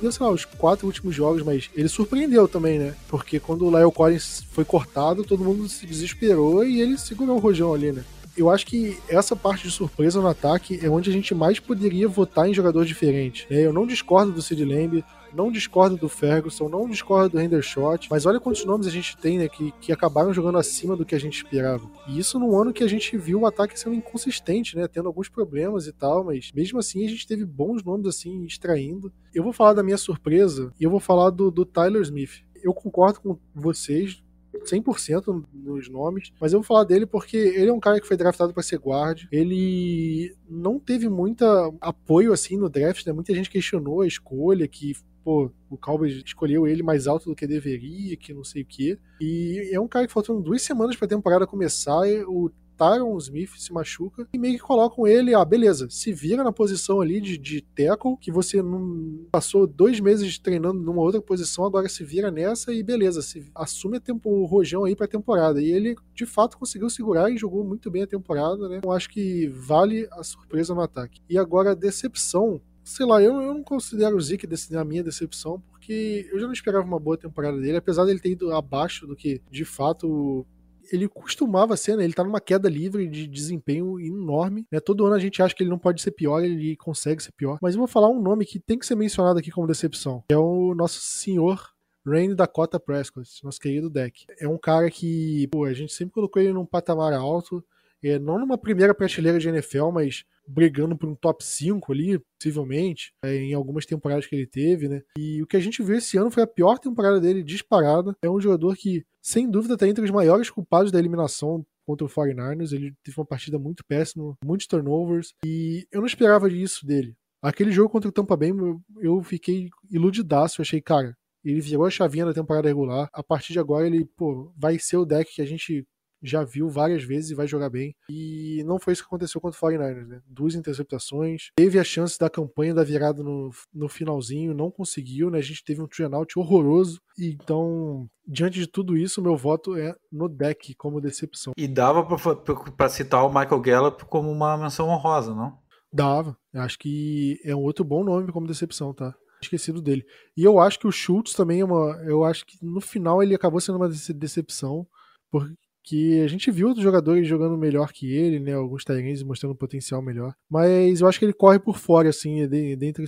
Sei 0.00 0.10
lá, 0.20 0.30
os 0.30 0.44
quatro 0.44 0.86
últimos 0.86 1.14
jogos, 1.14 1.42
mas 1.42 1.68
ele 1.74 1.88
surpreendeu 1.88 2.48
também, 2.48 2.78
né? 2.78 2.94
Porque 3.08 3.38
quando 3.38 3.66
o 3.66 3.76
Lyle 3.76 3.92
Collins 3.92 4.44
foi 4.52 4.64
cortado, 4.64 5.24
todo 5.24 5.44
mundo 5.44 5.68
se 5.68 5.84
desesperou 5.84 6.64
e 6.64 6.80
ele 6.80 6.96
segurou 6.96 7.36
o 7.36 7.40
rojão 7.40 7.74
ali, 7.74 7.92
né? 7.92 8.04
Eu 8.38 8.48
acho 8.48 8.66
que 8.66 8.98
essa 9.08 9.34
parte 9.34 9.64
de 9.64 9.70
surpresa 9.70 10.20
no 10.20 10.28
ataque 10.28 10.78
é 10.82 10.88
onde 10.88 11.10
a 11.10 11.12
gente 11.12 11.34
mais 11.34 11.58
poderia 11.58 12.06
votar 12.06 12.48
em 12.48 12.54
jogador 12.54 12.84
diferente. 12.84 13.46
Né? 13.50 13.66
Eu 13.66 13.72
não 13.72 13.86
discordo 13.86 14.32
do 14.32 14.40
Sid 14.40 14.64
Lamb, 14.64 15.04
não 15.34 15.50
discordo 15.50 15.96
do 15.96 16.08
Ferguson, 16.08 16.68
não 16.68 16.88
discordo 16.88 17.30
do 17.30 17.40
Hendershot, 17.40 18.08
mas 18.10 18.24
olha 18.24 18.40
quantos 18.40 18.64
nomes 18.64 18.86
a 18.86 18.90
gente 18.90 19.16
tem, 19.16 19.38
né, 19.38 19.48
que, 19.48 19.72
que 19.80 19.92
acabaram 19.92 20.32
jogando 20.32 20.58
acima 20.58 20.96
do 20.96 21.04
que 21.04 21.14
a 21.14 21.20
gente 21.20 21.36
esperava. 21.36 21.88
E 22.06 22.18
isso 22.18 22.38
num 22.38 22.56
ano 22.58 22.72
que 22.72 22.82
a 22.82 22.88
gente 22.88 23.16
viu 23.16 23.40
o 23.40 23.46
ataque 23.46 23.78
sendo 23.78 23.94
inconsistente, 23.94 24.76
né, 24.76 24.88
tendo 24.88 25.06
alguns 25.06 25.28
problemas 25.28 25.86
e 25.86 25.92
tal, 25.92 26.24
mas 26.24 26.50
mesmo 26.54 26.78
assim 26.78 27.04
a 27.04 27.08
gente 27.08 27.26
teve 27.26 27.44
bons 27.44 27.82
nomes 27.84 28.06
assim 28.06 28.44
extraindo. 28.44 29.12
Eu 29.34 29.42
vou 29.42 29.52
falar 29.52 29.74
da 29.74 29.82
minha 29.82 29.98
surpresa 29.98 30.72
e 30.80 30.84
eu 30.84 30.90
vou 30.90 31.00
falar 31.00 31.30
do, 31.30 31.50
do 31.50 31.64
Tyler 31.64 32.02
Smith. 32.02 32.42
Eu 32.62 32.72
concordo 32.72 33.20
com 33.20 33.38
vocês 33.54 34.22
100% 34.64 35.44
nos 35.52 35.88
nomes, 35.88 36.32
mas 36.40 36.52
eu 36.52 36.60
vou 36.60 36.66
falar 36.66 36.84
dele 36.84 37.06
porque 37.06 37.36
ele 37.36 37.68
é 37.68 37.72
um 37.72 37.80
cara 37.80 38.00
que 38.00 38.06
foi 38.06 38.16
draftado 38.16 38.52
para 38.52 38.62
ser 38.62 38.78
guard. 38.78 39.26
Ele 39.30 40.34
não 40.48 40.78
teve 40.78 41.08
muita 41.08 41.72
apoio 41.80 42.32
assim 42.32 42.56
no 42.56 42.68
draft, 42.68 43.06
né? 43.06 43.12
Muita 43.12 43.34
gente 43.34 43.50
questionou 43.50 44.02
a 44.02 44.06
escolha, 44.06 44.66
que 44.66 44.94
pô, 45.24 45.50
o 45.68 45.76
Cowboys 45.76 46.22
escolheu 46.24 46.66
ele 46.66 46.82
mais 46.82 47.06
alto 47.06 47.28
do 47.28 47.36
que 47.36 47.46
deveria, 47.46 48.16
que 48.16 48.32
não 48.32 48.44
sei 48.44 48.62
o 48.62 48.66
quê. 48.66 48.98
E 49.20 49.70
é 49.72 49.78
um 49.78 49.88
cara 49.88 50.06
que 50.06 50.12
faltando 50.12 50.40
duas 50.40 50.62
semanas 50.62 50.96
para 50.96 51.06
a 51.06 51.10
temporada 51.10 51.46
começar, 51.46 52.00
o 52.26 52.50
Tyron 52.78 53.18
Smith 53.18 53.50
se 53.58 53.72
machuca 53.72 54.28
e 54.32 54.38
meio 54.38 54.54
que 54.54 54.62
colocam 54.62 55.06
ele, 55.06 55.34
ah, 55.34 55.44
beleza, 55.44 55.88
se 55.90 56.12
vira 56.12 56.44
na 56.44 56.52
posição 56.52 57.00
ali 57.00 57.20
de, 57.20 57.36
de 57.36 57.60
tackle, 57.60 58.16
que 58.16 58.30
você 58.30 58.62
não 58.62 59.26
passou 59.32 59.66
dois 59.66 59.98
meses 59.98 60.38
treinando 60.38 60.80
numa 60.80 61.02
outra 61.02 61.20
posição, 61.20 61.64
agora 61.64 61.88
se 61.88 62.04
vira 62.04 62.30
nessa 62.30 62.72
e 62.72 62.82
beleza, 62.82 63.20
se 63.20 63.44
assume 63.54 63.98
tempo, 63.98 64.30
o 64.30 64.44
rojão 64.44 64.84
aí 64.84 64.94
pra 64.94 65.08
temporada. 65.08 65.60
E 65.60 65.70
ele, 65.70 65.96
de 66.14 66.24
fato, 66.24 66.56
conseguiu 66.56 66.88
segurar 66.88 67.30
e 67.30 67.36
jogou 67.36 67.64
muito 67.64 67.90
bem 67.90 68.04
a 68.04 68.06
temporada, 68.06 68.68
né? 68.68 68.80
Eu 68.84 68.92
acho 68.92 69.10
que 69.10 69.48
vale 69.48 70.06
a 70.12 70.22
surpresa 70.22 70.74
no 70.74 70.80
ataque. 70.80 71.20
E 71.28 71.36
agora 71.36 71.72
a 71.72 71.74
decepção, 71.74 72.60
sei 72.84 73.06
lá, 73.06 73.20
eu, 73.20 73.34
eu 73.40 73.54
não 73.54 73.62
considero 73.64 74.16
o 74.16 74.20
Zeke 74.20 74.48
a 74.76 74.84
minha 74.84 75.02
decepção, 75.02 75.60
porque 75.70 76.28
eu 76.30 76.38
já 76.38 76.46
não 76.46 76.52
esperava 76.52 76.86
uma 76.86 77.00
boa 77.00 77.16
temporada 77.16 77.58
dele, 77.58 77.78
apesar 77.78 78.04
dele 78.04 78.20
ter 78.20 78.30
ido 78.30 78.52
abaixo 78.52 79.06
do 79.06 79.16
que 79.16 79.40
de 79.50 79.64
fato 79.64 80.46
ele 80.92 81.08
costumava 81.08 81.76
ser, 81.76 81.96
né? 81.96 82.04
Ele 82.04 82.12
tá 82.12 82.24
numa 82.24 82.40
queda 82.40 82.68
livre 82.68 83.06
de 83.08 83.26
desempenho 83.26 83.98
enorme, 84.00 84.66
né? 84.70 84.80
Todo 84.80 85.06
ano 85.06 85.14
a 85.14 85.18
gente 85.18 85.42
acha 85.42 85.54
que 85.54 85.62
ele 85.62 85.70
não 85.70 85.78
pode 85.78 86.00
ser 86.02 86.12
pior, 86.12 86.42
ele 86.42 86.76
consegue 86.76 87.22
ser 87.22 87.32
pior. 87.32 87.58
Mas 87.60 87.74
eu 87.74 87.78
vou 87.78 87.88
falar 87.88 88.08
um 88.08 88.20
nome 88.20 88.44
que 88.44 88.58
tem 88.58 88.78
que 88.78 88.86
ser 88.86 88.94
mencionado 88.94 89.38
aqui 89.38 89.50
como 89.50 89.66
decepção, 89.66 90.24
é 90.28 90.36
o 90.36 90.74
nosso 90.74 91.00
senhor 91.00 91.72
Rain 92.06 92.34
Dakota 92.34 92.80
Prescott, 92.80 93.28
nosso 93.44 93.60
querido 93.60 93.90
deck. 93.90 94.26
É 94.40 94.48
um 94.48 94.58
cara 94.58 94.90
que, 94.90 95.46
pô, 95.48 95.64
a 95.64 95.72
gente 95.72 95.92
sempre 95.92 96.14
colocou 96.14 96.40
ele 96.40 96.52
num 96.52 96.64
patamar 96.64 97.12
alto, 97.12 97.64
é, 98.02 98.18
não 98.18 98.38
numa 98.38 98.56
primeira 98.56 98.94
prateleira 98.94 99.38
de 99.38 99.48
NFL, 99.48 99.90
mas 99.90 100.24
brigando 100.48 100.96
por 100.96 101.08
um 101.08 101.14
top 101.14 101.44
5 101.44 101.92
ali, 101.92 102.20
possivelmente, 102.38 103.12
é, 103.22 103.36
em 103.36 103.54
algumas 103.54 103.84
temporadas 103.84 104.26
que 104.26 104.34
ele 104.34 104.46
teve, 104.46 104.88
né? 104.88 105.02
E 105.18 105.42
o 105.42 105.46
que 105.46 105.56
a 105.56 105.60
gente 105.60 105.82
viu 105.82 105.96
esse 105.96 106.16
ano 106.16 106.30
foi 106.30 106.42
a 106.42 106.46
pior 106.46 106.78
temporada 106.78 107.20
dele 107.20 107.42
disparada. 107.42 108.16
É 108.22 108.30
um 108.30 108.40
jogador 108.40 108.76
que, 108.76 109.04
sem 109.22 109.50
dúvida, 109.50 109.74
está 109.74 109.86
entre 109.86 110.04
os 110.04 110.10
maiores 110.10 110.50
culpados 110.50 110.90
da 110.90 110.98
eliminação 110.98 111.64
contra 111.86 112.06
o 112.06 112.10
49ers. 112.10 112.72
Ele 112.72 112.94
teve 113.02 113.18
uma 113.20 113.26
partida 113.26 113.58
muito 113.58 113.84
péssima, 113.86 114.34
muitos 114.44 114.66
turnovers, 114.66 115.34
e 115.44 115.86
eu 115.92 116.00
não 116.00 116.06
esperava 116.06 116.50
isso 116.50 116.86
dele. 116.86 117.14
Aquele 117.42 117.70
jogo 117.70 117.90
contra 117.90 118.08
o 118.08 118.12
Tampa 118.12 118.36
Bay, 118.36 118.52
eu 119.00 119.22
fiquei 119.22 119.68
iludidaço. 119.90 120.60
Eu 120.60 120.64
achei, 120.64 120.80
cara, 120.80 121.16
ele 121.44 121.60
virou 121.60 121.86
a 121.86 121.90
chavinha 121.90 122.26
da 122.26 122.34
temporada 122.34 122.68
regular. 122.68 123.08
A 123.12 123.22
partir 123.22 123.52
de 123.52 123.60
agora, 123.60 123.86
ele, 123.86 124.04
pô, 124.16 124.52
vai 124.56 124.78
ser 124.78 124.96
o 124.96 125.04
deck 125.04 125.32
que 125.34 125.42
a 125.42 125.46
gente 125.46 125.86
já 126.22 126.44
viu 126.44 126.68
várias 126.68 127.02
vezes 127.02 127.30
e 127.30 127.34
vai 127.34 127.46
jogar 127.46 127.70
bem. 127.70 127.94
E 128.08 128.62
não 128.66 128.78
foi 128.78 128.92
isso 128.92 129.02
que 129.02 129.06
aconteceu 129.06 129.40
contra 129.40 129.58
o 129.58 129.70
49ers, 129.70 130.06
né? 130.06 130.20
Duas 130.26 130.54
interceptações. 130.54 131.50
Teve 131.56 131.78
a 131.78 131.84
chance 131.84 132.18
da 132.18 132.28
campanha 132.28 132.74
da 132.74 132.84
virada 132.84 133.22
no, 133.22 133.50
no 133.72 133.88
finalzinho, 133.88 134.54
não 134.54 134.70
conseguiu, 134.70 135.30
né? 135.30 135.38
A 135.38 135.42
gente 135.42 135.64
teve 135.64 135.80
um 135.80 135.86
turnout 135.86 136.38
horroroso. 136.38 137.00
E 137.18 137.30
então, 137.30 138.08
diante 138.26 138.58
de 138.58 138.66
tudo 138.66 138.96
isso, 138.96 139.22
meu 139.22 139.36
voto 139.36 139.76
é 139.76 139.94
no 140.10 140.28
deck 140.28 140.74
como 140.74 141.00
decepção. 141.00 141.52
E 141.56 141.66
dava 141.68 142.04
para 142.04 142.88
citar 142.88 143.24
o 143.24 143.28
Michael 143.28 143.60
Gallup 143.60 144.04
como 144.06 144.30
uma 144.30 144.56
menção 144.56 144.88
honrosa, 144.88 145.34
não? 145.34 145.58
Dava. 145.92 146.36
Acho 146.54 146.78
que 146.78 147.40
é 147.44 147.54
um 147.54 147.60
outro 147.60 147.84
bom 147.84 148.04
nome 148.04 148.30
como 148.32 148.46
decepção, 148.46 148.92
tá? 148.92 149.14
esquecido 149.40 149.80
dele. 149.80 150.04
E 150.36 150.44
eu 150.44 150.58
acho 150.58 150.78
que 150.78 150.86
o 150.86 150.92
Schultz 150.92 151.32
também 151.32 151.60
é 151.60 151.64
uma. 151.64 151.96
Eu 152.04 152.24
acho 152.24 152.44
que 152.44 152.58
no 152.60 152.80
final 152.80 153.22
ele 153.22 153.34
acabou 153.34 153.60
sendo 153.60 153.76
uma 153.76 153.88
decepção, 153.88 154.86
porque 155.30 155.54
que 155.88 156.20
a 156.20 156.26
gente 156.26 156.50
viu 156.50 156.68
outros 156.68 156.84
jogadores 156.84 157.26
jogando 157.26 157.56
melhor 157.56 157.92
que 157.92 158.12
ele, 158.12 158.38
né? 158.38 158.52
Alguns 158.52 158.84
Tyrants 158.84 159.22
mostrando 159.22 159.52
um 159.52 159.56
potencial 159.56 160.02
melhor. 160.02 160.34
Mas 160.50 161.00
eu 161.00 161.08
acho 161.08 161.18
que 161.18 161.24
ele 161.24 161.32
corre 161.32 161.58
por 161.58 161.78
fora, 161.78 162.10
assim, 162.10 162.46
dentre 162.46 163.06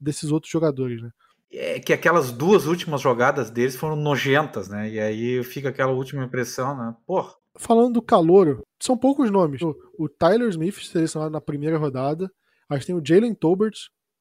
desses 0.00 0.32
outros 0.32 0.50
jogadores, 0.50 1.00
né? 1.00 1.10
É 1.50 1.78
que 1.78 1.92
aquelas 1.92 2.32
duas 2.32 2.66
últimas 2.66 3.00
jogadas 3.00 3.50
deles 3.50 3.76
foram 3.76 3.94
nojentas, 3.94 4.68
né? 4.68 4.90
E 4.90 4.98
aí 4.98 5.44
fica 5.44 5.68
aquela 5.68 5.92
última 5.92 6.24
impressão, 6.24 6.76
né? 6.76 6.94
Porra. 7.06 7.32
Falando 7.54 7.94
do 7.94 8.02
calor, 8.02 8.62
são 8.80 8.98
poucos 8.98 9.30
nomes. 9.30 9.60
O 9.96 10.08
Tyler 10.08 10.48
Smith, 10.48 10.74
selecionado 10.82 11.30
na 11.30 11.40
primeira 11.40 11.78
rodada. 11.78 12.30
A 12.68 12.74
gente 12.74 12.86
tem 12.88 12.96
o 12.96 13.02
Jalen 13.04 13.34
Tolbert, 13.34 13.74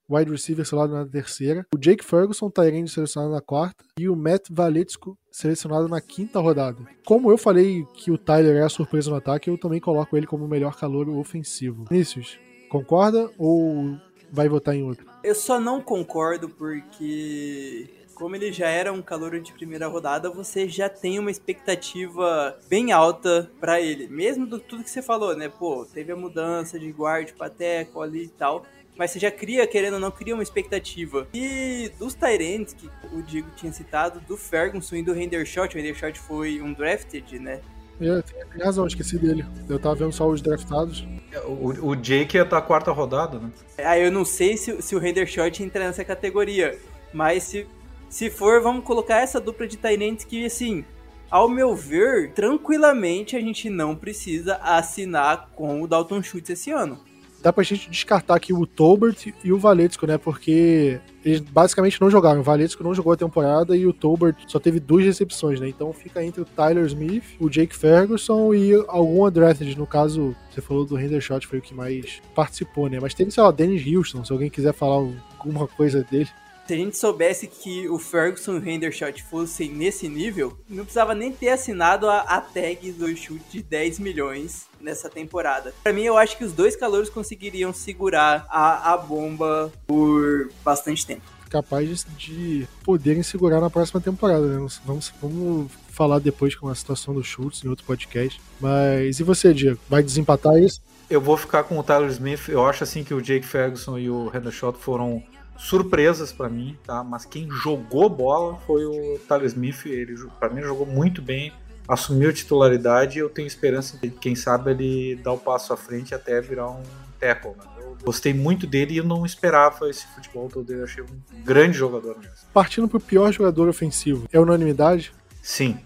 wide 0.10 0.32
receiver 0.32 0.66
selecionado 0.66 0.94
na 0.94 1.06
terceira, 1.06 1.66
o 1.74 1.78
Jake 1.78 2.04
Ferguson, 2.04 2.50
Tyrande 2.50 2.92
selecionado 2.92 3.34
na 3.34 3.42
quarta, 3.42 3.84
e 4.00 4.08
o 4.08 4.16
Matt 4.16 4.48
Valetsco 4.50 5.18
selecionado 5.32 5.88
na 5.88 6.02
quinta 6.02 6.40
rodada. 6.40 6.78
Como 7.06 7.32
eu 7.32 7.38
falei 7.38 7.86
que 7.94 8.12
o 8.12 8.18
Tyler 8.18 8.58
é 8.58 8.64
a 8.64 8.70
surpresa 8.70 9.10
no 9.10 9.18
ataque, 9.18 9.50
eu 9.50 9.58
também 9.58 9.80
coloco 9.80 10.16
ele 10.16 10.28
como 10.28 10.46
o 10.46 10.48
melhor 10.48 10.76
calor 10.76 11.08
ofensivo. 11.10 11.86
Vinícius, 11.90 12.40
concorda 12.70 13.30
ou 13.38 13.98
vai 14.32 14.50
votar 14.50 14.76
em 14.76 14.84
outro? 14.84 15.06
Eu 15.24 15.36
só 15.36 15.60
não 15.60 15.82
concordo 15.82 16.50
porque 16.50 17.90
como 18.18 18.36
ele 18.36 18.52
já 18.52 18.68
era 18.68 18.92
um 18.92 19.02
calor 19.02 19.40
de 19.40 19.54
primeira 19.54 19.88
rodada, 19.88 20.30
você 20.32 20.68
já 20.68 20.90
tem 20.90 21.20
uma 21.20 21.30
expectativa 21.30 22.58
bem 22.68 22.92
alta 22.92 23.50
para 23.60 23.80
ele. 23.80 24.08
Mesmo 24.08 24.48
do 24.48 24.58
tudo 24.58 24.84
que 24.84 24.90
você 24.90 25.04
falou, 25.04 25.36
né? 25.38 25.50
Pô, 25.50 25.86
teve 25.86 26.12
a 26.12 26.16
mudança 26.16 26.80
de 26.80 26.92
guarda, 26.92 27.32
pateco 27.38 28.02
ali 28.02 28.24
e 28.24 28.30
tal 28.30 28.66
mas 28.98 29.12
você 29.12 29.20
já 29.20 29.30
cria, 29.30 29.66
querendo 29.68 29.96
ou 29.96 30.00
não, 30.00 30.12
cria 30.12 30.34
uma 30.34 30.44
expectativa. 30.44 31.28
E 31.34 31.92
dos 32.00 32.14
Tyrants, 32.14 32.74
que 32.74 32.90
o 33.14 33.22
Diego 33.22 33.48
tinha 33.56 33.72
citado, 33.72 34.20
do 34.22 34.36
Ferguson 34.36 34.96
e 34.96 35.04
do 35.04 35.16
Hendershot, 35.16 35.76
o 35.76 35.80
Hendershot 35.80 36.18
foi 36.20 36.62
um 36.62 36.74
drafted, 36.74 37.40
né? 37.40 37.62
É, 38.00 38.22
tem 38.22 38.64
razão, 38.64 38.86
esqueci 38.86 39.18
dele. 39.18 39.46
Eu 39.68 39.80
tava 39.80 39.96
vendo 39.96 40.12
só 40.12 40.28
os 40.28 40.42
draftados. 40.42 41.06
O, 41.46 41.90
o 41.90 41.96
Jake 41.96 42.38
ia 42.38 42.44
estar 42.44 42.62
tá 42.62 42.68
quarta 42.68 42.92
rodada, 42.92 43.40
né? 43.40 43.52
Ah, 43.78 43.98
eu 43.98 44.12
não 44.12 44.24
sei 44.24 44.56
se, 44.58 44.82
se 44.82 44.96
o 44.96 45.04
Hendershot 45.04 45.64
entra 45.64 45.86
nessa 45.86 46.04
categoria, 46.04 46.78
mas 47.14 47.44
se, 47.44 47.68
se 48.10 48.30
for, 48.30 48.62
vamos 48.62 48.84
colocar 48.84 49.18
essa 49.22 49.40
dupla 49.40 49.68
de 49.68 49.78
Tyrants 49.78 50.24
que, 50.24 50.46
assim, 50.46 50.86
ao 51.30 51.50
meu 51.50 51.76
ver, 51.76 52.32
tranquilamente 52.34 53.36
a 53.36 53.40
gente 53.40 53.68
não 53.70 53.96
precisa 53.96 54.58
assinar 54.58 55.50
com 55.56 55.82
o 55.82 55.88
Dalton 55.88 56.22
Schultz 56.22 56.52
esse 56.52 56.72
ano 56.72 57.00
dá 57.48 57.54
pra 57.54 57.64
gente 57.64 57.90
descartar 57.90 58.36
aqui 58.36 58.52
o 58.52 58.66
Tolbert 58.66 59.34
e 59.42 59.54
o 59.54 59.58
Valetsco, 59.58 60.06
né? 60.06 60.18
Porque 60.18 61.00
eles 61.24 61.40
basicamente 61.40 62.00
não 62.02 62.12
jogaram. 62.12 62.42
O 62.42 62.44
Valetsco 62.44 62.84
não 62.84 62.94
jogou 62.94 63.14
a 63.14 63.18
temporada 63.18 63.76
e 63.76 63.88
o 63.88 63.94
Tolbert 63.94 64.36
só 64.48 64.60
teve 64.60 64.82
duas 64.82 65.06
recepções, 65.06 65.58
né? 65.58 65.70
Então 65.70 65.94
fica 65.94 66.22
entre 66.22 66.42
o 66.42 66.46
Tyler 66.46 66.86
Smith, 66.88 67.24
o 67.40 67.50
Jake 67.50 67.74
Ferguson 67.74 68.54
e 68.54 68.74
algum 68.90 69.26
undrafted. 69.26 69.78
No 69.78 69.88
caso, 69.88 70.36
você 70.50 70.60
falou 70.60 70.84
do 70.84 71.00
Hendershot, 71.00 71.48
foi 71.48 71.60
o 71.60 71.62
que 71.62 71.74
mais 71.74 72.22
participou, 72.36 72.90
né? 72.90 73.00
Mas 73.02 73.14
teve, 73.14 73.32
sei 73.32 73.42
lá, 73.42 73.50
Dennis 73.50 73.86
Houston, 73.88 74.26
se 74.26 74.34
alguém 74.34 74.50
quiser 74.50 74.74
falar 74.74 75.10
alguma 75.40 75.68
coisa 75.70 76.04
dele. 76.04 76.28
Se 76.68 76.74
a 76.74 76.78
gente 76.78 76.98
soubesse 76.98 77.48
que 77.48 77.88
o 77.88 77.98
Ferguson 77.98 78.56
e 78.56 78.60
o 78.60 78.70
Hendershot 78.70 79.24
fossem 79.24 79.72
nesse 79.72 80.10
nível, 80.10 80.58
não 80.68 80.84
precisava 80.84 81.16
nem 81.16 81.32
ter 81.32 81.48
assinado 81.48 82.10
a, 82.10 82.20
a 82.20 82.42
tag 82.42 82.92
do 82.92 83.08
chute 83.16 83.42
de 83.50 83.64
10 83.64 84.00
milhões 84.00 84.66
nessa 84.82 85.10
temporada. 85.10 85.74
Para 85.82 85.94
mim, 85.94 86.04
eu 86.04 86.18
acho 86.18 86.38
que 86.38 86.44
os 86.44 86.52
dois 86.52 86.76
calouros 86.76 87.10
conseguiriam 87.10 87.72
segurar 87.72 88.46
a, 88.50 88.92
a 88.92 88.98
bomba 88.98 89.72
por 89.88 90.52
bastante 90.62 91.06
tempo. 91.06 91.22
Capaz 91.50 92.06
de 92.18 92.68
poderem 92.84 93.24
segurar 93.24 93.62
na 93.62 93.70
próxima 93.70 94.02
temporada, 94.02 94.46
né? 94.46 94.68
Vamos, 94.86 95.14
vamos 95.22 95.72
falar 95.88 96.20
depois 96.20 96.54
com 96.54 96.68
a 96.68 96.76
situação 96.76 97.14
do 97.14 97.24
Schultz 97.24 97.64
em 97.64 97.70
outro 97.70 97.86
podcast. 97.86 98.42
Mas 98.60 99.22
e 99.22 99.24
você, 99.24 99.54
Diego? 99.54 99.80
Vai 99.88 100.04
desempatar 100.04 100.58
isso? 100.58 100.82
Eu 101.10 101.22
vou 101.22 101.38
ficar 101.38 101.64
com 101.64 101.80
o 101.80 101.84
Tyler 101.84 102.10
Smith. 102.10 102.50
Eu 102.50 102.66
acho 102.66 102.84
assim 102.84 103.06
que 103.06 103.14
o 103.14 103.22
Jake 103.22 103.46
Ferguson 103.46 103.98
e 103.98 104.10
o 104.10 104.30
Hendershot 104.36 104.78
foram 104.78 105.24
surpresas 105.58 106.32
para 106.32 106.50
mim, 106.50 106.78
tá? 106.86 107.04
Mas 107.04 107.26
quem 107.26 107.50
jogou 107.50 108.10
bola 108.10 108.58
foi 108.66 108.86
o 108.86 109.20
Tyler 109.28 109.48
Smith. 109.48 109.86
Ele, 109.86 110.16
para 110.40 110.50
mim, 110.50 110.62
jogou 110.62 110.86
muito 110.86 111.22
bem, 111.22 111.52
assumiu 111.88 112.30
a 112.30 112.34
titularidade. 112.34 113.18
E 113.18 113.22
eu 113.22 113.30
tenho 113.30 113.48
esperança 113.48 113.98
de, 113.98 114.10
quem 114.10 114.36
sabe, 114.36 114.72
ele 114.72 115.16
dar 115.16 115.34
o 115.34 115.38
passo 115.38 115.74
à 115.74 115.78
frente 115.78 116.14
até 116.14 116.40
virar 116.40 116.70
um 116.70 116.84
tackle. 117.20 117.52
Né? 117.52 117.66
Eu 117.80 117.98
gostei 118.04 118.34
muito 118.34 118.68
dele 118.68 118.94
e 118.94 118.98
eu 118.98 119.04
não 119.04 119.26
esperava 119.26 119.90
esse 119.90 120.06
futebol 120.08 120.48
todo 120.48 120.66
dele. 120.66 120.82
Eu 120.82 120.86
achei 120.86 121.04
um 121.04 121.44
grande 121.44 121.78
jogador 121.78 122.18
mesmo. 122.18 122.36
Partindo 122.54 122.88
pro 122.88 123.00
pior 123.00 123.32
jogador 123.32 123.68
ofensivo, 123.68 124.28
é 124.32 124.40
unanimidade? 124.40 125.14
Sim. 125.42 125.80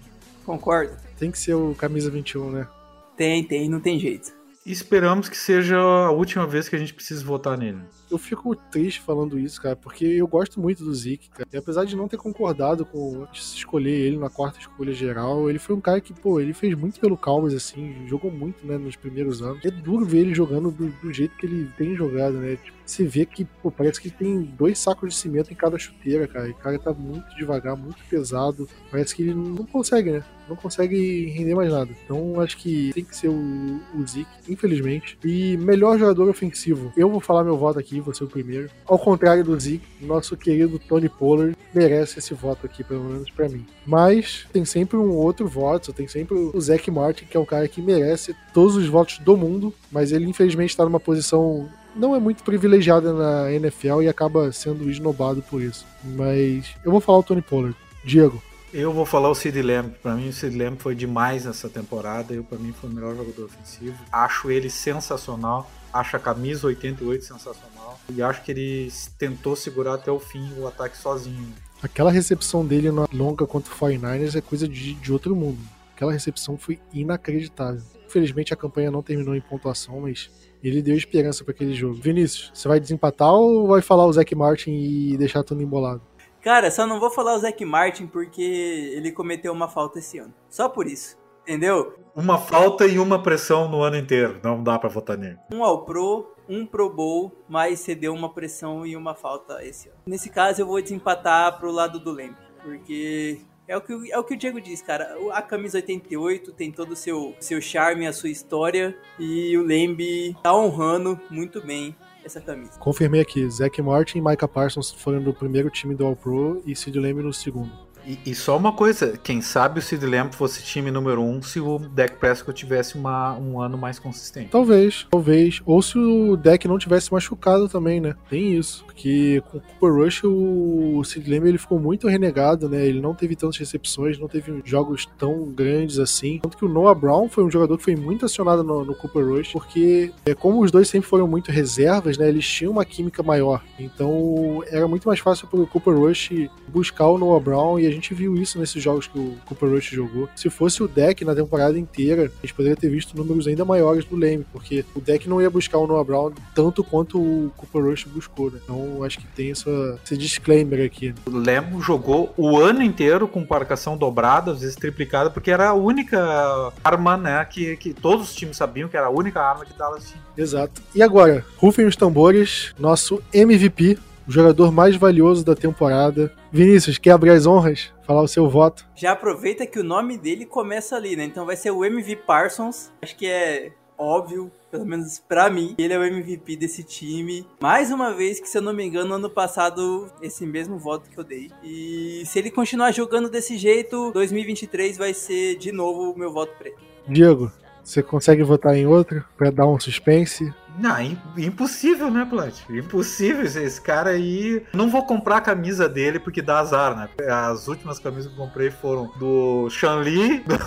Concordo. 0.45 0.95
Tem 1.17 1.31
que 1.31 1.39
ser 1.39 1.53
o 1.53 1.75
camisa 1.75 2.09
21, 2.09 2.51
né? 2.51 2.67
Tem, 3.15 3.43
tem, 3.43 3.69
não 3.69 3.79
tem 3.79 3.99
jeito. 3.99 4.40
Esperamos 4.63 5.27
que 5.27 5.37
seja 5.37 5.77
a 5.77 6.11
última 6.11 6.45
vez 6.45 6.69
que 6.69 6.75
a 6.75 6.79
gente 6.79 6.93
precise 6.93 7.23
votar 7.23 7.57
nele. 7.57 7.81
Eu 8.11 8.17
fico 8.17 8.55
triste 8.55 9.01
falando 9.01 9.39
isso, 9.39 9.59
cara, 9.59 9.75
porque 9.75 10.05
eu 10.05 10.27
gosto 10.27 10.59
muito 10.59 10.83
do 10.83 10.93
Zeke, 10.93 11.29
cara. 11.29 11.49
E 11.51 11.57
apesar 11.57 11.83
de 11.85 11.95
não 11.95 12.07
ter 12.07 12.17
concordado 12.17 12.85
com 12.85 13.25
escolher 13.33 13.91
ele 13.91 14.17
na 14.17 14.29
quarta 14.29 14.59
escolha 14.59 14.93
geral, 14.93 15.49
ele 15.49 15.57
foi 15.57 15.75
um 15.75 15.81
cara 15.81 15.99
que, 15.99 16.13
pô, 16.13 16.39
ele 16.39 16.53
fez 16.53 16.75
muito 16.75 16.99
pelo 16.99 17.17
Cowboys, 17.17 17.55
assim, 17.55 18.05
jogou 18.07 18.29
muito, 18.29 18.65
né, 18.65 18.77
nos 18.77 18.95
primeiros 18.95 19.41
anos. 19.41 19.65
É 19.65 19.71
duro 19.71 20.05
ver 20.05 20.19
ele 20.19 20.35
jogando 20.35 20.69
do, 20.69 20.89
do 20.89 21.11
jeito 21.11 21.35
que 21.37 21.45
ele 21.47 21.67
tem 21.77 21.95
jogado, 21.95 22.33
né? 22.33 22.57
Tipo, 22.57 22.77
você 22.91 23.03
vê 23.03 23.25
que, 23.25 23.45
pô, 23.45 23.71
parece 23.71 24.01
que 24.01 24.09
tem 24.09 24.41
dois 24.41 24.77
sacos 24.79 25.13
de 25.13 25.19
cimento 25.19 25.51
em 25.51 25.55
cada 25.55 25.77
chuteira, 25.77 26.27
cara. 26.27 26.47
E 26.47 26.51
o 26.51 26.55
cara 26.55 26.77
tá 26.77 26.93
muito 26.93 27.35
devagar, 27.35 27.75
muito 27.75 27.97
pesado. 28.09 28.67
Parece 28.89 29.15
que 29.15 29.23
ele 29.23 29.33
não 29.33 29.65
consegue, 29.65 30.11
né? 30.11 30.23
Não 30.47 30.55
consegue 30.55 31.27
render 31.27 31.55
mais 31.55 31.71
nada. 31.71 31.89
Então 32.03 32.41
acho 32.41 32.57
que 32.57 32.91
tem 32.93 33.05
que 33.05 33.15
ser 33.15 33.29
o, 33.29 33.79
o 33.95 34.05
Zeke, 34.05 34.27
infelizmente. 34.49 35.17
E 35.23 35.55
melhor 35.57 35.97
jogador 35.97 36.29
ofensivo. 36.29 36.91
Eu 36.97 37.09
vou 37.09 37.21
falar 37.21 37.43
meu 37.43 37.57
voto 37.57 37.79
aqui, 37.79 38.01
vou 38.01 38.13
ser 38.13 38.25
o 38.25 38.27
primeiro. 38.27 38.69
Ao 38.85 38.99
contrário 38.99 39.43
do 39.43 39.57
Zeke, 39.57 39.85
nosso 40.01 40.35
querido 40.35 40.77
Tony 40.77 41.07
Pollard 41.07 41.55
merece 41.73 42.19
esse 42.19 42.33
voto 42.33 42.65
aqui, 42.65 42.83
pelo 42.83 43.03
menos 43.03 43.29
para 43.31 43.47
mim. 43.47 43.65
Mas 43.85 44.45
tem 44.51 44.65
sempre 44.65 44.97
um 44.97 45.11
outro 45.11 45.47
voto, 45.47 45.93
tem 45.93 46.07
sempre 46.07 46.35
o 46.35 46.59
Zach 46.59 46.91
Martin, 46.91 47.25
que 47.25 47.37
é 47.37 47.39
o 47.39 47.45
cara 47.45 47.67
que 47.67 47.81
merece 47.81 48.35
todos 48.53 48.75
os 48.75 48.87
votos 48.87 49.19
do 49.19 49.37
mundo, 49.37 49.73
mas 49.91 50.11
ele 50.11 50.25
infelizmente 50.25 50.71
está 50.71 50.83
numa 50.83 50.99
posição 50.99 51.69
não 51.95 52.15
é 52.15 52.19
muito 52.19 52.43
privilegiada 52.43 53.13
na 53.13 53.51
NFL 53.51 54.01
e 54.01 54.09
acaba 54.09 54.51
sendo 54.51 54.89
esnobado 54.89 55.41
por 55.41 55.61
isso. 55.61 55.85
Mas 56.03 56.75
eu 56.83 56.91
vou 56.91 57.01
falar 57.01 57.19
o 57.19 57.23
Tony 57.23 57.41
Pollard. 57.41 57.75
Diego. 58.03 58.41
Eu 58.73 58.93
vou 58.93 59.05
falar 59.05 59.29
o 59.29 59.35
Sid 59.35 59.61
Lamb. 59.61 59.93
Para 60.01 60.15
mim, 60.15 60.29
o 60.29 60.33
Sid 60.33 60.57
Lamb 60.57 60.77
foi 60.79 60.95
demais 60.95 61.45
nessa 61.45 61.69
temporada. 61.69 62.33
Eu, 62.33 62.43
para 62.43 62.57
mim, 62.57 62.71
foi 62.71 62.89
o 62.89 62.93
melhor 62.93 63.15
jogador 63.15 63.45
ofensivo. 63.45 63.97
Acho 64.11 64.49
ele 64.49 64.69
sensacional. 64.69 65.69
Acho 65.91 66.15
a 66.15 66.19
camisa 66.19 66.67
88 66.67 67.25
sensacional. 67.25 67.99
E 68.09 68.21
acho 68.21 68.41
que 68.43 68.51
ele 68.51 68.91
tentou 69.17 69.57
segurar 69.57 69.95
até 69.95 70.09
o 70.09 70.19
fim 70.19 70.53
o 70.57 70.65
ataque 70.65 70.97
sozinho. 70.97 71.53
Aquela 71.83 72.11
recepção 72.11 72.65
dele 72.65 72.91
na 72.91 73.07
longa 73.11 73.45
contra 73.45 73.73
o 73.73 73.77
49ers 73.77 74.37
é 74.37 74.41
coisa 74.41 74.67
de, 74.67 74.93
de 74.93 75.11
outro 75.11 75.35
mundo. 75.35 75.59
Aquela 75.93 76.13
recepção 76.13 76.57
foi 76.57 76.79
inacreditável. 76.93 77.81
Infelizmente, 78.07 78.53
a 78.53 78.57
campanha 78.57 78.89
não 78.89 79.03
terminou 79.03 79.35
em 79.35 79.41
pontuação, 79.41 80.01
mas 80.01 80.29
ele 80.63 80.81
deu 80.81 80.95
esperança 80.95 81.43
para 81.43 81.53
aquele 81.53 81.73
jogo. 81.73 81.95
Vinícius, 81.95 82.51
você 82.53 82.67
vai 82.67 82.79
desempatar 82.79 83.33
ou 83.33 83.67
vai 83.67 83.81
falar 83.81 84.05
o 84.05 84.13
Zac 84.13 84.33
Martin 84.35 84.71
e 84.71 85.17
deixar 85.17 85.43
tudo 85.43 85.61
embolado? 85.61 86.01
Cara, 86.41 86.71
só 86.71 86.87
não 86.87 86.99
vou 86.99 87.11
falar 87.11 87.35
o 87.35 87.39
Zac 87.39 87.63
Martin 87.63 88.07
porque 88.07 88.41
ele 88.41 89.11
cometeu 89.11 89.53
uma 89.53 89.67
falta 89.67 89.99
esse 89.99 90.17
ano. 90.17 90.33
Só 90.49 90.67
por 90.67 90.87
isso. 90.87 91.17
Entendeu? 91.43 91.95
Uma 92.15 92.37
falta 92.37 92.85
e 92.85 92.99
uma 92.99 93.21
pressão 93.21 93.67
no 93.67 93.81
ano 93.81 93.97
inteiro. 93.97 94.39
Não 94.43 94.63
dá 94.63 94.77
para 94.77 94.89
votar 94.89 95.17
nele. 95.17 95.37
Um 95.53 95.63
ao 95.63 95.85
Pro, 95.85 96.33
um 96.47 96.65
Pro 96.65 96.89
Bowl, 96.89 97.31
mas 97.49 97.79
cedeu 97.79 98.13
uma 98.13 98.33
pressão 98.33 98.85
e 98.85 98.95
uma 98.95 99.15
falta 99.15 99.63
esse 99.65 99.89
ano. 99.89 99.97
Nesse 100.05 100.29
caso, 100.29 100.61
eu 100.61 100.67
vou 100.67 100.81
desempatar 100.81 101.59
pro 101.59 101.71
lado 101.71 101.99
do 101.99 102.11
Lembre. 102.11 102.41
Porque 102.63 103.41
é 103.71 103.77
o, 103.77 103.81
que, 103.81 104.11
é 104.11 104.19
o 104.19 104.23
que 104.23 104.33
o 104.33 104.37
Diego 104.37 104.59
diz, 104.59 104.81
cara. 104.81 105.15
A 105.31 105.41
camisa 105.41 105.77
88 105.77 106.51
tem 106.51 106.69
todo 106.71 106.91
o 106.91 106.95
seu, 106.95 107.33
seu 107.39 107.61
charme, 107.61 108.05
a 108.05 108.11
sua 108.11 108.29
história. 108.29 108.97
E 109.17 109.57
o 109.57 109.63
Lembe 109.63 110.35
tá 110.43 110.53
honrando 110.53 111.17
muito 111.29 111.61
bem 111.65 111.95
essa 112.21 112.41
camisa. 112.41 112.77
Confirmei 112.79 113.21
aqui, 113.21 113.49
Zack 113.49 113.81
Martin 113.81 114.17
e 114.17 114.21
Micah 114.21 114.47
Parsons 114.47 114.91
foram 114.91 115.23
do 115.23 115.33
primeiro 115.33 115.69
time 115.69 115.95
do 115.95 116.05
All 116.05 116.17
Pro 116.17 116.61
e 116.65 116.75
Sid 116.75 116.99
Lamb 116.99 117.23
no 117.23 117.33
segundo. 117.33 117.71
E, 118.05 118.19
e, 118.25 118.35
só 118.35 118.57
uma 118.57 118.71
coisa, 118.71 119.17
quem 119.17 119.41
sabe 119.41 119.79
o 119.79 119.81
Sid 119.81 120.05
Lamb 120.05 120.33
fosse 120.35 120.63
time 120.63 120.91
número 120.91 121.21
um 121.21 121.41
se 121.41 121.59
o 121.59 121.77
Dak 121.77 122.15
Prescott 122.17 122.57
tivesse 122.57 122.95
uma, 122.95 123.33
um 123.37 123.59
ano 123.61 123.77
mais 123.77 123.99
consistente. 123.99 124.49
Talvez, 124.49 125.07
talvez. 125.09 125.61
Ou 125.65 125.81
se 125.81 125.97
o 125.97 126.35
Dak 126.35 126.67
não 126.67 126.77
tivesse 126.77 127.11
machucado 127.11 127.69
também, 127.69 127.99
né? 127.99 128.15
Tem 128.29 128.55
isso. 128.55 128.83
Porque 128.85 129.41
com 129.49 129.57
o 129.57 129.61
Cooper 129.61 129.93
Rush 129.93 130.23
o 130.23 131.03
Sid 131.03 131.29
Lamb 131.29 131.47
ele 131.47 131.57
ficou 131.57 131.79
muito 131.79 132.07
renegado, 132.07 132.67
né? 132.67 132.85
Ele 132.85 133.01
não 133.01 133.13
teve 133.13 133.35
tantas 133.35 133.57
recepções, 133.57 134.17
não 134.17 134.27
teve 134.27 134.61
jogos 134.65 135.07
tão 135.17 135.45
grandes 135.45 135.99
assim. 135.99 136.39
Tanto 136.41 136.57
que 136.57 136.65
o 136.65 136.69
Noah 136.69 136.99
Brown 136.99 137.29
foi 137.29 137.43
um 137.43 137.51
jogador 137.51 137.77
que 137.77 137.83
foi 137.83 137.95
muito 137.95 138.25
acionado 138.25 138.63
no, 138.63 138.83
no 138.83 138.95
Cooper 138.95 139.27
Rush, 139.27 139.51
porque 139.51 140.11
é, 140.25 140.33
como 140.33 140.63
os 140.63 140.71
dois 140.71 140.87
sempre 140.87 141.07
foram 141.07 141.27
muito 141.27 141.51
reservas, 141.51 142.17
né? 142.17 142.27
Eles 142.27 142.47
tinham 142.47 142.71
uma 142.71 142.85
química 142.85 143.21
maior. 143.21 143.63
Então 143.79 144.63
era 144.67 144.87
muito 144.87 145.07
mais 145.07 145.19
fácil 145.19 145.47
pro 145.47 145.67
Cooper 145.67 145.95
Rush 145.95 146.31
buscar 146.67 147.07
o 147.07 147.17
Noah 147.17 147.43
Brown 147.43 147.79
e 147.79 147.90
a 147.91 147.95
gente 147.95 148.13
viu 148.13 148.35
isso 148.35 148.59
nesses 148.59 148.81
jogos 148.81 149.07
que 149.07 149.17
o 149.17 149.37
Cooper 149.45 149.69
Rush 149.69 149.89
jogou. 149.89 150.29
Se 150.35 150.49
fosse 150.49 150.81
o 150.81 150.87
deck 150.87 151.23
na 151.25 151.35
temporada 151.35 151.77
inteira, 151.77 152.23
a 152.23 152.41
gente 152.45 152.53
poderia 152.53 152.75
ter 152.75 152.89
visto 152.89 153.15
números 153.15 153.47
ainda 153.47 153.65
maiores 153.65 154.05
do 154.05 154.15
Leme, 154.15 154.45
porque 154.51 154.85
o 154.95 154.99
deck 154.99 155.27
não 155.27 155.41
ia 155.41 155.49
buscar 155.49 155.77
o 155.77 155.87
Noah 155.87 156.03
Brown 156.03 156.31
tanto 156.55 156.83
quanto 156.83 157.19
o 157.19 157.51
Cooper 157.57 157.89
Rush 157.89 158.05
buscou, 158.05 158.51
né? 158.51 158.59
Então 158.63 159.03
acho 159.03 159.19
que 159.19 159.27
tem 159.27 159.51
essa, 159.51 159.99
esse 160.03 160.17
disclaimer 160.17 160.85
aqui. 160.85 161.13
O 161.25 161.37
Lemo 161.37 161.81
jogou 161.81 162.33
o 162.37 162.57
ano 162.57 162.81
inteiro 162.81 163.27
com 163.27 163.45
marcação 163.49 163.97
dobrada, 163.97 164.51
às 164.51 164.61
vezes 164.61 164.75
triplicada, 164.75 165.29
porque 165.29 165.51
era 165.51 165.69
a 165.69 165.73
única 165.73 166.71
arma, 166.83 167.17
né, 167.17 167.43
que, 167.45 167.75
que 167.77 167.93
todos 167.93 168.29
os 168.29 168.35
times 168.35 168.57
sabiam 168.57 168.87
que 168.87 168.95
era 168.95 169.07
a 169.07 169.09
única 169.09 169.41
arma 169.41 169.65
que 169.65 169.73
Dallas 169.77 170.09
tinha. 170.09 170.21
Exato. 170.37 170.81
E 170.95 171.03
agora, 171.03 171.45
rufem 171.57 171.85
os 171.85 171.95
tambores, 171.95 172.73
nosso 172.79 173.21
MVP 173.33 173.97
o 174.27 174.31
jogador 174.31 174.71
mais 174.71 174.95
valioso 174.95 175.45
da 175.45 175.55
temporada. 175.55 176.33
Vinícius, 176.51 176.97
quer 176.97 177.11
abrir 177.11 177.31
as 177.31 177.45
honras? 177.45 177.91
Falar 178.05 178.21
o 178.21 178.27
seu 178.27 178.49
voto. 178.49 178.85
Já 178.95 179.11
aproveita 179.11 179.65
que 179.65 179.79
o 179.79 179.83
nome 179.83 180.17
dele 180.17 180.45
começa 180.45 180.95
ali, 180.95 181.15
né? 181.15 181.23
Então 181.23 181.45
vai 181.45 181.55
ser 181.55 181.71
o 181.71 181.83
MV 181.85 182.15
Parsons. 182.17 182.91
Acho 183.01 183.15
que 183.15 183.27
é 183.27 183.71
óbvio, 183.97 184.51
pelo 184.71 184.85
menos 184.85 185.19
para 185.19 185.49
mim, 185.49 185.75
ele 185.77 185.93
é 185.93 185.99
o 185.99 186.03
MVP 186.03 186.55
desse 186.55 186.83
time. 186.83 187.45
Mais 187.61 187.91
uma 187.91 188.13
vez 188.13 188.39
que, 188.39 188.49
se 188.49 188.57
eu 188.57 188.61
não 188.61 188.73
me 188.73 188.83
engano, 188.83 189.13
ano 189.13 189.29
passado, 189.29 190.11
esse 190.21 190.45
mesmo 190.45 190.79
voto 190.79 191.09
que 191.09 191.17
eu 191.17 191.23
dei. 191.23 191.51
E 191.63 192.23
se 192.25 192.39
ele 192.39 192.49
continuar 192.49 192.91
jogando 192.91 193.29
desse 193.29 193.57
jeito, 193.57 194.11
2023 194.11 194.97
vai 194.97 195.13
ser 195.13 195.55
de 195.57 195.71
novo 195.71 196.11
o 196.11 196.17
meu 196.17 196.33
voto 196.33 196.51
pra 196.57 196.69
ele. 196.69 196.77
Diego, 197.07 197.51
você 197.83 198.01
consegue 198.01 198.41
votar 198.43 198.75
em 198.75 198.87
outro 198.87 199.23
para 199.37 199.51
dar 199.51 199.67
um 199.67 199.79
suspense? 199.79 200.51
Não, 200.77 200.95
impossível, 201.37 202.09
né, 202.09 202.25
Plant? 202.29 202.61
Impossível 202.69 203.43
esse 203.43 203.81
cara 203.81 204.11
aí. 204.11 204.65
Não 204.73 204.89
vou 204.89 205.05
comprar 205.05 205.37
a 205.37 205.41
camisa 205.41 205.87
dele 205.87 206.19
porque 206.19 206.41
dá 206.41 206.59
azar, 206.59 206.95
né? 206.95 207.09
As 207.27 207.67
últimas 207.67 207.99
camisas 207.99 208.31
que 208.31 208.39
eu 208.39 208.45
comprei 208.45 208.71
foram 208.71 209.11
do 209.17 209.69
Shanli, 209.69 210.39
do, 210.39 210.57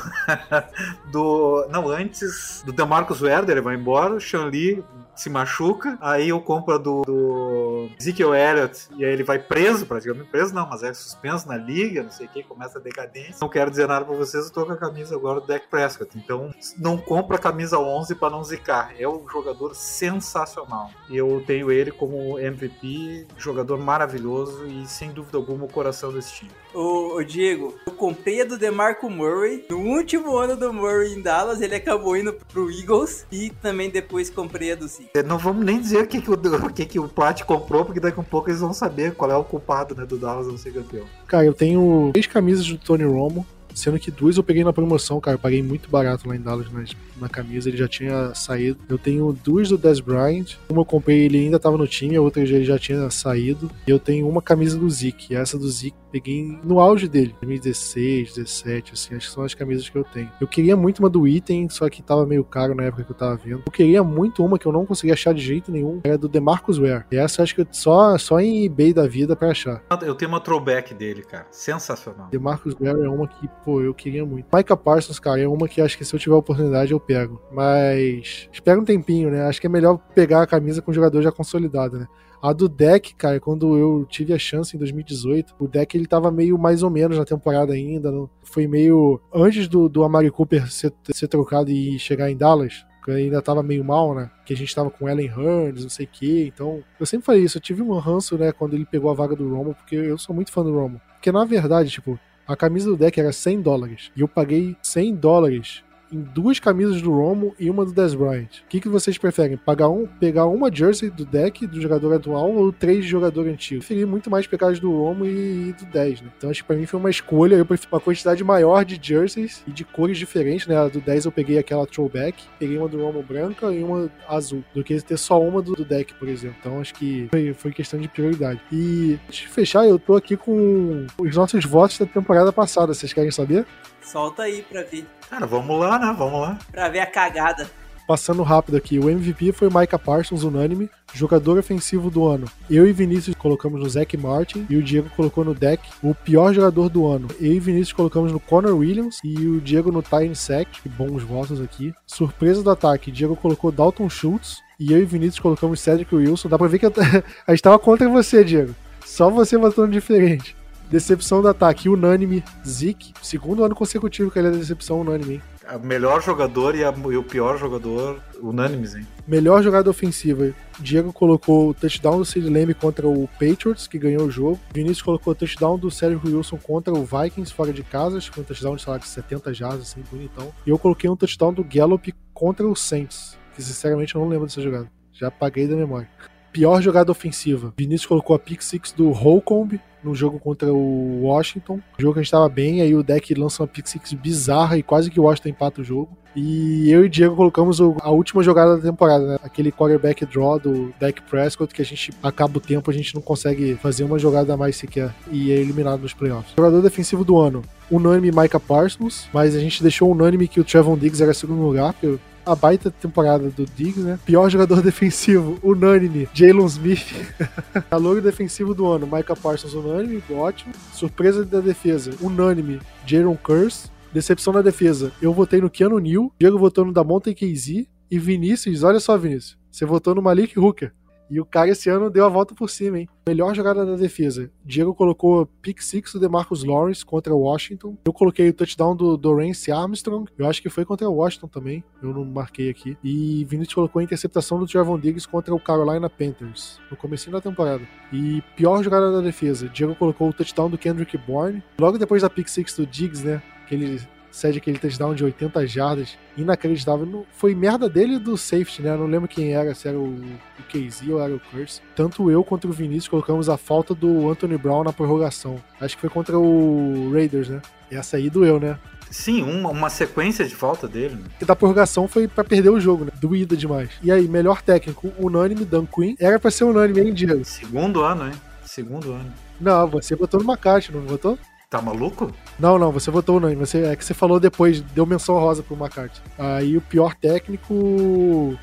do. 1.10 1.66
Não, 1.70 1.88
antes 1.88 2.62
do 2.64 2.72
Demarcus 2.72 3.22
Werder, 3.22 3.56
ele 3.56 3.60
vai 3.60 3.76
embora. 3.76 4.20
Shanli 4.20 4.84
se 5.16 5.30
machuca, 5.30 5.98
aí 6.00 6.28
eu 6.28 6.40
compro 6.40 6.78
do, 6.78 7.02
do 7.02 7.88
Ezekiel 7.98 8.34
Elliott 8.34 8.88
e 8.96 9.04
aí 9.04 9.12
ele 9.12 9.22
vai 9.22 9.38
preso, 9.38 9.86
praticamente 9.86 10.28
preso 10.30 10.54
não, 10.54 10.68
mas 10.68 10.82
é 10.82 10.92
suspenso 10.92 11.48
na 11.48 11.56
liga, 11.56 12.02
não 12.02 12.10
sei 12.10 12.26
o 12.26 12.28
que, 12.28 12.42
começa 12.42 12.78
a 12.78 12.82
decadência. 12.82 13.36
Não 13.40 13.48
quero 13.48 13.70
dizer 13.70 13.86
nada 13.86 14.04
pra 14.04 14.16
vocês, 14.16 14.46
eu 14.46 14.52
tô 14.52 14.66
com 14.66 14.72
a 14.72 14.76
camisa 14.76 15.14
agora 15.14 15.40
do 15.40 15.46
Dak 15.46 15.66
Prescott, 15.68 16.16
então 16.16 16.52
não 16.78 16.96
compra 16.96 17.36
a 17.36 17.40
camisa 17.40 17.78
11 17.78 18.14
para 18.16 18.30
não 18.30 18.42
zicar, 18.42 18.94
é 18.98 19.08
um 19.08 19.28
jogador 19.28 19.74
sensacional. 19.74 20.90
Eu 21.10 21.42
tenho 21.46 21.70
ele 21.70 21.90
como 21.90 22.38
MVP, 22.38 23.26
jogador 23.36 23.78
maravilhoso 23.78 24.66
e 24.66 24.86
sem 24.86 25.10
dúvida 25.10 25.38
alguma 25.38 25.64
o 25.64 25.68
coração 25.68 26.12
desse 26.12 26.32
time. 26.34 26.63
Ô, 26.74 27.16
ô, 27.16 27.22
Diego, 27.22 27.72
eu 27.86 27.92
comprei 27.92 28.42
a 28.42 28.44
do 28.44 28.58
DeMarco 28.58 29.08
Murray. 29.08 29.64
No 29.70 29.78
último 29.78 30.36
ano 30.36 30.56
do 30.56 30.72
Murray 30.72 31.14
em 31.14 31.22
Dallas, 31.22 31.60
ele 31.60 31.76
acabou 31.76 32.16
indo 32.16 32.32
pro 32.52 32.68
Eagles. 32.68 33.24
E 33.30 33.50
também 33.62 33.88
depois 33.88 34.28
comprei 34.28 34.72
a 34.72 34.74
do 34.74 34.88
Seahawks. 34.88 35.14
É, 35.14 35.22
não 35.22 35.38
vamos 35.38 35.64
nem 35.64 35.80
dizer 35.80 36.02
o 36.02 36.06
que, 36.06 36.20
que, 36.20 36.30
o, 36.30 36.34
o, 36.34 36.72
que, 36.72 36.84
que 36.84 36.98
o 36.98 37.08
Plat 37.08 37.42
comprou, 37.44 37.84
porque 37.84 38.00
daqui 38.00 38.18
a 38.18 38.20
um 38.20 38.24
pouco 38.24 38.50
eles 38.50 38.60
vão 38.60 38.74
saber 38.74 39.14
qual 39.14 39.30
é 39.30 39.36
o 39.36 39.44
culpado 39.44 39.94
né, 39.94 40.04
do 40.04 40.18
Dallas 40.18 40.48
não 40.48 40.58
ser 40.58 40.72
campeão. 40.72 41.04
Cara, 41.28 41.44
eu 41.44 41.54
tenho 41.54 42.10
três 42.12 42.26
camisas 42.26 42.66
do 42.66 42.76
Tony 42.76 43.04
Romo. 43.04 43.46
Sendo 43.74 43.98
que 43.98 44.10
duas 44.10 44.36
eu 44.36 44.42
peguei 44.42 44.64
na 44.64 44.72
promoção, 44.72 45.20
cara. 45.20 45.34
Eu 45.34 45.40
paguei 45.40 45.62
muito 45.62 45.90
barato 45.90 46.28
lá 46.28 46.36
em 46.36 46.40
Dallas 46.40 46.70
na, 46.70 46.84
na 47.20 47.28
camisa. 47.28 47.68
Ele 47.68 47.76
já 47.76 47.88
tinha 47.88 48.34
saído. 48.34 48.78
Eu 48.88 48.98
tenho 48.98 49.32
duas 49.32 49.68
do 49.68 49.76
Des 49.76 50.00
Bryant. 50.00 50.56
Uma 50.68 50.82
eu 50.82 50.84
comprei, 50.84 51.24
ele 51.24 51.38
ainda 51.38 51.58
tava 51.58 51.76
no 51.76 51.86
time, 51.86 52.16
a 52.16 52.22
outra 52.22 52.42
ele 52.42 52.64
já 52.64 52.78
tinha 52.78 53.10
saído. 53.10 53.70
E 53.86 53.90
eu 53.90 53.98
tenho 53.98 54.28
uma 54.28 54.40
camisa 54.40 54.78
do 54.78 54.88
Zeke. 54.88 55.34
Essa 55.34 55.58
do 55.58 55.68
Zeke 55.68 55.96
peguei 56.14 56.56
no 56.62 56.78
auge 56.78 57.08
dele, 57.08 57.34
2016, 57.42 58.34
17, 58.34 58.92
assim, 58.92 59.16
acho 59.16 59.26
que 59.26 59.34
são 59.34 59.42
as 59.42 59.52
camisas 59.52 59.88
que 59.88 59.98
eu 59.98 60.04
tenho. 60.04 60.30
Eu 60.40 60.46
queria 60.46 60.76
muito 60.76 61.00
uma 61.00 61.10
do 61.10 61.26
Item, 61.26 61.68
só 61.68 61.90
que 61.90 62.00
tava 62.04 62.24
meio 62.24 62.44
caro 62.44 62.72
na 62.72 62.84
época 62.84 63.02
que 63.02 63.10
eu 63.10 63.16
tava 63.16 63.34
vendo. 63.34 63.64
Eu 63.66 63.72
queria 63.72 64.00
muito 64.04 64.44
uma 64.44 64.56
que 64.56 64.64
eu 64.64 64.70
não 64.70 64.86
conseguia 64.86 65.14
achar 65.14 65.34
de 65.34 65.40
jeito 65.40 65.72
nenhum, 65.72 66.00
era 66.04 66.16
do 66.16 66.28
DeMarcus 66.28 66.78
Ware. 66.78 67.04
E 67.10 67.16
essa 67.16 67.42
acho 67.42 67.56
que 67.56 67.66
só, 67.72 68.16
só 68.16 68.38
em 68.38 68.64
eBay 68.64 68.92
da 68.92 69.08
vida 69.08 69.34
pra 69.34 69.48
achar. 69.48 69.82
Eu 70.02 70.14
tenho 70.14 70.30
uma 70.30 70.38
throwback 70.38 70.94
dele, 70.94 71.22
cara. 71.22 71.48
Sensacional. 71.50 72.28
DeMarcus 72.30 72.76
Ware 72.80 73.02
é 73.02 73.08
uma 73.08 73.26
que, 73.26 73.48
pô, 73.64 73.80
eu 73.80 73.94
queria 73.94 74.24
muito. 74.24 74.46
Micah 74.54 74.76
Parsons, 74.76 75.18
cara, 75.18 75.40
é 75.40 75.48
uma 75.48 75.66
que 75.66 75.80
acho 75.80 75.96
que 75.96 76.04
se 76.04 76.14
eu 76.14 76.20
tiver 76.20 76.34
oportunidade 76.34 76.92
eu 76.92 77.00
pego. 77.00 77.40
Mas 77.50 78.48
espera 78.52 78.78
um 78.78 78.84
tempinho, 78.84 79.30
né? 79.30 79.42
Acho 79.46 79.60
que 79.60 79.66
é 79.66 79.70
melhor 79.70 79.98
pegar 80.14 80.42
a 80.42 80.46
camisa 80.46 80.82
com 80.82 80.90
o 80.90 80.94
jogador 80.94 81.22
já 81.22 81.32
consolidado, 81.32 81.98
né? 81.98 82.06
A 82.42 82.52
do 82.52 82.68
deck, 82.68 83.14
cara, 83.14 83.40
quando 83.40 83.78
eu 83.78 84.04
tive 84.04 84.34
a 84.34 84.38
chance 84.38 84.76
em 84.76 84.78
2018, 84.78 85.54
o 85.58 85.66
deck 85.66 85.96
ele 85.96 86.06
tava 86.06 86.30
meio 86.30 86.58
mais 86.58 86.82
ou 86.82 86.90
menos 86.90 87.16
na 87.16 87.24
temporada 87.24 87.72
ainda. 87.72 88.12
Não, 88.12 88.28
foi 88.42 88.66
meio. 88.66 89.18
Antes 89.32 89.66
do, 89.66 89.88
do 89.88 90.04
Amari 90.04 90.30
Cooper 90.30 90.70
ser, 90.70 90.92
ser 91.10 91.26
trocado 91.26 91.70
e 91.70 91.98
chegar 91.98 92.30
em 92.30 92.36
Dallas, 92.36 92.84
ainda 93.08 93.40
tava 93.40 93.62
meio 93.62 93.82
mal, 93.82 94.14
né? 94.14 94.30
Que 94.44 94.52
a 94.52 94.56
gente 94.56 94.74
tava 94.74 94.90
com 94.90 95.08
Ellen 95.08 95.26
Hearns, 95.26 95.82
não 95.84 95.88
sei 95.88 96.04
o 96.04 96.08
quê. 96.12 96.50
Então, 96.54 96.84
eu 97.00 97.06
sempre 97.06 97.24
falei 97.24 97.42
isso. 97.42 97.56
Eu 97.56 97.62
tive 97.62 97.80
um 97.80 97.98
ranço, 97.98 98.36
né, 98.36 98.52
quando 98.52 98.74
ele 98.74 98.84
pegou 98.84 99.10
a 99.10 99.14
vaga 99.14 99.34
do 99.34 99.48
Romo, 99.48 99.74
porque 99.74 99.96
eu 99.96 100.18
sou 100.18 100.34
muito 100.34 100.52
fã 100.52 100.62
do 100.62 100.74
Romo. 100.74 101.00
Porque 101.14 101.32
na 101.32 101.46
verdade, 101.46 101.88
tipo, 101.88 102.18
a 102.46 102.56
camisa 102.56 102.90
do 102.90 102.96
deck 102.96 103.18
era 103.18 103.32
100 103.32 103.62
dólares. 103.62 104.10
E 104.16 104.20
eu 104.20 104.28
paguei 104.28 104.76
100 104.82 105.14
dólares 105.14 105.83
em 106.12 106.20
duas 106.20 106.58
camisas 106.58 107.00
do 107.02 107.10
Romo 107.10 107.54
e 107.58 107.70
uma 107.70 107.84
do 107.84 107.92
Dez 107.92 108.14
Bryant. 108.14 108.60
O 108.64 108.68
que, 108.68 108.80
que 108.80 108.88
vocês 108.88 109.18
preferem? 109.18 109.56
Pagar 109.56 109.88
um, 109.88 110.06
pegar 110.06 110.46
uma 110.46 110.74
jersey 110.74 111.10
do 111.10 111.24
deck 111.24 111.66
do 111.66 111.80
jogador 111.80 112.14
atual 112.14 112.52
ou 112.52 112.72
três 112.72 113.04
de 113.04 113.10
jogador 113.10 113.46
antigo? 113.46 113.76
Eu 113.76 113.80
preferi 113.80 114.06
muito 114.06 114.30
mais 114.30 114.46
pegar 114.46 114.68
as 114.68 114.78
do 114.78 114.90
Romo 114.90 115.24
e, 115.24 115.68
e 115.68 115.72
do 115.72 115.84
10, 115.86 116.22
né? 116.22 116.30
Então 116.36 116.50
acho 116.50 116.62
que 116.62 116.66
pra 116.66 116.76
mim 116.76 116.86
foi 116.86 117.00
uma 117.00 117.10
escolha. 117.10 117.56
Eu 117.56 117.66
prefiro 117.66 117.90
uma 117.92 118.00
quantidade 118.00 118.42
maior 118.44 118.84
de 118.84 118.98
jerseys 119.00 119.62
e 119.66 119.72
de 119.72 119.84
cores 119.84 120.18
diferentes, 120.18 120.66
né? 120.66 120.76
A 120.76 120.88
do 120.88 121.00
10 121.00 121.24
eu 121.24 121.32
peguei 121.32 121.58
aquela 121.58 121.86
throwback, 121.86 122.44
peguei 122.58 122.78
uma 122.78 122.88
do 122.88 123.00
Romo 123.00 123.22
branca 123.22 123.72
e 123.72 123.82
uma 123.82 124.10
azul, 124.28 124.62
do 124.74 124.82
que 124.84 125.00
ter 125.00 125.16
só 125.16 125.40
uma 125.40 125.60
do, 125.60 125.74
do 125.74 125.84
deck, 125.84 126.14
por 126.14 126.28
exemplo. 126.28 126.56
Então 126.60 126.80
acho 126.80 126.94
que 126.94 127.28
foi, 127.30 127.54
foi 127.54 127.72
questão 127.72 128.00
de 128.00 128.08
prioridade. 128.08 128.60
E 128.70 129.18
antes 129.26 129.40
de 129.40 129.48
fechar, 129.48 129.86
eu 129.86 129.98
tô 129.98 130.14
aqui 130.14 130.36
com 130.36 131.06
os 131.18 131.36
nossos 131.36 131.64
votos 131.64 131.98
da 131.98 132.06
temporada 132.06 132.52
passada. 132.52 132.94
Vocês 132.94 133.12
querem 133.12 133.30
saber? 133.30 133.66
Solta 134.04 134.42
aí 134.44 134.62
pra 134.62 134.82
ver. 134.82 135.06
Cara, 135.28 135.46
vamos 135.46 135.80
lá, 135.80 135.98
né? 135.98 136.14
Vamos 136.16 136.40
lá. 136.40 136.58
Pra 136.70 136.88
ver 136.88 137.00
a 137.00 137.06
cagada. 137.06 137.68
Passando 138.06 138.42
rápido 138.42 138.76
aqui, 138.76 138.98
o 138.98 139.08
MVP 139.08 139.52
foi 139.52 139.70
Micah 139.70 139.98
Parsons, 139.98 140.42
unânime. 140.42 140.90
Jogador 141.14 141.58
ofensivo 141.58 142.10
do 142.10 142.26
ano. 142.26 142.46
Eu 142.68 142.86
e 142.86 142.92
Vinícius 142.92 143.34
colocamos 143.34 143.80
no 143.80 143.88
Zach 143.88 144.14
Martin 144.18 144.66
e 144.68 144.76
o 144.76 144.82
Diego 144.82 145.08
colocou 145.16 145.42
no 145.42 145.54
deck 145.54 145.82
o 146.02 146.14
pior 146.14 146.52
jogador 146.52 146.90
do 146.90 147.06
ano. 147.06 147.28
Eu 147.40 147.52
e 147.52 147.60
Vinícius 147.60 147.94
colocamos 147.94 148.30
no 148.30 148.38
Connor 148.38 148.76
Williams 148.76 149.20
e 149.24 149.46
o 149.46 149.58
Diego 149.58 149.90
no 149.90 150.02
Time 150.02 150.36
Sack. 150.36 150.86
Bons 150.90 151.22
votos 151.22 151.62
aqui. 151.62 151.94
Surpresa 152.06 152.62
do 152.62 152.70
ataque, 152.70 153.10
Diego 153.10 153.34
colocou 153.34 153.72
Dalton 153.72 154.10
Schultz 154.10 154.58
e 154.78 154.92
eu 154.92 154.98
e 154.98 155.04
Vinícius 155.06 155.38
colocamos 155.38 155.80
Cedric 155.80 156.14
Wilson. 156.14 156.50
Dá 156.50 156.58
pra 156.58 156.68
ver 156.68 156.78
que 156.78 156.86
eu 156.86 156.92
a 157.46 157.52
gente 157.52 157.62
tava 157.62 157.78
contra 157.78 158.06
você, 158.06 158.44
Diego. 158.44 158.74
Só 159.06 159.30
você 159.30 159.56
votando 159.56 159.92
diferente. 159.92 160.54
Decepção 160.94 161.42
do 161.42 161.48
ataque, 161.48 161.88
unânime, 161.88 162.44
Zeke. 162.64 163.12
Segundo 163.20 163.64
ano 163.64 163.74
consecutivo 163.74 164.30
que 164.30 164.38
ele 164.38 164.46
é 164.46 164.50
decepção 164.52 165.00
unânime, 165.00 165.34
hein? 165.34 165.42
O 165.74 165.84
melhor 165.84 166.22
jogador 166.22 166.76
e, 166.76 166.84
a, 166.84 166.94
e, 167.10 167.16
o 167.16 167.22
pior 167.24 167.58
jogador 167.58 168.22
unânimes, 168.40 168.94
hein? 168.94 169.04
Melhor 169.26 169.60
jogada 169.60 169.90
ofensiva. 169.90 170.54
Diego 170.78 171.12
colocou 171.12 171.70
o 171.70 171.74
touchdown 171.74 172.18
do 172.18 172.24
Sid 172.24 172.48
Lamb 172.48 172.72
contra 172.74 173.08
o 173.08 173.28
Patriots, 173.40 173.88
que 173.88 173.98
ganhou 173.98 174.22
o 174.22 174.30
jogo. 174.30 174.60
Vinícius 174.72 175.02
colocou 175.02 175.32
o 175.32 175.34
touchdown 175.34 175.76
do 175.76 175.90
Sérgio 175.90 176.20
Wilson 176.24 176.58
contra 176.58 176.94
o 176.94 177.04
Vikings, 177.04 177.52
fora 177.52 177.72
de 177.72 177.82
casa, 177.82 178.18
acho 178.18 178.30
que 178.30 178.40
um 178.40 178.44
touchdown 178.44 178.76
de, 178.76 178.82
sei 178.82 178.92
lá, 178.92 178.98
de 179.00 179.08
70 179.08 179.52
jardas, 179.52 179.80
assim, 179.80 180.04
bonitão. 180.08 180.52
E 180.64 180.70
eu 180.70 180.78
coloquei 180.78 181.10
um 181.10 181.16
touchdown 181.16 181.52
do 181.52 181.64
Gallup 181.64 182.14
contra 182.32 182.64
o 182.64 182.76
Saints, 182.76 183.36
que 183.56 183.60
sinceramente 183.60 184.14
eu 184.14 184.20
não 184.20 184.28
lembro 184.28 184.46
dessa 184.46 184.62
jogada. 184.62 184.88
Já 185.12 185.26
apaguei 185.26 185.66
da 185.66 185.74
memória. 185.74 186.08
Pior 186.52 186.80
jogada 186.80 187.10
ofensiva. 187.10 187.74
Vinícius 187.76 188.06
colocou 188.06 188.36
a 188.36 188.38
pick 188.38 188.62
six 188.62 188.92
do 188.92 189.10
Holcomb 189.10 189.80
no 190.04 190.14
jogo 190.14 190.38
contra 190.38 190.72
o 190.72 191.22
Washington. 191.22 191.80
O 191.98 192.02
jogo 192.02 192.14
que 192.14 192.20
a 192.20 192.22
gente 192.22 192.30
tava 192.30 192.48
bem, 192.48 192.80
aí 192.80 192.94
o 192.94 193.02
deck 193.02 193.34
lança 193.34 193.62
uma 193.62 193.68
pick 193.68 193.86
six 193.86 194.12
bizarra 194.12 194.76
e 194.76 194.82
quase 194.82 195.10
que 195.10 195.18
o 195.18 195.24
Washington 195.24 195.48
empata 195.48 195.80
o 195.80 195.84
jogo. 195.84 196.10
E 196.36 196.90
eu 196.90 197.04
e 197.04 197.06
o 197.06 197.08
Diego 197.08 197.36
colocamos 197.36 197.80
a 197.80 198.10
última 198.10 198.42
jogada 198.42 198.76
da 198.76 198.82
temporada, 198.82 199.24
né? 199.24 199.38
Aquele 199.42 199.70
quarterback 199.70 200.26
draw 200.26 200.58
do 200.58 200.92
deck 200.98 201.22
Prescott, 201.22 201.72
que 201.72 201.80
a 201.80 201.84
gente 201.84 202.12
acaba 202.22 202.58
o 202.58 202.60
tempo, 202.60 202.90
a 202.90 202.94
gente 202.94 203.14
não 203.14 203.22
consegue 203.22 203.76
fazer 203.76 204.02
uma 204.02 204.18
jogada 204.18 204.56
mais 204.56 204.74
sequer 204.74 205.14
e 205.30 205.52
é 205.52 205.54
eliminado 205.54 206.00
nos 206.00 206.12
playoffs. 206.12 206.54
Jogador 206.56 206.82
defensivo 206.82 207.24
do 207.24 207.38
ano, 207.38 207.62
unânime 207.88 208.32
Micah 208.32 208.58
Parsons, 208.58 209.28
mas 209.32 209.54
a 209.54 209.60
gente 209.60 209.80
deixou 209.80 210.10
unânime 210.10 210.48
que 210.48 210.58
o 210.58 210.64
Trevon 210.64 210.98
Diggs 210.98 211.22
era 211.22 211.32
segundo 211.32 211.62
lugar, 211.62 211.92
porque 211.92 212.18
a 212.44 212.54
baita 212.54 212.90
temporada 212.90 213.50
do 213.50 213.64
Diggs, 213.64 214.00
né? 214.00 214.18
Pior 214.24 214.48
jogador 214.48 214.80
defensivo, 214.82 215.58
unânime, 215.62 216.28
Jalen 216.32 216.66
Smith. 216.66 217.14
Calor 217.90 218.20
defensivo 218.20 218.74
do 218.74 218.86
ano, 218.86 219.06
Micah 219.06 219.36
Parsons, 219.36 219.74
unânime, 219.74 220.22
ótimo. 220.30 220.72
Surpresa 220.92 221.44
da 221.44 221.60
defesa, 221.60 222.10
unânime, 222.20 222.80
Jaron 223.06 223.36
Curse. 223.36 223.92
Decepção 224.12 224.52
da 224.52 224.62
defesa, 224.62 225.10
eu 225.20 225.32
votei 225.32 225.60
no 225.60 225.68
Keanu 225.68 225.98
Neal, 225.98 226.32
Diego 226.38 226.56
votou 226.56 226.84
no 226.84 226.92
Damonte 226.92 227.34
KZ 227.34 227.84
e 228.08 228.16
Vinícius, 228.16 228.84
olha 228.84 229.00
só, 229.00 229.18
Vinícius, 229.18 229.58
você 229.72 229.84
votou 229.84 230.14
no 230.14 230.22
Malik 230.22 230.56
Hooker. 230.56 230.92
E 231.30 231.40
o 231.40 231.44
cara 231.44 231.70
esse 231.70 231.88
ano 231.88 232.10
deu 232.10 232.24
a 232.24 232.28
volta 232.28 232.54
por 232.54 232.68
cima, 232.68 232.98
hein? 232.98 233.08
Melhor 233.26 233.54
jogada 233.54 233.84
da 233.86 233.96
defesa. 233.96 234.50
Diego 234.64 234.94
colocou 234.94 235.46
pick 235.62 235.80
six 235.80 236.12
do 236.12 236.20
DeMarcus 236.20 236.62
Lawrence 236.62 237.04
contra 237.04 237.34
o 237.34 237.40
Washington. 237.40 237.96
Eu 238.04 238.12
coloquei 238.12 238.48
o 238.48 238.52
touchdown 238.52 238.94
do 238.94 239.16
Dorance 239.16 239.72
Armstrong. 239.72 240.30
Eu 240.36 240.46
acho 240.46 240.60
que 240.60 240.68
foi 240.68 240.84
contra 240.84 241.08
o 241.08 241.14
Washington 241.14 241.48
também. 241.48 241.82
Eu 242.02 242.12
não 242.12 242.24
marquei 242.24 242.68
aqui. 242.68 242.98
E 243.02 243.44
Vinícius 243.46 243.74
colocou 243.74 244.00
a 244.00 244.02
interceptação 244.02 244.58
do 244.58 244.66
Trevon 244.66 244.98
Diggs 244.98 245.26
contra 245.26 245.54
o 245.54 245.60
Carolina 245.60 246.10
Panthers. 246.10 246.78
No 246.90 246.96
começo 246.96 247.30
da 247.30 247.40
temporada. 247.40 247.82
E 248.12 248.42
pior 248.56 248.82
jogada 248.82 249.10
da 249.10 249.20
defesa. 249.20 249.68
Diego 249.68 249.94
colocou 249.94 250.28
o 250.28 250.32
touchdown 250.32 250.68
do 250.68 250.76
Kendrick 250.76 251.16
Bourne. 251.16 251.62
Logo 251.78 251.98
depois 251.98 252.22
da 252.22 252.28
pick 252.28 252.48
six 252.48 252.76
do 252.76 252.86
Diggs, 252.86 253.26
né? 253.26 253.42
Que 253.66 253.74
ele 253.74 254.00
cede 254.34 254.58
aquele 254.58 254.78
touchdown 254.78 255.14
de 255.14 255.24
80 255.24 255.64
jardas, 255.66 256.18
inacreditável. 256.36 257.06
Não, 257.06 257.24
foi 257.30 257.54
merda 257.54 257.88
dele 257.88 258.18
do 258.18 258.36
safety, 258.36 258.82
né? 258.82 258.90
Eu 258.90 258.98
não 258.98 259.06
lembro 259.06 259.28
quem 259.28 259.54
era, 259.54 259.72
se 259.74 259.86
era 259.86 259.96
o, 259.96 260.12
o 260.12 260.62
KZ 260.68 261.08
ou 261.08 261.22
era 261.22 261.32
o 261.32 261.40
Curse. 261.40 261.80
Tanto 261.94 262.30
eu 262.30 262.42
quanto 262.42 262.68
o 262.68 262.72
Vinícius 262.72 263.08
colocamos 263.08 263.48
a 263.48 263.56
falta 263.56 263.94
do 263.94 264.28
Anthony 264.28 264.58
Brown 264.58 264.82
na 264.82 264.92
prorrogação. 264.92 265.62
Acho 265.80 265.94
que 265.94 266.00
foi 266.00 266.10
contra 266.10 266.36
o 266.36 267.12
Raiders, 267.12 267.48
né? 267.48 267.62
Essa 267.90 268.16
aí 268.16 268.28
doeu, 268.28 268.58
né? 268.58 268.76
Sim, 269.08 269.42
uma, 269.42 269.70
uma 269.70 269.88
sequência 269.88 270.44
de 270.44 270.56
falta 270.56 270.88
dele. 270.88 271.14
Né? 271.14 271.22
E 271.40 271.44
da 271.44 271.54
prorrogação 271.54 272.08
foi 272.08 272.26
para 272.26 272.42
perder 272.42 272.70
o 272.70 272.80
jogo, 272.80 273.04
né? 273.04 273.12
Doída 273.20 273.56
demais. 273.56 273.90
E 274.02 274.10
aí, 274.10 274.26
melhor 274.26 274.60
técnico, 274.60 275.12
unânime, 275.16 275.64
Dan 275.64 275.86
Quinn. 275.86 276.16
Era 276.18 276.40
pra 276.40 276.50
ser 276.50 276.64
unânime, 276.64 277.00
hein, 277.00 277.14
Diego? 277.14 277.44
Segundo 277.44 278.02
ano, 278.02 278.26
hein? 278.26 278.34
Segundo 278.64 279.12
ano. 279.12 279.32
Não, 279.60 279.86
você 279.86 280.16
botou 280.16 280.40
no 280.40 280.46
Macate, 280.46 280.90
não 280.90 281.02
votou? 281.02 281.38
Tá 281.74 281.82
maluco? 281.82 282.30
Não, 282.56 282.78
não, 282.78 282.92
você 282.92 283.10
votou 283.10 283.40
não. 283.40 283.52
Você, 283.56 283.82
é 283.82 283.96
que 283.96 284.04
você 284.04 284.14
falou 284.14 284.38
depois, 284.38 284.80
deu 284.80 285.04
menção 285.04 285.36
rosa 285.40 285.60
pro 285.60 285.74
McCarthy. 285.74 286.22
Aí 286.38 286.76
o 286.76 286.80
pior 286.80 287.16
técnico, 287.16 287.74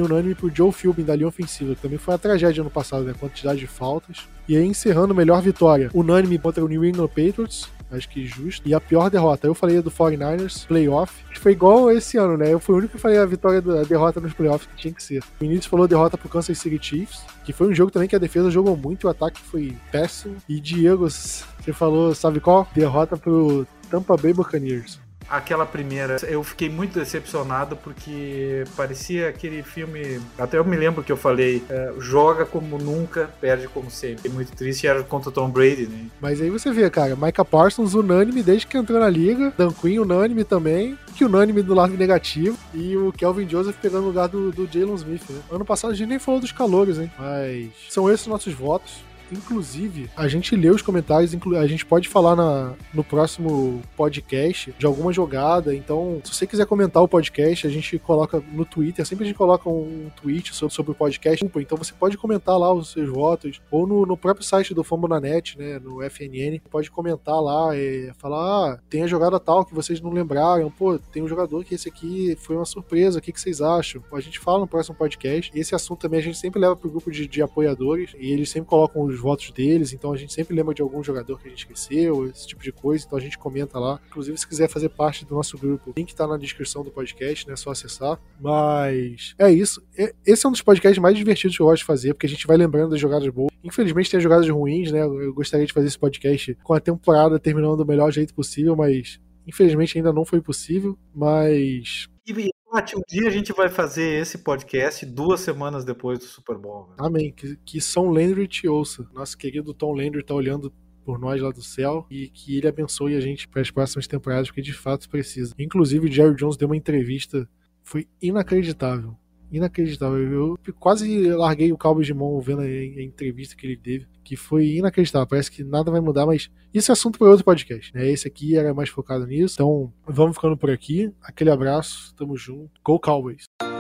unânime 0.02 0.34
pro 0.34 0.50
Joe 0.50 0.72
Philbin 0.72 1.04
da 1.04 1.14
linha 1.14 1.28
ofensiva, 1.28 1.76
que 1.76 1.82
também 1.82 1.98
foi 1.98 2.14
uma 2.14 2.18
tragédia 2.18 2.62
ano 2.62 2.70
passado, 2.70 3.04
né? 3.04 3.14
Quantidade 3.20 3.60
de 3.60 3.68
faltas. 3.68 4.30
E 4.48 4.56
aí, 4.56 4.66
encerrando, 4.66 5.16
melhor 5.16 5.42
vitória, 5.42 5.90
unânime 5.94 6.38
contra 6.38 6.64
o 6.64 6.68
New 6.68 6.84
England 6.84 7.08
Patriots, 7.08 7.70
acho 7.92 8.10
que 8.10 8.26
justo. 8.26 8.68
E 8.68 8.74
a 8.74 8.80
pior 8.80 9.10
derrota, 9.10 9.48
eu 9.48 9.54
falei 9.54 9.82
do 9.82 9.92
49ers, 9.92 10.66
playoff, 10.66 11.14
foi 11.42 11.52
igual 11.52 11.92
esse 11.92 12.18
ano, 12.18 12.38
né? 12.38 12.54
Eu 12.54 12.60
fui 12.60 12.76
o 12.76 12.78
único 12.78 12.96
que 12.96 13.02
falei 13.02 13.18
a 13.18 13.26
vitória 13.26 13.62
da 13.62 13.84
derrota 13.84 14.20
nos 14.20 14.34
playoffs, 14.34 14.68
que 14.68 14.76
tinha 14.76 14.94
que 14.94 15.04
ser. 15.04 15.20
O 15.20 15.26
Vinícius 15.40 15.66
falou 15.66 15.88
derrota 15.88 16.18
pro 16.18 16.30
Kansas 16.30 16.58
City 16.58 16.80
Chiefs, 16.82 17.22
que 17.44 17.52
foi 17.52 17.68
um 17.68 17.74
jogo 17.74 17.92
também 17.92 18.08
que 18.08 18.16
a 18.16 18.20
defesa 18.20 18.52
jogou 18.52 18.78
muito, 18.78 19.08
o 19.08 19.10
ataque 19.10 19.42
foi 19.42 19.76
péssimo. 19.92 20.36
E 20.48 20.60
Diego, 20.60 21.10
você 21.10 21.74
falou, 21.74 22.14
sabe 22.14 22.40
qual? 22.40 22.68
Derrota 22.74 23.18
pro 23.18 23.66
Tampa 23.90 24.16
Bay 24.16 24.34
Buccaneers 24.34 25.00
aquela 25.32 25.66
primeira, 25.66 26.18
eu 26.28 26.44
fiquei 26.44 26.70
muito 26.70 27.00
decepcionado 27.00 27.76
porque 27.78 28.66
parecia 28.76 29.30
aquele 29.30 29.64
filme. 29.64 30.20
Até 30.38 30.58
eu 30.58 30.66
me 30.66 30.76
lembro 30.76 31.04
que 31.04 31.12
eu 31.12 31.18
falei: 31.18 31.64
é, 31.70 31.94
joga 32.00 32.46
como 32.46 32.78
nunca, 32.78 33.30
perde 33.40 33.68
como 33.68 33.90
sempre. 33.90 34.18
Fiquei 34.18 34.32
muito 34.32 34.52
triste 34.56 34.86
era 34.86 35.02
contra 35.04 35.30
o 35.30 35.32
Tom 35.32 35.50
Brady, 35.50 35.88
né? 35.88 36.06
Mas 36.20 36.42
aí 36.42 36.50
você 36.50 36.72
vê, 36.72 36.90
cara, 36.90 37.16
Micah 37.16 37.46
Parsons 37.46 37.94
unânime 37.94 38.44
desde 38.44 38.68
que 38.68 38.78
entrou 38.78 39.00
na 39.00 39.10
liga, 39.10 39.54
Dan 39.58 39.72
Quinn 39.72 40.02
unânime 40.02 40.44
também, 40.44 40.98
que 41.16 41.24
unânime 41.24 41.62
do 41.62 41.74
lado 41.74 41.96
negativo, 41.96 42.58
e 42.74 42.98
o 42.98 43.12
Kelvin 43.14 43.48
Joseph 43.48 43.76
pegando 43.82 44.04
o 44.04 44.08
lugar 44.08 44.28
do, 44.28 44.52
do 44.52 44.68
Jalen 44.72 44.96
Smith, 44.96 45.30
né? 45.30 45.40
Ano 45.50 45.64
passado 45.64 45.92
a 45.92 45.96
gente 45.96 46.10
nem 46.10 46.20
falou 46.20 46.42
dos 46.42 46.52
calores, 46.52 46.98
hein? 46.98 47.12
Mas 47.18 47.70
são 47.90 48.12
esses 48.12 48.28
nossos 48.28 48.54
votos. 48.54 49.04
Inclusive, 49.32 50.10
a 50.16 50.28
gente 50.28 50.56
lê 50.56 50.70
os 50.70 50.82
comentários, 50.82 51.34
a 51.58 51.68
gente 51.68 51.86
pode 51.86 52.10
falar 52.10 52.36
na, 52.36 52.74
no 52.94 53.04
próximo 53.04 53.82
podcast 53.96 54.74
de 54.78 54.86
alguma 54.86 55.14
jogada. 55.14 55.74
Então, 55.74 56.22
se 56.24 56.34
você 56.34 56.46
quiser 56.46 56.66
comentar 56.66 57.02
o 57.02 57.08
podcast, 57.08 57.66
a 57.66 57.70
gente 57.70 57.98
coloca 58.00 58.44
no 58.52 58.66
Twitter, 58.66 59.06
sempre 59.06 59.24
a 59.24 59.28
gente 59.28 59.38
coloca 59.38 59.70
um 59.70 60.10
tweet 60.22 60.54
sobre, 60.56 60.74
sobre 60.74 60.92
o 60.92 60.96
podcast. 60.96 61.46
Então 61.56 61.78
você 61.78 61.94
pode 61.94 62.18
comentar 62.18 62.58
lá 62.58 62.74
os 62.74 62.92
seus 62.92 63.10
votos, 63.10 63.62
ou 63.72 63.88
no, 63.88 64.06
no 64.06 64.18
próprio 64.18 64.46
site 64.46 64.74
do 64.74 64.84
Fambonanet, 64.84 65.58
né? 65.58 65.80
No 65.80 66.02
FNN, 66.04 66.60
pode 66.70 66.92
comentar 66.92 67.42
lá, 67.42 67.76
e 67.76 68.12
falar, 68.18 68.74
ah, 68.74 68.80
tem 68.90 69.04
a 69.04 69.08
jogada 69.08 69.40
tal 69.40 69.66
que 69.66 69.74
vocês 69.74 70.02
não 70.02 70.12
lembraram, 70.12 70.70
pô, 70.70 70.98
tem 70.98 71.24
um 71.24 71.28
jogador 71.28 71.64
que 71.64 71.76
esse 71.76 71.88
aqui 71.88 72.36
foi 72.40 72.56
uma 72.56 72.66
surpresa, 72.66 73.20
o 73.20 73.22
que, 73.22 73.32
que 73.32 73.40
vocês 73.40 73.62
acham? 73.62 74.04
A 74.14 74.20
gente 74.20 74.40
fala 74.40 74.60
no 74.60 74.68
próximo 74.68 74.96
podcast. 74.96 75.52
Esse 75.56 75.76
assunto 75.76 76.02
também 76.02 76.20
a 76.20 76.24
gente 76.24 76.38
sempre 76.38 76.60
leva 76.60 76.76
pro 76.76 76.90
grupo 76.90 77.12
de, 77.12 77.28
de 77.28 77.42
apoiadores, 77.42 78.14
e 78.20 78.32
eles 78.32 78.50
sempre 78.50 78.70
colocam 78.70 79.04
os 79.04 79.21
votos 79.22 79.52
deles, 79.52 79.94
então 79.94 80.12
a 80.12 80.18
gente 80.18 80.34
sempre 80.34 80.56
lembra 80.56 80.74
de 80.74 80.82
algum 80.82 81.04
jogador 81.04 81.40
que 81.40 81.48
a 81.48 81.50
gente 81.50 81.60
esqueceu, 81.60 82.28
esse 82.28 82.48
tipo 82.48 82.62
de 82.62 82.72
coisa, 82.72 83.06
então 83.06 83.18
a 83.18 83.22
gente 83.22 83.38
comenta 83.38 83.80
lá. 83.80 84.00
Inclusive, 84.08 84.38
se 84.38 84.48
quiser 84.48 84.68
fazer 84.68 84.90
parte 84.90 85.26
do 85.26 85.36
nosso 85.36 85.58
grupo, 85.58 85.92
o 85.92 85.94
link 85.96 86.14
tá 86.14 86.28
na 86.28 86.38
descrição 86.38 86.84
do 86.84 86.92
podcast, 86.92 87.48
né? 87.48 87.54
É 87.54 87.56
só 87.56 87.72
acessar. 87.72 88.20
Mas 88.40 89.36
é 89.38 89.52
isso. 89.52 89.82
Esse 90.26 90.46
é 90.46 90.50
um 90.50 90.52
dos 90.52 90.62
podcasts 90.62 91.00
mais 91.00 91.16
divertidos 91.16 91.56
que 91.56 91.62
eu 91.62 91.68
gosto 91.68 91.82
de 91.82 91.86
fazer, 91.86 92.14
porque 92.14 92.26
a 92.26 92.30
gente 92.30 92.48
vai 92.48 92.58
lembrando 92.58 92.92
das 92.92 93.00
jogadas 93.00 93.28
boas. 93.30 93.52
Infelizmente 93.64 94.10
tem 94.10 94.20
jogadas 94.20 94.50
ruins, 94.50 94.92
né? 94.92 95.04
Eu 95.04 95.34
gostaria 95.34 95.66
de 95.66 95.74
fazer 95.74 95.88
esse 95.88 96.00
podcast 96.00 96.56
com 96.64 96.74
a 96.74 96.80
temporada 96.80 97.40
terminando 97.40 97.78
do 97.78 97.86
melhor 97.86 98.12
jeito 98.12 98.34
possível, 98.34 98.76
mas 98.76 99.20
infelizmente 99.48 99.98
ainda 99.98 100.12
não 100.12 100.26
foi 100.26 100.42
possível. 100.42 100.98
Mas 101.14 102.08
e, 102.28 102.50
Mate, 102.72 102.96
um 102.96 103.02
dia 103.06 103.28
a 103.28 103.32
gente 103.32 103.52
vai 103.52 103.68
fazer 103.68 104.22
esse 104.22 104.38
podcast 104.38 105.06
duas 105.06 105.42
semanas 105.42 105.84
depois 105.84 106.20
do 106.20 106.26
Super 106.26 106.58
Bowl. 106.58 106.88
Amém. 106.98 107.34
Que, 107.34 107.58
que 107.66 107.82
São 107.82 108.06
Landry 108.06 108.48
te 108.48 108.66
ouça. 108.66 109.06
Nosso 109.14 109.38
querido 109.38 109.74
Tom 109.74 109.94
Landry 109.94 110.24
tá 110.24 110.34
olhando 110.34 110.72
por 111.04 111.20
nós 111.20 111.42
lá 111.42 111.52
do 111.52 111.62
céu 111.62 112.06
e 112.10 112.30
que 112.30 112.58
ele 112.58 112.70
abençoe 112.70 113.18
a 113.18 113.20
gente 113.20 113.46
para 113.46 113.62
as 113.62 113.70
próximas 113.70 114.08
temporadas, 114.08 114.48
porque 114.48 114.62
de 114.62 114.72
fato 114.72 115.10
precisa. 115.10 115.54
Inclusive, 115.60 116.08
o 116.08 116.12
Jerry 116.12 116.34
Jones 116.34 116.56
deu 116.56 116.70
uma 116.70 116.78
entrevista, 116.78 117.46
foi 117.84 118.08
inacreditável. 118.22 119.18
Inacreditável. 119.52 120.18
Eu 120.18 120.60
quase 120.80 121.30
larguei 121.32 121.72
o 121.72 121.78
cabo 121.78 122.02
de 122.02 122.14
mão 122.14 122.40
vendo 122.40 122.62
a, 122.62 122.66
a 122.66 123.04
entrevista 123.04 123.56
que 123.56 123.66
ele 123.68 123.78
teve, 123.78 124.08
que 124.24 124.36
foi 124.36 124.78
inacreditável. 124.78 125.28
Parece 125.28 125.52
que 125.52 125.64
nada 125.64 125.92
vai 125.92 126.00
mudar, 126.00 126.26
mas 126.26 126.50
é 126.74 126.92
assunto 126.92 127.20
para 127.20 127.30
outro 127.30 127.46
podcast. 127.46 127.94
Né? 127.94 128.10
Esse 128.10 128.28
aqui 128.28 128.56
era 128.56 128.74
mais 128.74 128.90
focado 128.90 129.28
nisso. 129.28 129.56
Então, 129.56 129.94
vamos 130.08 130.36
ficando 130.36 130.58
por 130.58 130.70
aqui. 130.70 131.12
Aquele 131.22 131.50
abraço, 131.50 132.14
tamo 132.16 132.38
junto. 132.38 132.72
Go 132.84 133.00
Cowboys! 133.00 133.71